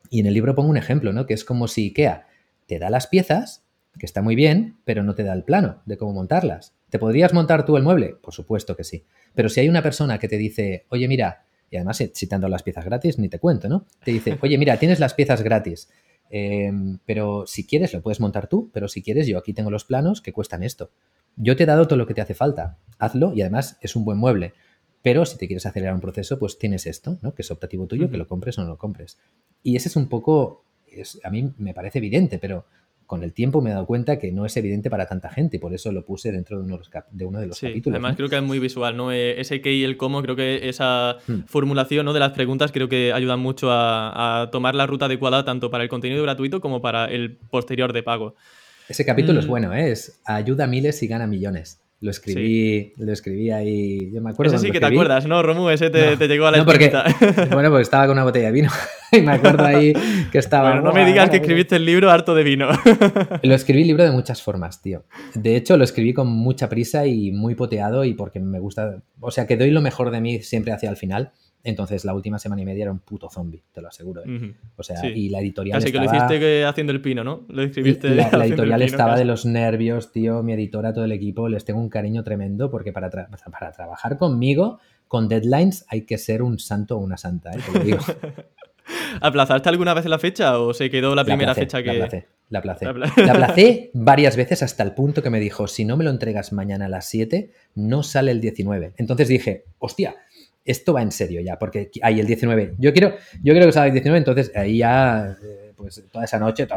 Y 0.09 0.19
en 0.19 0.27
el 0.27 0.33
libro 0.33 0.55
pongo 0.55 0.69
un 0.69 0.77
ejemplo, 0.77 1.13
¿no? 1.13 1.25
Que 1.25 1.33
es 1.33 1.43
como 1.43 1.67
si 1.67 1.87
IKEA 1.87 2.27
te 2.67 2.79
da 2.79 2.89
las 2.89 3.07
piezas, 3.07 3.64
que 3.99 4.05
está 4.05 4.21
muy 4.21 4.35
bien, 4.35 4.77
pero 4.85 5.03
no 5.03 5.15
te 5.15 5.23
da 5.23 5.33
el 5.33 5.43
plano 5.43 5.81
de 5.85 5.97
cómo 5.97 6.13
montarlas. 6.13 6.73
¿Te 6.89 6.99
podrías 6.99 7.33
montar 7.33 7.65
tú 7.65 7.77
el 7.77 7.83
mueble? 7.83 8.15
Por 8.21 8.33
supuesto 8.33 8.75
que 8.75 8.83
sí. 8.83 9.05
Pero 9.33 9.49
si 9.49 9.59
hay 9.59 9.69
una 9.69 9.81
persona 9.81 10.17
que 10.19 10.27
te 10.27 10.37
dice, 10.37 10.85
oye, 10.89 11.07
mira, 11.07 11.45
y 11.69 11.77
además 11.77 11.97
si 11.97 12.27
te 12.27 12.35
han 12.35 12.41
dado 12.41 12.51
las 12.51 12.63
piezas 12.63 12.85
gratis, 12.85 13.19
ni 13.19 13.29
te 13.29 13.39
cuento, 13.39 13.67
¿no? 13.67 13.85
Te 14.03 14.11
dice, 14.11 14.37
oye, 14.41 14.57
mira, 14.57 14.77
tienes 14.77 14.99
las 14.99 15.13
piezas 15.13 15.41
gratis, 15.41 15.89
em, 16.29 16.99
pero 17.05 17.45
si 17.47 17.65
quieres 17.65 17.93
lo 17.93 18.01
puedes 18.01 18.19
montar 18.19 18.47
tú, 18.47 18.69
pero 18.73 18.87
si 18.87 19.01
quieres 19.01 19.27
yo 19.27 19.37
aquí 19.37 19.53
tengo 19.53 19.71
los 19.71 19.85
planos 19.85 20.21
que 20.21 20.33
cuestan 20.33 20.63
esto. 20.63 20.91
Yo 21.35 21.55
te 21.55 21.63
he 21.63 21.65
dado 21.65 21.87
todo 21.87 21.97
lo 21.97 22.07
que 22.07 22.13
te 22.13 22.21
hace 22.21 22.33
falta, 22.33 22.77
hazlo 22.97 23.33
y 23.33 23.41
además 23.41 23.77
es 23.81 23.95
un 23.95 24.05
buen 24.05 24.17
mueble. 24.17 24.53
Pero 25.01 25.25
si 25.25 25.37
te 25.37 25.45
quieres 25.45 25.65
acelerar 25.65 25.93
un 25.93 26.01
proceso, 26.01 26.39
pues 26.39 26.57
tienes 26.57 26.87
esto, 26.87 27.19
¿no? 27.21 27.35
Que 27.35 27.43
es 27.43 27.51
optativo 27.51 27.85
tuyo, 27.85 28.09
que 28.09 28.17
lo 28.17 28.27
compres 28.27 28.57
o 28.57 28.63
no 28.63 28.69
lo 28.69 28.77
compres. 28.77 29.19
Y 29.61 29.75
ese 29.75 29.89
es 29.89 29.95
un 29.95 30.07
poco, 30.07 30.65
es, 30.87 31.19
a 31.23 31.29
mí 31.29 31.53
me 31.57 31.75
parece 31.75 31.99
evidente, 31.99 32.39
pero 32.39 32.65
con 33.05 33.23
el 33.23 33.33
tiempo 33.33 33.61
me 33.61 33.69
he 33.69 33.73
dado 33.73 33.85
cuenta 33.85 34.19
que 34.19 34.31
no 34.31 34.45
es 34.45 34.55
evidente 34.57 34.89
para 34.89 35.05
tanta 35.07 35.29
gente 35.29 35.57
y 35.57 35.59
por 35.59 35.73
eso 35.73 35.91
lo 35.91 36.05
puse 36.05 36.31
dentro 36.31 36.57
de 36.57 36.63
uno 36.65 36.77
de 36.77 36.79
los, 36.79 36.89
de 37.11 37.25
uno 37.25 37.39
de 37.39 37.47
los 37.47 37.59
capítulos. 37.59 37.95
Además, 37.95 38.15
creo 38.15 38.29
que 38.29 38.37
es 38.37 38.43
muy 38.43 38.59
visual, 38.59 38.97
¿no? 38.97 39.11
Eh, 39.11 39.39
ese 39.39 39.61
qué 39.61 39.73
y 39.73 39.83
el 39.83 39.97
cómo, 39.97 40.21
creo 40.21 40.35
que 40.35 40.67
esa 40.69 41.17
hmm. 41.27 41.41
formulación 41.45 42.05
¿no? 42.05 42.13
de 42.13 42.19
las 42.19 42.31
preguntas 42.31 42.71
creo 42.71 42.89
que 42.89 43.13
ayudan 43.13 43.39
mucho 43.39 43.69
a, 43.71 44.49
tomar 44.51 44.75
la 44.75 44.85
ruta 44.85 45.05
adecuada 45.05 45.45
tanto 45.45 45.69
para 45.69 45.83
el 45.83 45.89
contenido 45.89 46.21
gratuito 46.23 46.61
como 46.61 46.81
para 46.81 47.05
el 47.05 47.37
posterior 47.37 47.93
de 47.93 48.03
pago. 48.03 48.35
Ese 48.87 49.05
capítulo 49.05 49.39
es 49.39 49.47
mm. 49.47 49.49
bueno, 49.49 49.73
¿eh? 49.73 49.91
es 49.91 50.21
ayuda 50.25 50.65
a 50.65 50.67
miles 50.67 51.01
y 51.01 51.07
gana 51.07 51.25
millones. 51.25 51.81
Lo 52.05 52.11
escribí, 52.11 52.93
lo 52.97 53.11
escribí 53.11 53.49
ahí. 53.49 54.11
Yo 54.13 54.21
me 54.21 54.29
acuerdo. 54.29 54.53
Ese 54.53 54.67
sí 54.67 54.71
que 54.71 54.79
te 54.79 54.85
acuerdas, 54.85 55.25
¿no, 55.25 55.41
Romu? 55.41 55.69
Ese 55.69 55.89
te, 55.89 56.27
llegó 56.27 56.45
a 56.45 56.51
la 56.51 56.59
no, 56.59 56.65
porque, 56.65 56.91
Bueno, 57.51 57.69
porque 57.69 57.81
estaba 57.81 58.05
con 58.05 58.11
una 58.13 58.23
botella 58.23 58.45
de 58.45 58.51
vino. 58.51 58.69
y 59.11 59.21
me 59.21 59.31
acuerdo 59.31 59.65
ahí 59.65 59.91
que 60.31 60.37
estaba. 60.37 60.69
Bueno, 60.69 60.83
no 60.85 60.93
me 60.93 61.03
digas 61.03 61.31
que 61.31 61.37
escribiste 61.37 61.77
el 61.77 61.85
libro 61.85 62.11
harto 62.11 62.35
de 62.35 62.43
vino. 62.43 62.69
lo 63.41 63.55
escribí 63.55 63.81
el 63.81 63.87
libro 63.87 64.03
de 64.03 64.11
muchas 64.11 64.39
formas, 64.43 64.83
tío. 64.83 65.05
De 65.33 65.55
hecho, 65.55 65.77
lo 65.77 65.83
escribí 65.83 66.13
con 66.13 66.27
mucha 66.27 66.69
prisa 66.69 67.07
y 67.07 67.31
muy 67.31 67.55
poteado 67.55 68.05
y 68.05 68.13
porque 68.13 68.39
me 68.39 68.59
gusta. 68.59 69.01
O 69.19 69.31
sea, 69.31 69.47
que 69.47 69.57
doy 69.57 69.71
lo 69.71 69.81
mejor 69.81 70.11
de 70.11 70.21
mí 70.21 70.43
siempre 70.43 70.73
hacia 70.73 70.91
el 70.91 70.97
final. 70.97 71.31
Entonces, 71.65 72.05
la 72.05 72.13
última 72.13 72.37
semana 72.37 72.61
y 72.61 72.65
media 72.65 72.83
era 72.83 72.91
un 72.91 72.99
puto 72.99 73.27
zombie, 73.27 73.63
te 73.73 73.81
lo 73.81 73.87
aseguro. 73.87 74.21
¿eh? 74.23 74.53
O 74.75 74.83
sea, 74.83 75.03
y 75.03 75.29
la 75.29 75.39
editorial. 75.39 75.79
Casi 75.79 75.91
que 75.91 75.97
lo 75.97 76.05
hiciste 76.05 76.63
haciendo 76.63 76.93
el 76.93 77.01
pino, 77.01 77.23
¿no? 77.23 77.43
Lo 77.49 77.63
escribiste. 77.63 78.09
La, 78.09 78.29
la 78.31 78.45
editorial 78.45 78.83
estaba 78.83 79.17
de 79.17 79.25
los 79.25 79.47
nervios, 79.47 80.11
tío. 80.11 80.43
Mi 80.43 80.53
editora, 80.53 80.93
todo 80.93 81.05
el 81.05 81.11
equipo, 81.11 81.49
les 81.49 81.65
tengo 81.65 81.79
un 81.79 81.89
cariño 81.89 82.23
tremendo 82.23 82.69
porque 82.69 82.93
para, 82.93 83.09
para 83.09 83.71
trabajar 83.71 84.19
conmigo, 84.19 84.79
con 85.07 85.27
deadlines, 85.27 85.85
hay 85.89 86.03
que 86.03 86.19
ser 86.19 86.43
un 86.43 86.59
santo 86.59 86.97
o 86.97 86.99
una 86.99 87.17
santa, 87.17 87.51
¿eh? 87.51 87.57
Te 87.65 87.79
lo 87.79 87.83
digo. 87.83 87.99
¿Aplazaste 89.21 89.67
alguna 89.67 89.95
vez 89.95 90.05
la 90.05 90.19
fecha 90.19 90.59
o 90.59 90.71
se 90.71 90.91
quedó 90.91 91.15
la 91.15 91.25
primera 91.25 91.55
fecha 91.55 91.81
que.? 91.81 92.25
La 92.49 92.59
aplacé, 92.59 92.85
la 92.85 92.91
aplacé. 92.91 93.25
La 93.25 93.33
aplacé 93.33 93.91
varias 93.95 94.35
veces 94.37 94.61
hasta 94.61 94.83
el 94.83 94.93
punto 94.93 95.23
que 95.23 95.31
me 95.31 95.39
dijo: 95.39 95.67
si 95.67 95.83
no 95.83 95.97
me 95.97 96.03
lo 96.03 96.11
entregas 96.11 96.53
mañana 96.53 96.85
a 96.85 96.89
las 96.89 97.09
7, 97.09 97.49
no 97.73 98.03
sale 98.03 98.29
el 98.29 98.39
19. 98.39 98.93
Entonces 98.97 99.27
dije: 99.27 99.65
hostia 99.79 100.15
esto 100.65 100.93
va 100.93 101.01
en 101.01 101.11
serio 101.11 101.41
ya, 101.41 101.57
porque 101.59 101.91
hay 102.01 102.19
el 102.19 102.25
19. 102.27 102.75
Yo 102.79 102.91
quiero, 102.91 103.15
yo 103.43 103.53
quiero 103.53 103.67
que 103.67 103.71
salga 103.71 103.87
el 103.87 103.93
19, 103.93 104.17
entonces 104.17 104.51
ahí 104.55 104.79
ya, 104.79 105.37
eh, 105.41 105.73
pues 105.75 106.03
toda 106.11 106.25
esa 106.25 106.39
noche, 106.39 106.67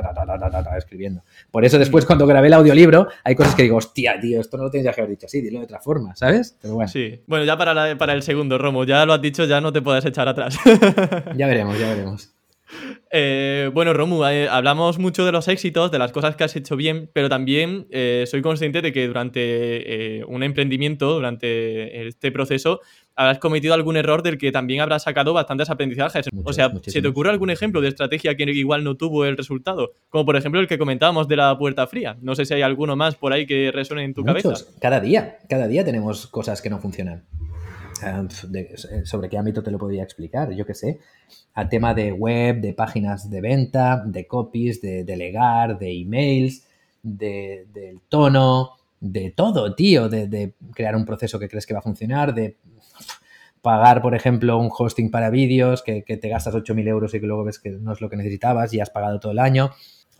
escribiendo. 0.77 1.23
Por 1.51 1.65
eso 1.65 1.79
después 1.79 2.05
cuando 2.05 2.27
grabé 2.27 2.49
el 2.49 2.55
audiolibro, 2.55 3.09
hay 3.25 3.35
cosas 3.35 3.55
que 3.55 3.63
digo, 3.63 3.79
hostia, 3.79 4.21
tío, 4.21 4.41
esto 4.41 4.59
no 4.59 4.65
lo 4.65 4.71
tienes 4.71 4.95
que 4.95 5.01
haber 5.01 5.11
dicho 5.11 5.27
así, 5.27 5.41
dilo 5.41 5.59
de 5.59 5.65
otra 5.65 5.81
forma, 5.81 6.15
¿sabes? 6.15 6.57
Pero 6.61 6.75
bueno. 6.75 6.89
Sí, 6.89 7.23
bueno, 7.27 7.45
ya 7.45 7.57
para, 7.57 7.97
para 7.97 8.13
el 8.13 8.23
segundo, 8.23 8.59
Romo, 8.59 8.85
ya 8.85 9.07
lo 9.07 9.15
has 9.15 9.23
dicho, 9.23 9.45
ya 9.47 9.61
no 9.61 9.73
te 9.73 9.81
puedes 9.81 10.05
echar 10.05 10.29
atrás. 10.29 10.59
ya 11.37 11.47
veremos, 11.47 11.79
ya 11.79 11.89
veremos. 11.89 12.35
Eh, 13.11 13.71
bueno, 13.73 13.95
Romu, 13.95 14.25
eh, 14.27 14.49
hablamos 14.49 14.99
mucho 14.99 15.25
de 15.25 15.33
los 15.33 15.49
éxitos, 15.49 15.91
de 15.91 15.99
las 15.99 16.13
cosas 16.13 16.37
que 16.37 16.45
has 16.45 16.55
hecho 16.57 16.77
bien, 16.77 17.11
pero 17.13 17.29
también 17.29 17.87
eh, 17.91 18.25
soy 18.27 18.43
consciente 18.43 18.83
de 18.83 18.93
que 18.93 19.07
durante 19.07 20.25
un 20.27 20.43
emprendimiento, 20.43 21.15
durante 21.15 22.09
este 22.09 22.31
proceso, 22.31 22.81
habrás 23.19 23.39
cometido 23.39 23.75
algún 23.75 23.97
error 23.97 24.23
del 24.23 24.39
que 24.39 24.53
también 24.53 24.81
habrás 24.81 25.03
sacado 25.03 25.33
bastantes 25.33 25.69
aprendizajes. 25.69 26.27
o 26.45 26.53
sea, 26.53 26.73
¿se 26.87 27.03
te 27.03 27.09
ocurre 27.09 27.31
algún 27.31 27.51
ejemplo 27.51 27.81
de 27.81 27.89
estrategia 27.89 28.37
que 28.37 28.45
igual 28.45 28.85
no 28.85 28.97
tuvo 28.97 29.25
el 29.25 29.37
resultado? 29.37 29.91
Como 30.09 30.25
por 30.25 30.37
ejemplo 30.37 30.61
el 30.61 30.69
que 30.69 30.79
comentábamos 30.79 31.27
de 31.27 31.37
la 31.37 31.59
puerta 31.59 31.87
fría. 31.89 32.17
No 32.23 32.37
sé 32.37 32.47
si 32.47 32.55
hay 32.55 32.63
alguno 32.63 32.95
más 32.95 33.17
por 33.17 33.33
ahí 33.33 33.45
que 33.45 33.73
resuene 33.73 34.05
en 34.05 34.15
tu 34.15 34.25
cabeza. 34.25 34.55
Cada 34.81 35.01
día, 35.01 35.39
cada 35.49 35.67
día 35.67 35.85
tenemos 35.85 36.29
cosas 36.29 36.63
que 36.63 36.71
no 36.71 36.79
funcionan. 36.79 37.25
sobre 39.05 39.29
qué 39.29 39.37
ámbito 39.37 39.65
te 39.65 39.73
lo 39.73 39.79
podría 39.79 40.05
explicar, 40.05 40.55
yo 40.55 40.65
qué 40.65 40.75
sé 40.75 41.01
al 41.55 41.69
tema 41.69 41.93
de 41.93 42.13
web, 42.13 42.61
de 42.61 42.73
páginas 42.73 43.29
de 43.29 43.41
venta, 43.41 44.05
de 44.07 44.29
copies, 44.29 44.81
de 44.81 45.03
delegar, 45.03 45.77
de 45.77 45.91
emails, 45.91 46.65
de, 47.03 47.67
del 47.75 48.01
tono, 48.09 48.78
de 49.01 49.31
todo, 49.31 49.75
tío, 49.75 50.09
de, 50.09 50.55
crear 50.75 50.97
un 50.97 51.05
proceso 51.05 51.39
que 51.39 51.49
crees 51.49 51.67
que 51.67 51.75
va 51.75 51.81
a 51.81 51.83
funcionar, 51.83 52.35
de 52.35 52.57
pagar, 53.63 54.03
por 54.03 54.15
ejemplo, 54.15 54.59
un 54.59 54.71
hosting 54.77 55.11
para 55.11 55.31
vídeos, 55.31 55.83
que, 55.83 56.05
que 56.05 56.17
te 56.17 56.29
gastas 56.29 56.55
8.000 56.55 56.89
euros 56.89 57.15
y 57.15 57.21
que 57.21 57.27
luego 57.27 57.45
ves 57.45 57.59
que 57.59 57.71
no 57.71 57.93
es 57.93 58.01
lo 58.01 58.09
que 58.09 58.17
necesitabas 58.17 58.73
y 58.73 58.81
has 58.81 58.91
pagado 58.91 59.21
todo 59.21 59.33
el 59.33 59.39
año. 59.39 59.71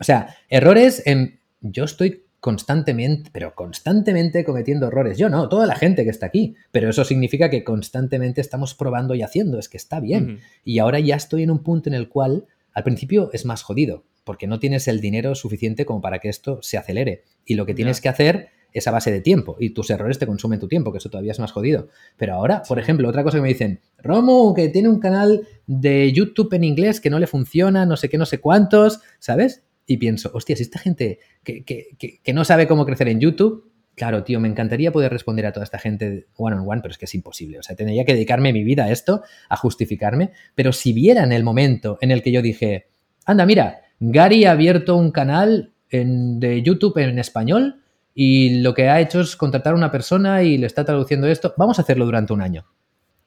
O 0.01 0.05
sea, 0.05 0.37
errores 0.49 1.03
en... 1.07 1.41
Yo 1.61 1.85
estoy 1.85 2.25
constantemente, 2.41 3.31
pero 3.33 3.55
constantemente 3.55 4.45
cometiendo 4.45 4.87
errores. 4.87 5.19
Yo 5.19 5.29
no, 5.29 5.49
toda 5.49 5.67
la 5.67 5.75
gente 5.75 6.05
que 6.05 6.11
está 6.11 6.27
aquí, 6.27 6.55
pero 6.71 6.89
eso 6.89 7.05
significa 7.05 7.51
que 7.51 7.65
constantemente 7.65 8.41
estamos 8.41 8.75
probando 8.75 9.15
y 9.15 9.23
haciendo, 9.23 9.59
es 9.59 9.69
que 9.69 9.77
está 9.77 10.01
bien. 10.01 10.41
Y 10.65 10.79
ahora 10.79 11.01
ya 11.01 11.17
estoy 11.17 11.43
en 11.43 11.51
un 11.51 11.63
punto 11.63 11.89
en 11.89 11.95
el 11.95 12.09
cual 12.09 12.47
al 12.73 12.85
principio 12.85 13.31
es 13.33 13.45
más 13.45 13.63
jodido, 13.63 14.05
porque 14.29 14.47
no 14.47 14.59
tienes 14.59 14.89
el 14.89 15.01
dinero 15.01 15.35
suficiente 15.35 15.87
como 15.87 16.03
para 16.03 16.19
que 16.19 16.29
esto 16.29 16.61
se 16.61 16.77
acelere. 16.77 17.25
Y 17.47 17.55
lo 17.55 17.65
que 17.65 17.73
tienes 17.73 18.03
que 18.03 18.11
hacer 18.11 18.51
es 18.75 18.87
a 18.87 18.91
base 18.91 19.11
de 19.11 19.23
tiempo 19.23 19.57
y 19.59 19.71
tus 19.71 19.89
errores 19.89 20.19
te 20.19 20.27
consumen 20.27 20.61
tu 20.61 20.69
tiempo, 20.69 20.93
que 20.93 20.99
eso 20.99 21.09
todavía 21.09 21.33
es 21.33 21.39
más 21.39 21.51
jodido. 21.51 21.89
Pero 22.19 22.35
ahora, 22.35 22.63
por 22.69 22.79
ejemplo, 22.79 23.09
otra 23.09 23.25
cosa 23.25 23.39
que 23.39 23.43
me 23.43 23.49
dicen, 23.49 23.81
Romo, 23.97 24.53
que 24.53 24.69
tiene 24.69 24.91
un 24.91 25.01
canal 25.01 25.49
de 25.67 26.13
YouTube 26.13 26.53
en 26.53 26.65
inglés 26.65 27.01
que 27.01 27.09
no 27.09 27.19
le 27.19 27.27
funciona, 27.27 27.87
no 27.87 27.97
sé 27.97 28.11
qué, 28.11 28.19
no 28.19 28.27
sé 28.27 28.39
cuántos, 28.39 29.01
¿sabes? 29.19 29.65
y 29.89 29.97
pienso, 29.97 30.31
hostia, 30.35 30.55
si 30.55 30.63
esta 30.63 30.79
gente 30.79 31.19
que, 31.43 32.33
no 32.35 32.45
sabe 32.45 32.69
cómo 32.69 32.85
crecer 32.85 33.09
en 33.09 33.21
YouTube, 33.21 33.73
claro, 33.95 34.23
tío, 34.23 34.39
me 34.39 34.47
encantaría 34.47 34.93
poder 34.93 35.11
responder 35.11 35.47
a 35.47 35.53
toda 35.53 35.65
esta 35.65 35.79
gente 35.79 36.27
one 36.37 36.55
on 36.55 36.69
one, 36.69 36.83
pero 36.83 36.93
es 36.93 36.99
que 36.99 37.07
es 37.07 37.15
imposible. 37.15 37.59
O 37.59 37.63
sea, 37.63 37.75
tendría 37.75 38.05
que 38.05 38.13
dedicarme 38.13 38.53
mi 38.53 38.63
vida 38.63 38.85
a 38.85 38.91
esto, 38.91 39.23
a 39.49 39.57
justificarme. 39.57 40.33
Pero 40.55 40.75
si 40.75 40.93
vieran 40.93 41.33
el 41.33 41.43
momento 41.43 41.97
en 42.03 42.11
el 42.11 42.23
que 42.23 42.31
yo 42.31 42.43
dije, 42.43 42.89
anda, 43.25 43.47
mira, 43.47 43.81
Gary 44.01 44.45
ha 44.45 44.53
abierto 44.53 44.97
un 44.97 45.11
canal 45.11 45.73
de 45.91 46.63
YouTube 46.63 46.99
en 46.99 47.19
español 47.19 47.83
y 48.15 48.61
lo 48.61 48.75
que 48.75 48.89
ha 48.89 49.01
hecho 49.01 49.21
es 49.21 49.37
contratar 49.37 49.73
a 49.73 49.77
una 49.77 49.91
persona 49.91 50.43
y 50.43 50.59
le 50.59 50.67
está 50.67 50.85
traduciendo 50.85 51.27
esto, 51.27 51.55
vamos 51.57 51.79
a 51.79 51.83
hacerlo 51.83 52.05
durante 52.05 52.33
un 52.33 52.43
año. 52.43 52.67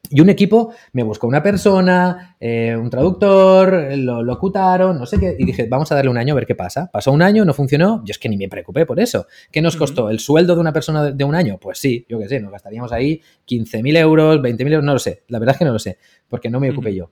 Y 0.09 0.19
un 0.19 0.29
equipo 0.29 0.73
me 0.91 1.03
buscó 1.03 1.27
una 1.27 1.41
persona, 1.41 2.35
eh, 2.39 2.75
un 2.75 2.89
traductor, 2.89 3.95
lo 3.95 4.21
locutaron, 4.21 4.99
no 4.99 5.05
sé 5.05 5.17
qué, 5.17 5.35
y 5.39 5.45
dije, 5.45 5.67
vamos 5.69 5.89
a 5.91 5.95
darle 5.95 6.11
un 6.11 6.17
año 6.17 6.33
a 6.33 6.35
ver 6.35 6.45
qué 6.45 6.55
pasa. 6.55 6.89
Pasó 6.91 7.13
un 7.13 7.21
año, 7.21 7.45
no 7.45 7.53
funcionó, 7.53 8.03
yo 8.03 8.11
es 8.11 8.19
que 8.19 8.27
ni 8.27 8.35
me 8.35 8.49
preocupé 8.49 8.85
por 8.85 8.99
eso. 8.99 9.27
¿Qué 9.51 9.61
nos 9.61 9.77
costó? 9.77 10.09
¿El 10.09 10.19
sueldo 10.19 10.55
de 10.55 10.61
una 10.61 10.73
persona 10.73 11.11
de 11.11 11.23
un 11.23 11.35
año? 11.35 11.57
Pues 11.57 11.77
sí, 11.77 12.05
yo 12.09 12.19
qué 12.19 12.27
sé, 12.27 12.41
nos 12.41 12.51
gastaríamos 12.51 12.91
ahí 12.91 13.21
15.000 13.47 13.97
euros, 13.97 14.39
20.000 14.41 14.67
euros, 14.67 14.83
no 14.83 14.93
lo 14.93 14.99
sé, 14.99 15.23
la 15.29 15.39
verdad 15.39 15.55
es 15.55 15.59
que 15.59 15.65
no 15.65 15.71
lo 15.71 15.79
sé, 15.79 15.97
porque 16.27 16.49
no 16.49 16.59
me 16.59 16.69
ocupé 16.69 16.93
yo. 16.93 17.09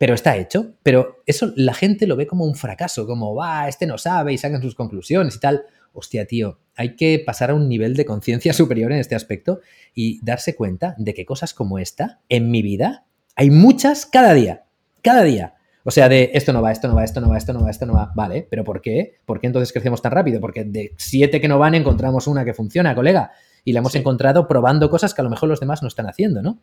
Pero 0.00 0.14
está 0.14 0.38
hecho, 0.38 0.76
pero 0.82 1.22
eso 1.26 1.52
la 1.56 1.74
gente 1.74 2.06
lo 2.06 2.16
ve 2.16 2.26
como 2.26 2.46
un 2.46 2.54
fracaso, 2.54 3.06
como, 3.06 3.34
va, 3.34 3.68
este 3.68 3.86
no 3.86 3.98
sabe 3.98 4.32
y 4.32 4.38
sacan 4.38 4.62
sus 4.62 4.74
conclusiones 4.74 5.36
y 5.36 5.40
tal 5.40 5.66
hostia, 5.92 6.26
tío, 6.26 6.58
hay 6.76 6.96
que 6.96 7.22
pasar 7.24 7.50
a 7.50 7.54
un 7.54 7.68
nivel 7.68 7.94
de 7.94 8.04
conciencia 8.04 8.52
superior 8.54 8.92
en 8.92 8.98
este 8.98 9.14
aspecto 9.14 9.60
y 9.94 10.24
darse 10.24 10.54
cuenta 10.54 10.94
de 10.98 11.14
que 11.14 11.26
cosas 11.26 11.54
como 11.54 11.78
esta, 11.78 12.20
en 12.28 12.50
mi 12.50 12.62
vida, 12.62 13.04
hay 13.36 13.50
muchas 13.50 14.06
cada 14.06 14.34
día, 14.34 14.64
cada 15.02 15.22
día. 15.22 15.54
O 15.82 15.90
sea, 15.90 16.10
de 16.10 16.30
esto 16.34 16.52
no 16.52 16.60
va, 16.60 16.72
esto 16.72 16.88
no 16.88 16.94
va, 16.94 17.04
esto 17.04 17.20
no 17.20 17.30
va, 17.30 17.38
esto 17.38 17.52
no 17.54 17.62
va, 17.62 17.70
esto 17.70 17.86
no 17.86 17.94
va. 17.94 18.12
Vale, 18.14 18.46
pero 18.48 18.64
¿por 18.64 18.82
qué? 18.82 19.18
¿Por 19.24 19.40
qué 19.40 19.46
entonces 19.46 19.72
crecemos 19.72 20.02
tan 20.02 20.12
rápido? 20.12 20.38
Porque 20.38 20.64
de 20.64 20.92
siete 20.98 21.40
que 21.40 21.48
no 21.48 21.58
van 21.58 21.74
encontramos 21.74 22.26
una 22.26 22.44
que 22.44 22.52
funciona, 22.52 22.94
colega. 22.94 23.32
Y 23.64 23.72
la 23.72 23.78
hemos 23.78 23.94
encontrado 23.94 24.46
probando 24.46 24.90
cosas 24.90 25.14
que 25.14 25.22
a 25.22 25.24
lo 25.24 25.30
mejor 25.30 25.48
los 25.48 25.58
demás 25.58 25.80
no 25.80 25.88
están 25.88 26.06
haciendo, 26.06 26.42
¿no? 26.42 26.60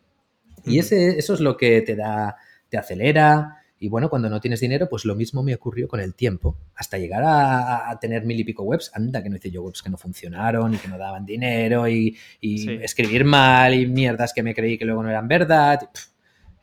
Y 0.65 0.77
ese, 0.77 1.17
eso 1.17 1.33
es 1.33 1.39
lo 1.39 1.57
que 1.57 1.81
te 1.81 1.95
da, 1.95 2.35
te 2.69 2.77
acelera, 2.77 3.63
y 3.79 3.89
bueno, 3.89 4.09
cuando 4.09 4.29
no 4.29 4.41
tienes 4.41 4.59
dinero, 4.59 4.89
pues 4.89 5.05
lo 5.05 5.13
mismo 5.13 5.43
me 5.43 5.53
ocurrió 5.53 5.87
con 5.87 5.99
el 5.99 6.15
tiempo. 6.15 6.57
Hasta 6.75 6.97
llegar 6.97 7.23
a, 7.25 7.95
tener 8.01 8.25
mil 8.25 8.39
y 8.39 8.43
pico 8.43 8.63
webs, 8.63 8.91
anda 8.93 9.21
que 9.21 9.29
no 9.29 9.35
hice 9.35 9.51
yo 9.51 9.61
webs 9.61 9.83
que 9.83 9.89
no 9.89 9.97
funcionaron 9.97 10.73
y 10.73 10.77
que 10.77 10.87
no 10.87 10.97
daban 10.97 11.25
dinero 11.25 11.87
y, 11.87 12.17
escribir 12.41 13.23
mal 13.23 13.75
y 13.75 13.85
mierdas 13.85 14.33
que 14.33 14.41
me 14.41 14.55
creí 14.55 14.77
que 14.77 14.85
luego 14.85 15.03
no 15.03 15.09
eran 15.09 15.27
verdad. 15.27 15.89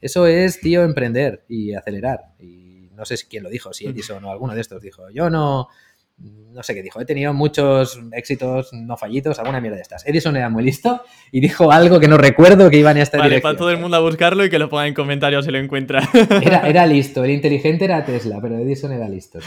Eso 0.00 0.26
es, 0.26 0.60
tío, 0.60 0.82
emprender 0.82 1.44
y 1.48 1.74
acelerar. 1.74 2.32
Y 2.40 2.88
no 2.94 3.04
sé 3.04 3.16
si 3.16 3.26
quién 3.26 3.44
lo 3.44 3.48
dijo, 3.48 3.72
si 3.72 3.86
Edison 3.86 4.24
o 4.24 4.30
alguno 4.30 4.54
de 4.54 4.60
estos 4.60 4.82
dijo, 4.82 5.08
yo 5.10 5.30
no, 5.30 5.68
no 6.16 6.62
sé 6.62 6.74
qué 6.74 6.82
dijo, 6.82 7.00
he 7.00 7.04
tenido 7.04 7.34
muchos 7.34 8.00
éxitos 8.12 8.72
no 8.72 8.96
fallidos, 8.96 9.38
alguna 9.40 9.60
mierda 9.60 9.76
de 9.76 9.82
estas. 9.82 10.06
Edison 10.06 10.36
era 10.36 10.48
muy 10.48 10.62
listo 10.62 11.02
y 11.32 11.40
dijo 11.40 11.72
algo 11.72 11.98
que 11.98 12.06
no 12.06 12.16
recuerdo 12.16 12.70
que 12.70 12.78
iba 12.78 12.92
en 12.92 12.98
esta 12.98 13.18
vale, 13.18 13.30
dirección. 13.30 13.50
para 13.50 13.58
todo 13.58 13.70
el 13.70 13.78
mundo 13.78 13.96
a 13.96 14.00
buscarlo 14.00 14.44
y 14.44 14.50
que 14.50 14.60
lo 14.60 14.68
ponga 14.68 14.86
en 14.86 14.94
comentarios 14.94 15.44
si 15.44 15.50
lo 15.50 15.58
encuentra. 15.58 16.08
Era, 16.40 16.68
era 16.68 16.86
listo, 16.86 17.24
el 17.24 17.32
inteligente 17.32 17.84
era 17.84 18.04
Tesla, 18.04 18.38
pero 18.40 18.58
Edison 18.58 18.92
era 18.92 19.08
listo. 19.08 19.40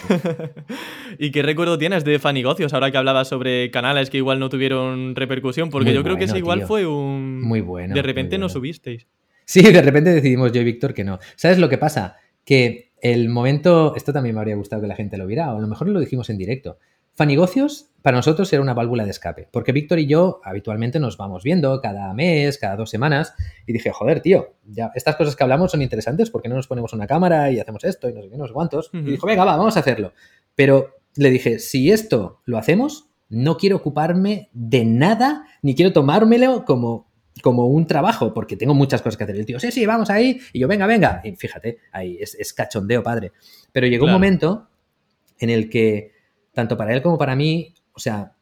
¿Y 1.17 1.31
qué 1.31 1.41
recuerdo 1.41 1.77
tienes 1.77 2.03
de 2.03 2.19
Fanigocios 2.19 2.73
ahora 2.73 2.91
que 2.91 2.97
hablabas 2.97 3.29
sobre 3.29 3.71
canales 3.71 4.09
que 4.09 4.17
igual 4.17 4.39
no 4.39 4.49
tuvieron 4.49 5.15
repercusión? 5.15 5.69
Porque 5.69 5.89
Muy 5.89 5.95
yo 5.95 6.03
creo 6.03 6.17
que 6.17 6.25
ese 6.25 6.37
igual 6.37 6.59
tío. 6.59 6.67
fue 6.67 6.85
un... 6.85 7.41
Muy 7.41 7.61
bueno, 7.61 7.95
De 7.95 8.01
repente 8.01 8.37
no 8.37 8.49
subisteis. 8.49 9.07
Sí, 9.45 9.61
de 9.61 9.81
repente 9.81 10.09
decidimos 10.09 10.51
yo 10.51 10.59
y 10.59 10.65
Víctor 10.65 10.93
que 10.93 11.05
no. 11.05 11.19
¿Sabes 11.37 11.57
lo 11.57 11.69
que 11.69 11.77
pasa? 11.77 12.17
Que 12.43 12.86
el 13.01 13.29
momento, 13.29 13.95
esto 13.95 14.13
también 14.13 14.35
me 14.35 14.41
habría 14.41 14.55
gustado 14.55 14.81
que 14.81 14.87
la 14.87 14.95
gente 14.95 15.17
lo 15.17 15.27
viera, 15.27 15.53
o 15.53 15.57
a 15.57 15.61
lo 15.61 15.67
mejor 15.67 15.87
lo 15.89 15.99
dijimos 15.99 16.29
en 16.29 16.37
directo. 16.37 16.77
Fanigocios 17.13 17.89
para 18.03 18.17
nosotros 18.17 18.51
era 18.53 18.61
una 18.61 18.75
válvula 18.75 19.03
de 19.03 19.09
escape, 19.09 19.49
porque 19.51 19.71
Víctor 19.71 19.97
y 19.99 20.05
yo 20.05 20.39
habitualmente 20.43 20.99
nos 20.99 21.17
vamos 21.17 21.43
viendo 21.43 21.81
cada 21.81 22.13
mes, 22.13 22.59
cada 22.59 22.75
dos 22.75 22.91
semanas, 22.91 23.33
y 23.65 23.73
dije, 23.73 23.91
joder, 23.91 24.21
tío, 24.21 24.55
ya 24.65 24.91
estas 24.93 25.15
cosas 25.15 25.35
que 25.35 25.43
hablamos 25.43 25.71
son 25.71 25.81
interesantes, 25.81 26.29
porque 26.29 26.47
no 26.47 26.55
nos 26.55 26.67
ponemos 26.67 26.93
una 26.93 27.07
cámara 27.07 27.51
y 27.51 27.59
hacemos 27.59 27.83
esto 27.83 28.07
y 28.07 28.13
no 28.13 28.21
sé 28.21 28.29
qué, 28.29 28.37
no 28.37 28.47
sé 28.47 28.53
cuántos? 28.53 28.91
Y 28.93 29.01
dijo, 29.01 29.25
venga, 29.25 29.45
va, 29.45 29.57
vamos 29.57 29.77
a 29.77 29.79
hacerlo. 29.79 30.13
Pero 30.53 30.97
le 31.15 31.31
dije, 31.31 31.59
si 31.59 31.91
esto 31.91 32.41
lo 32.45 32.57
hacemos, 32.59 33.09
no 33.29 33.57
quiero 33.57 33.77
ocuparme 33.77 34.49
de 34.53 34.85
nada, 34.85 35.45
ni 35.61 35.75
quiero 35.75 35.93
tomármelo 35.93 36.65
como, 36.65 37.06
como 37.41 37.67
un 37.67 37.85
trabajo, 37.87 38.33
porque 38.33 38.55
tengo 38.57 38.73
muchas 38.73 39.01
cosas 39.01 39.17
que 39.17 39.23
hacer. 39.23 39.35
El 39.35 39.45
tío, 39.45 39.59
sí, 39.59 39.71
sí, 39.71 39.85
vamos 39.85 40.09
ahí. 40.09 40.39
Y 40.53 40.59
yo, 40.59 40.67
venga, 40.67 40.85
venga. 40.87 41.21
Y 41.23 41.35
fíjate, 41.35 41.77
ahí 41.91 42.17
es, 42.19 42.35
es 42.35 42.53
cachondeo, 42.53 43.03
padre. 43.03 43.31
Pero 43.71 43.87
llegó 43.87 44.05
Claro. 44.05 44.15
un 44.17 44.21
momento 44.21 44.69
en 45.39 45.49
el 45.49 45.69
que, 45.69 46.11
tanto 46.53 46.77
para 46.77 46.93
él 46.93 47.01
como 47.01 47.17
para 47.17 47.35
mí, 47.35 47.73
o 47.93 47.99
sea, 47.99 48.33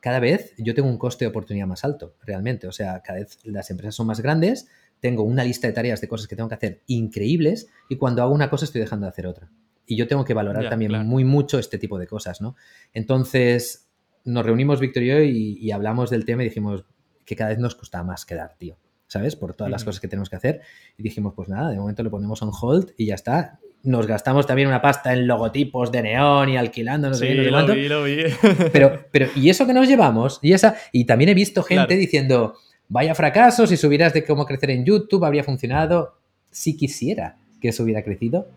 cada 0.00 0.18
vez 0.20 0.52
yo 0.58 0.74
tengo 0.74 0.88
un 0.88 0.98
coste 0.98 1.24
de 1.24 1.28
oportunidad 1.30 1.66
más 1.66 1.84
alto, 1.84 2.14
realmente. 2.26 2.66
O 2.66 2.72
sea, 2.72 3.00
cada 3.02 3.20
vez 3.20 3.38
las 3.44 3.70
empresas 3.70 3.94
son 3.94 4.06
más 4.06 4.20
grandes, 4.20 4.68
tengo 5.00 5.22
una 5.22 5.44
lista 5.44 5.66
de 5.66 5.72
tareas 5.72 6.00
de 6.00 6.08
cosas 6.08 6.28
que 6.28 6.36
tengo 6.36 6.48
que 6.48 6.54
hacer 6.56 6.82
increíbles 6.86 7.68
y 7.88 7.96
cuando 7.96 8.22
hago 8.22 8.34
una 8.34 8.50
cosa 8.50 8.64
estoy 8.66 8.80
dejando 8.80 9.06
de 9.06 9.10
hacer 9.10 9.26
otra. 9.26 9.50
Y 9.86 9.96
yo 9.96 10.06
tengo 10.06 10.24
que 10.24 10.34
valorar 10.34 10.64
Ya, 10.64 10.70
también 10.70 10.90
claro. 10.90 11.04
muy 11.04 11.24
mucho 11.24 11.58
este 11.58 11.78
tipo 11.78 11.98
de 11.98 12.06
cosas, 12.06 12.40
¿no? 12.40 12.54
Entonces, 12.92 13.88
nos 14.24 14.44
reunimos 14.46 14.78
Víctor 14.80 15.02
y 15.02 15.06
yo 15.08 15.20
y, 15.20 15.58
y 15.60 15.70
hablamos 15.72 16.08
del 16.10 16.24
tema 16.24 16.42
y 16.42 16.48
dijimos 16.48 16.84
que 17.24 17.36
cada 17.36 17.50
vez 17.50 17.58
nos 17.58 17.74
cuesta 17.74 18.02
más 18.02 18.24
quedar, 18.26 18.54
tío. 18.58 18.76
¿Sabes? 19.06 19.36
Por 19.36 19.52
todas 19.54 19.70
las 19.70 19.84
cosas 19.84 20.00
que 20.00 20.08
tenemos 20.08 20.30
que 20.30 20.36
hacer. 20.36 20.62
Y 20.96 21.02
dijimos, 21.02 21.34
pues 21.36 21.48
nada, 21.48 21.68
de 21.70 21.76
momento 21.76 22.02
lo 22.02 22.10
ponemos 22.10 22.40
on 22.42 22.50
hold 22.58 22.92
y 22.96 23.06
ya 23.06 23.14
está. 23.14 23.58
Nos 23.82 24.06
gastamos 24.06 24.46
también 24.46 24.68
una 24.68 24.80
pasta 24.80 25.12
en 25.12 25.26
logotipos 25.26 25.92
de 25.92 26.02
neón 26.02 26.48
y 26.48 26.56
alquilando, 26.56 27.08
no 27.08 27.14
sé 27.14 27.28
Sí, 27.28 27.34
qué, 27.42 27.50
no 27.50 27.60
sé 27.60 27.66
lo 27.66 27.74
vi, 27.74 27.88
lo 27.88 28.04
vi. 28.04 28.22
Pero, 28.72 29.04
pero, 29.10 29.26
¿y 29.36 29.50
eso 29.50 29.66
que 29.66 29.74
nos 29.74 29.86
llevamos? 29.88 30.38
Y 30.40 30.52
esa, 30.54 30.76
y 30.92 31.04
también 31.04 31.28
he 31.30 31.34
visto 31.34 31.62
gente 31.62 31.86
Claro. 31.88 32.00
diciendo, 32.00 32.54
vaya 32.88 33.14
fracaso, 33.14 33.66
si 33.66 33.76
subieras 33.76 34.14
de 34.14 34.24
cómo 34.24 34.46
crecer 34.46 34.70
en 34.70 34.84
YouTube, 34.86 35.24
habría 35.24 35.44
funcionado. 35.44 36.16
Si 36.50 36.76
quisiera 36.76 37.36
que 37.60 37.68
eso 37.68 37.82
hubiera 37.82 38.02
crecido, 38.02 38.48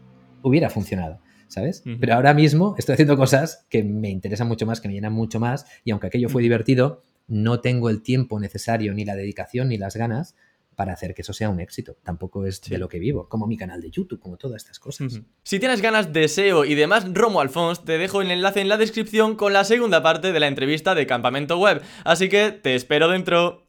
hubiera 0.41 0.69
funcionado, 0.69 1.19
¿sabes? 1.47 1.83
Pero 1.99 2.13
ahora 2.13 2.33
mismo 2.33 2.75
estoy 2.77 2.93
haciendo 2.93 3.17
cosas 3.17 3.65
que 3.69 3.83
me 3.83 4.09
interesan 4.09 4.47
mucho 4.47 4.65
más, 4.65 4.79
que 4.79 4.87
me 4.87 4.93
llenan 4.93 5.11
mucho 5.13 5.39
más, 5.39 5.65
y 5.83 5.91
aunque 5.91 6.07
aquello 6.07 6.29
fue 6.29 6.43
divertido, 6.43 7.01
no 7.27 7.59
tengo 7.59 7.89
el 7.89 8.01
tiempo 8.01 8.39
necesario, 8.39 8.93
ni 8.93 9.05
la 9.05 9.15
dedicación, 9.15 9.69
ni 9.69 9.77
las 9.77 9.95
ganas 9.95 10.35
para 10.75 10.91
hacer 10.91 11.13
que 11.15 11.21
eso 11.21 11.31
sea 11.31 11.49
un 11.49 11.61
éxito. 11.61 11.95
Tampoco 12.03 12.45
es 12.45 12.57
Sí. 12.57 12.69
de 12.69 12.77
lo 12.77 12.89
que 12.89 12.99
vivo, 12.99 13.29
como 13.29 13.47
mi 13.47 13.55
canal 13.55 13.79
de 13.81 13.89
YouTube, 13.91 14.19
como 14.19 14.35
todas 14.35 14.61
estas 14.61 14.77
cosas. 14.77 15.21
Si 15.43 15.57
tienes 15.59 15.81
ganas 15.81 16.11
de 16.11 16.27
SEO 16.27 16.65
y 16.65 16.75
demás, 16.75 17.05
Romo 17.13 17.39
Alfons, 17.39 17.85
te 17.85 17.97
dejo 17.97 18.21
el 18.21 18.29
enlace 18.29 18.59
en 18.59 18.67
la 18.67 18.75
descripción 18.75 19.35
con 19.37 19.53
la 19.53 19.63
segunda 19.63 20.03
parte 20.03 20.33
de 20.33 20.39
la 20.41 20.47
entrevista 20.47 20.93
de 20.93 21.07
Campamento 21.07 21.57
Web. 21.57 21.81
Así 22.03 22.27
que 22.27 22.51
te 22.51 22.75
espero 22.75 23.07
dentro. 23.07 23.64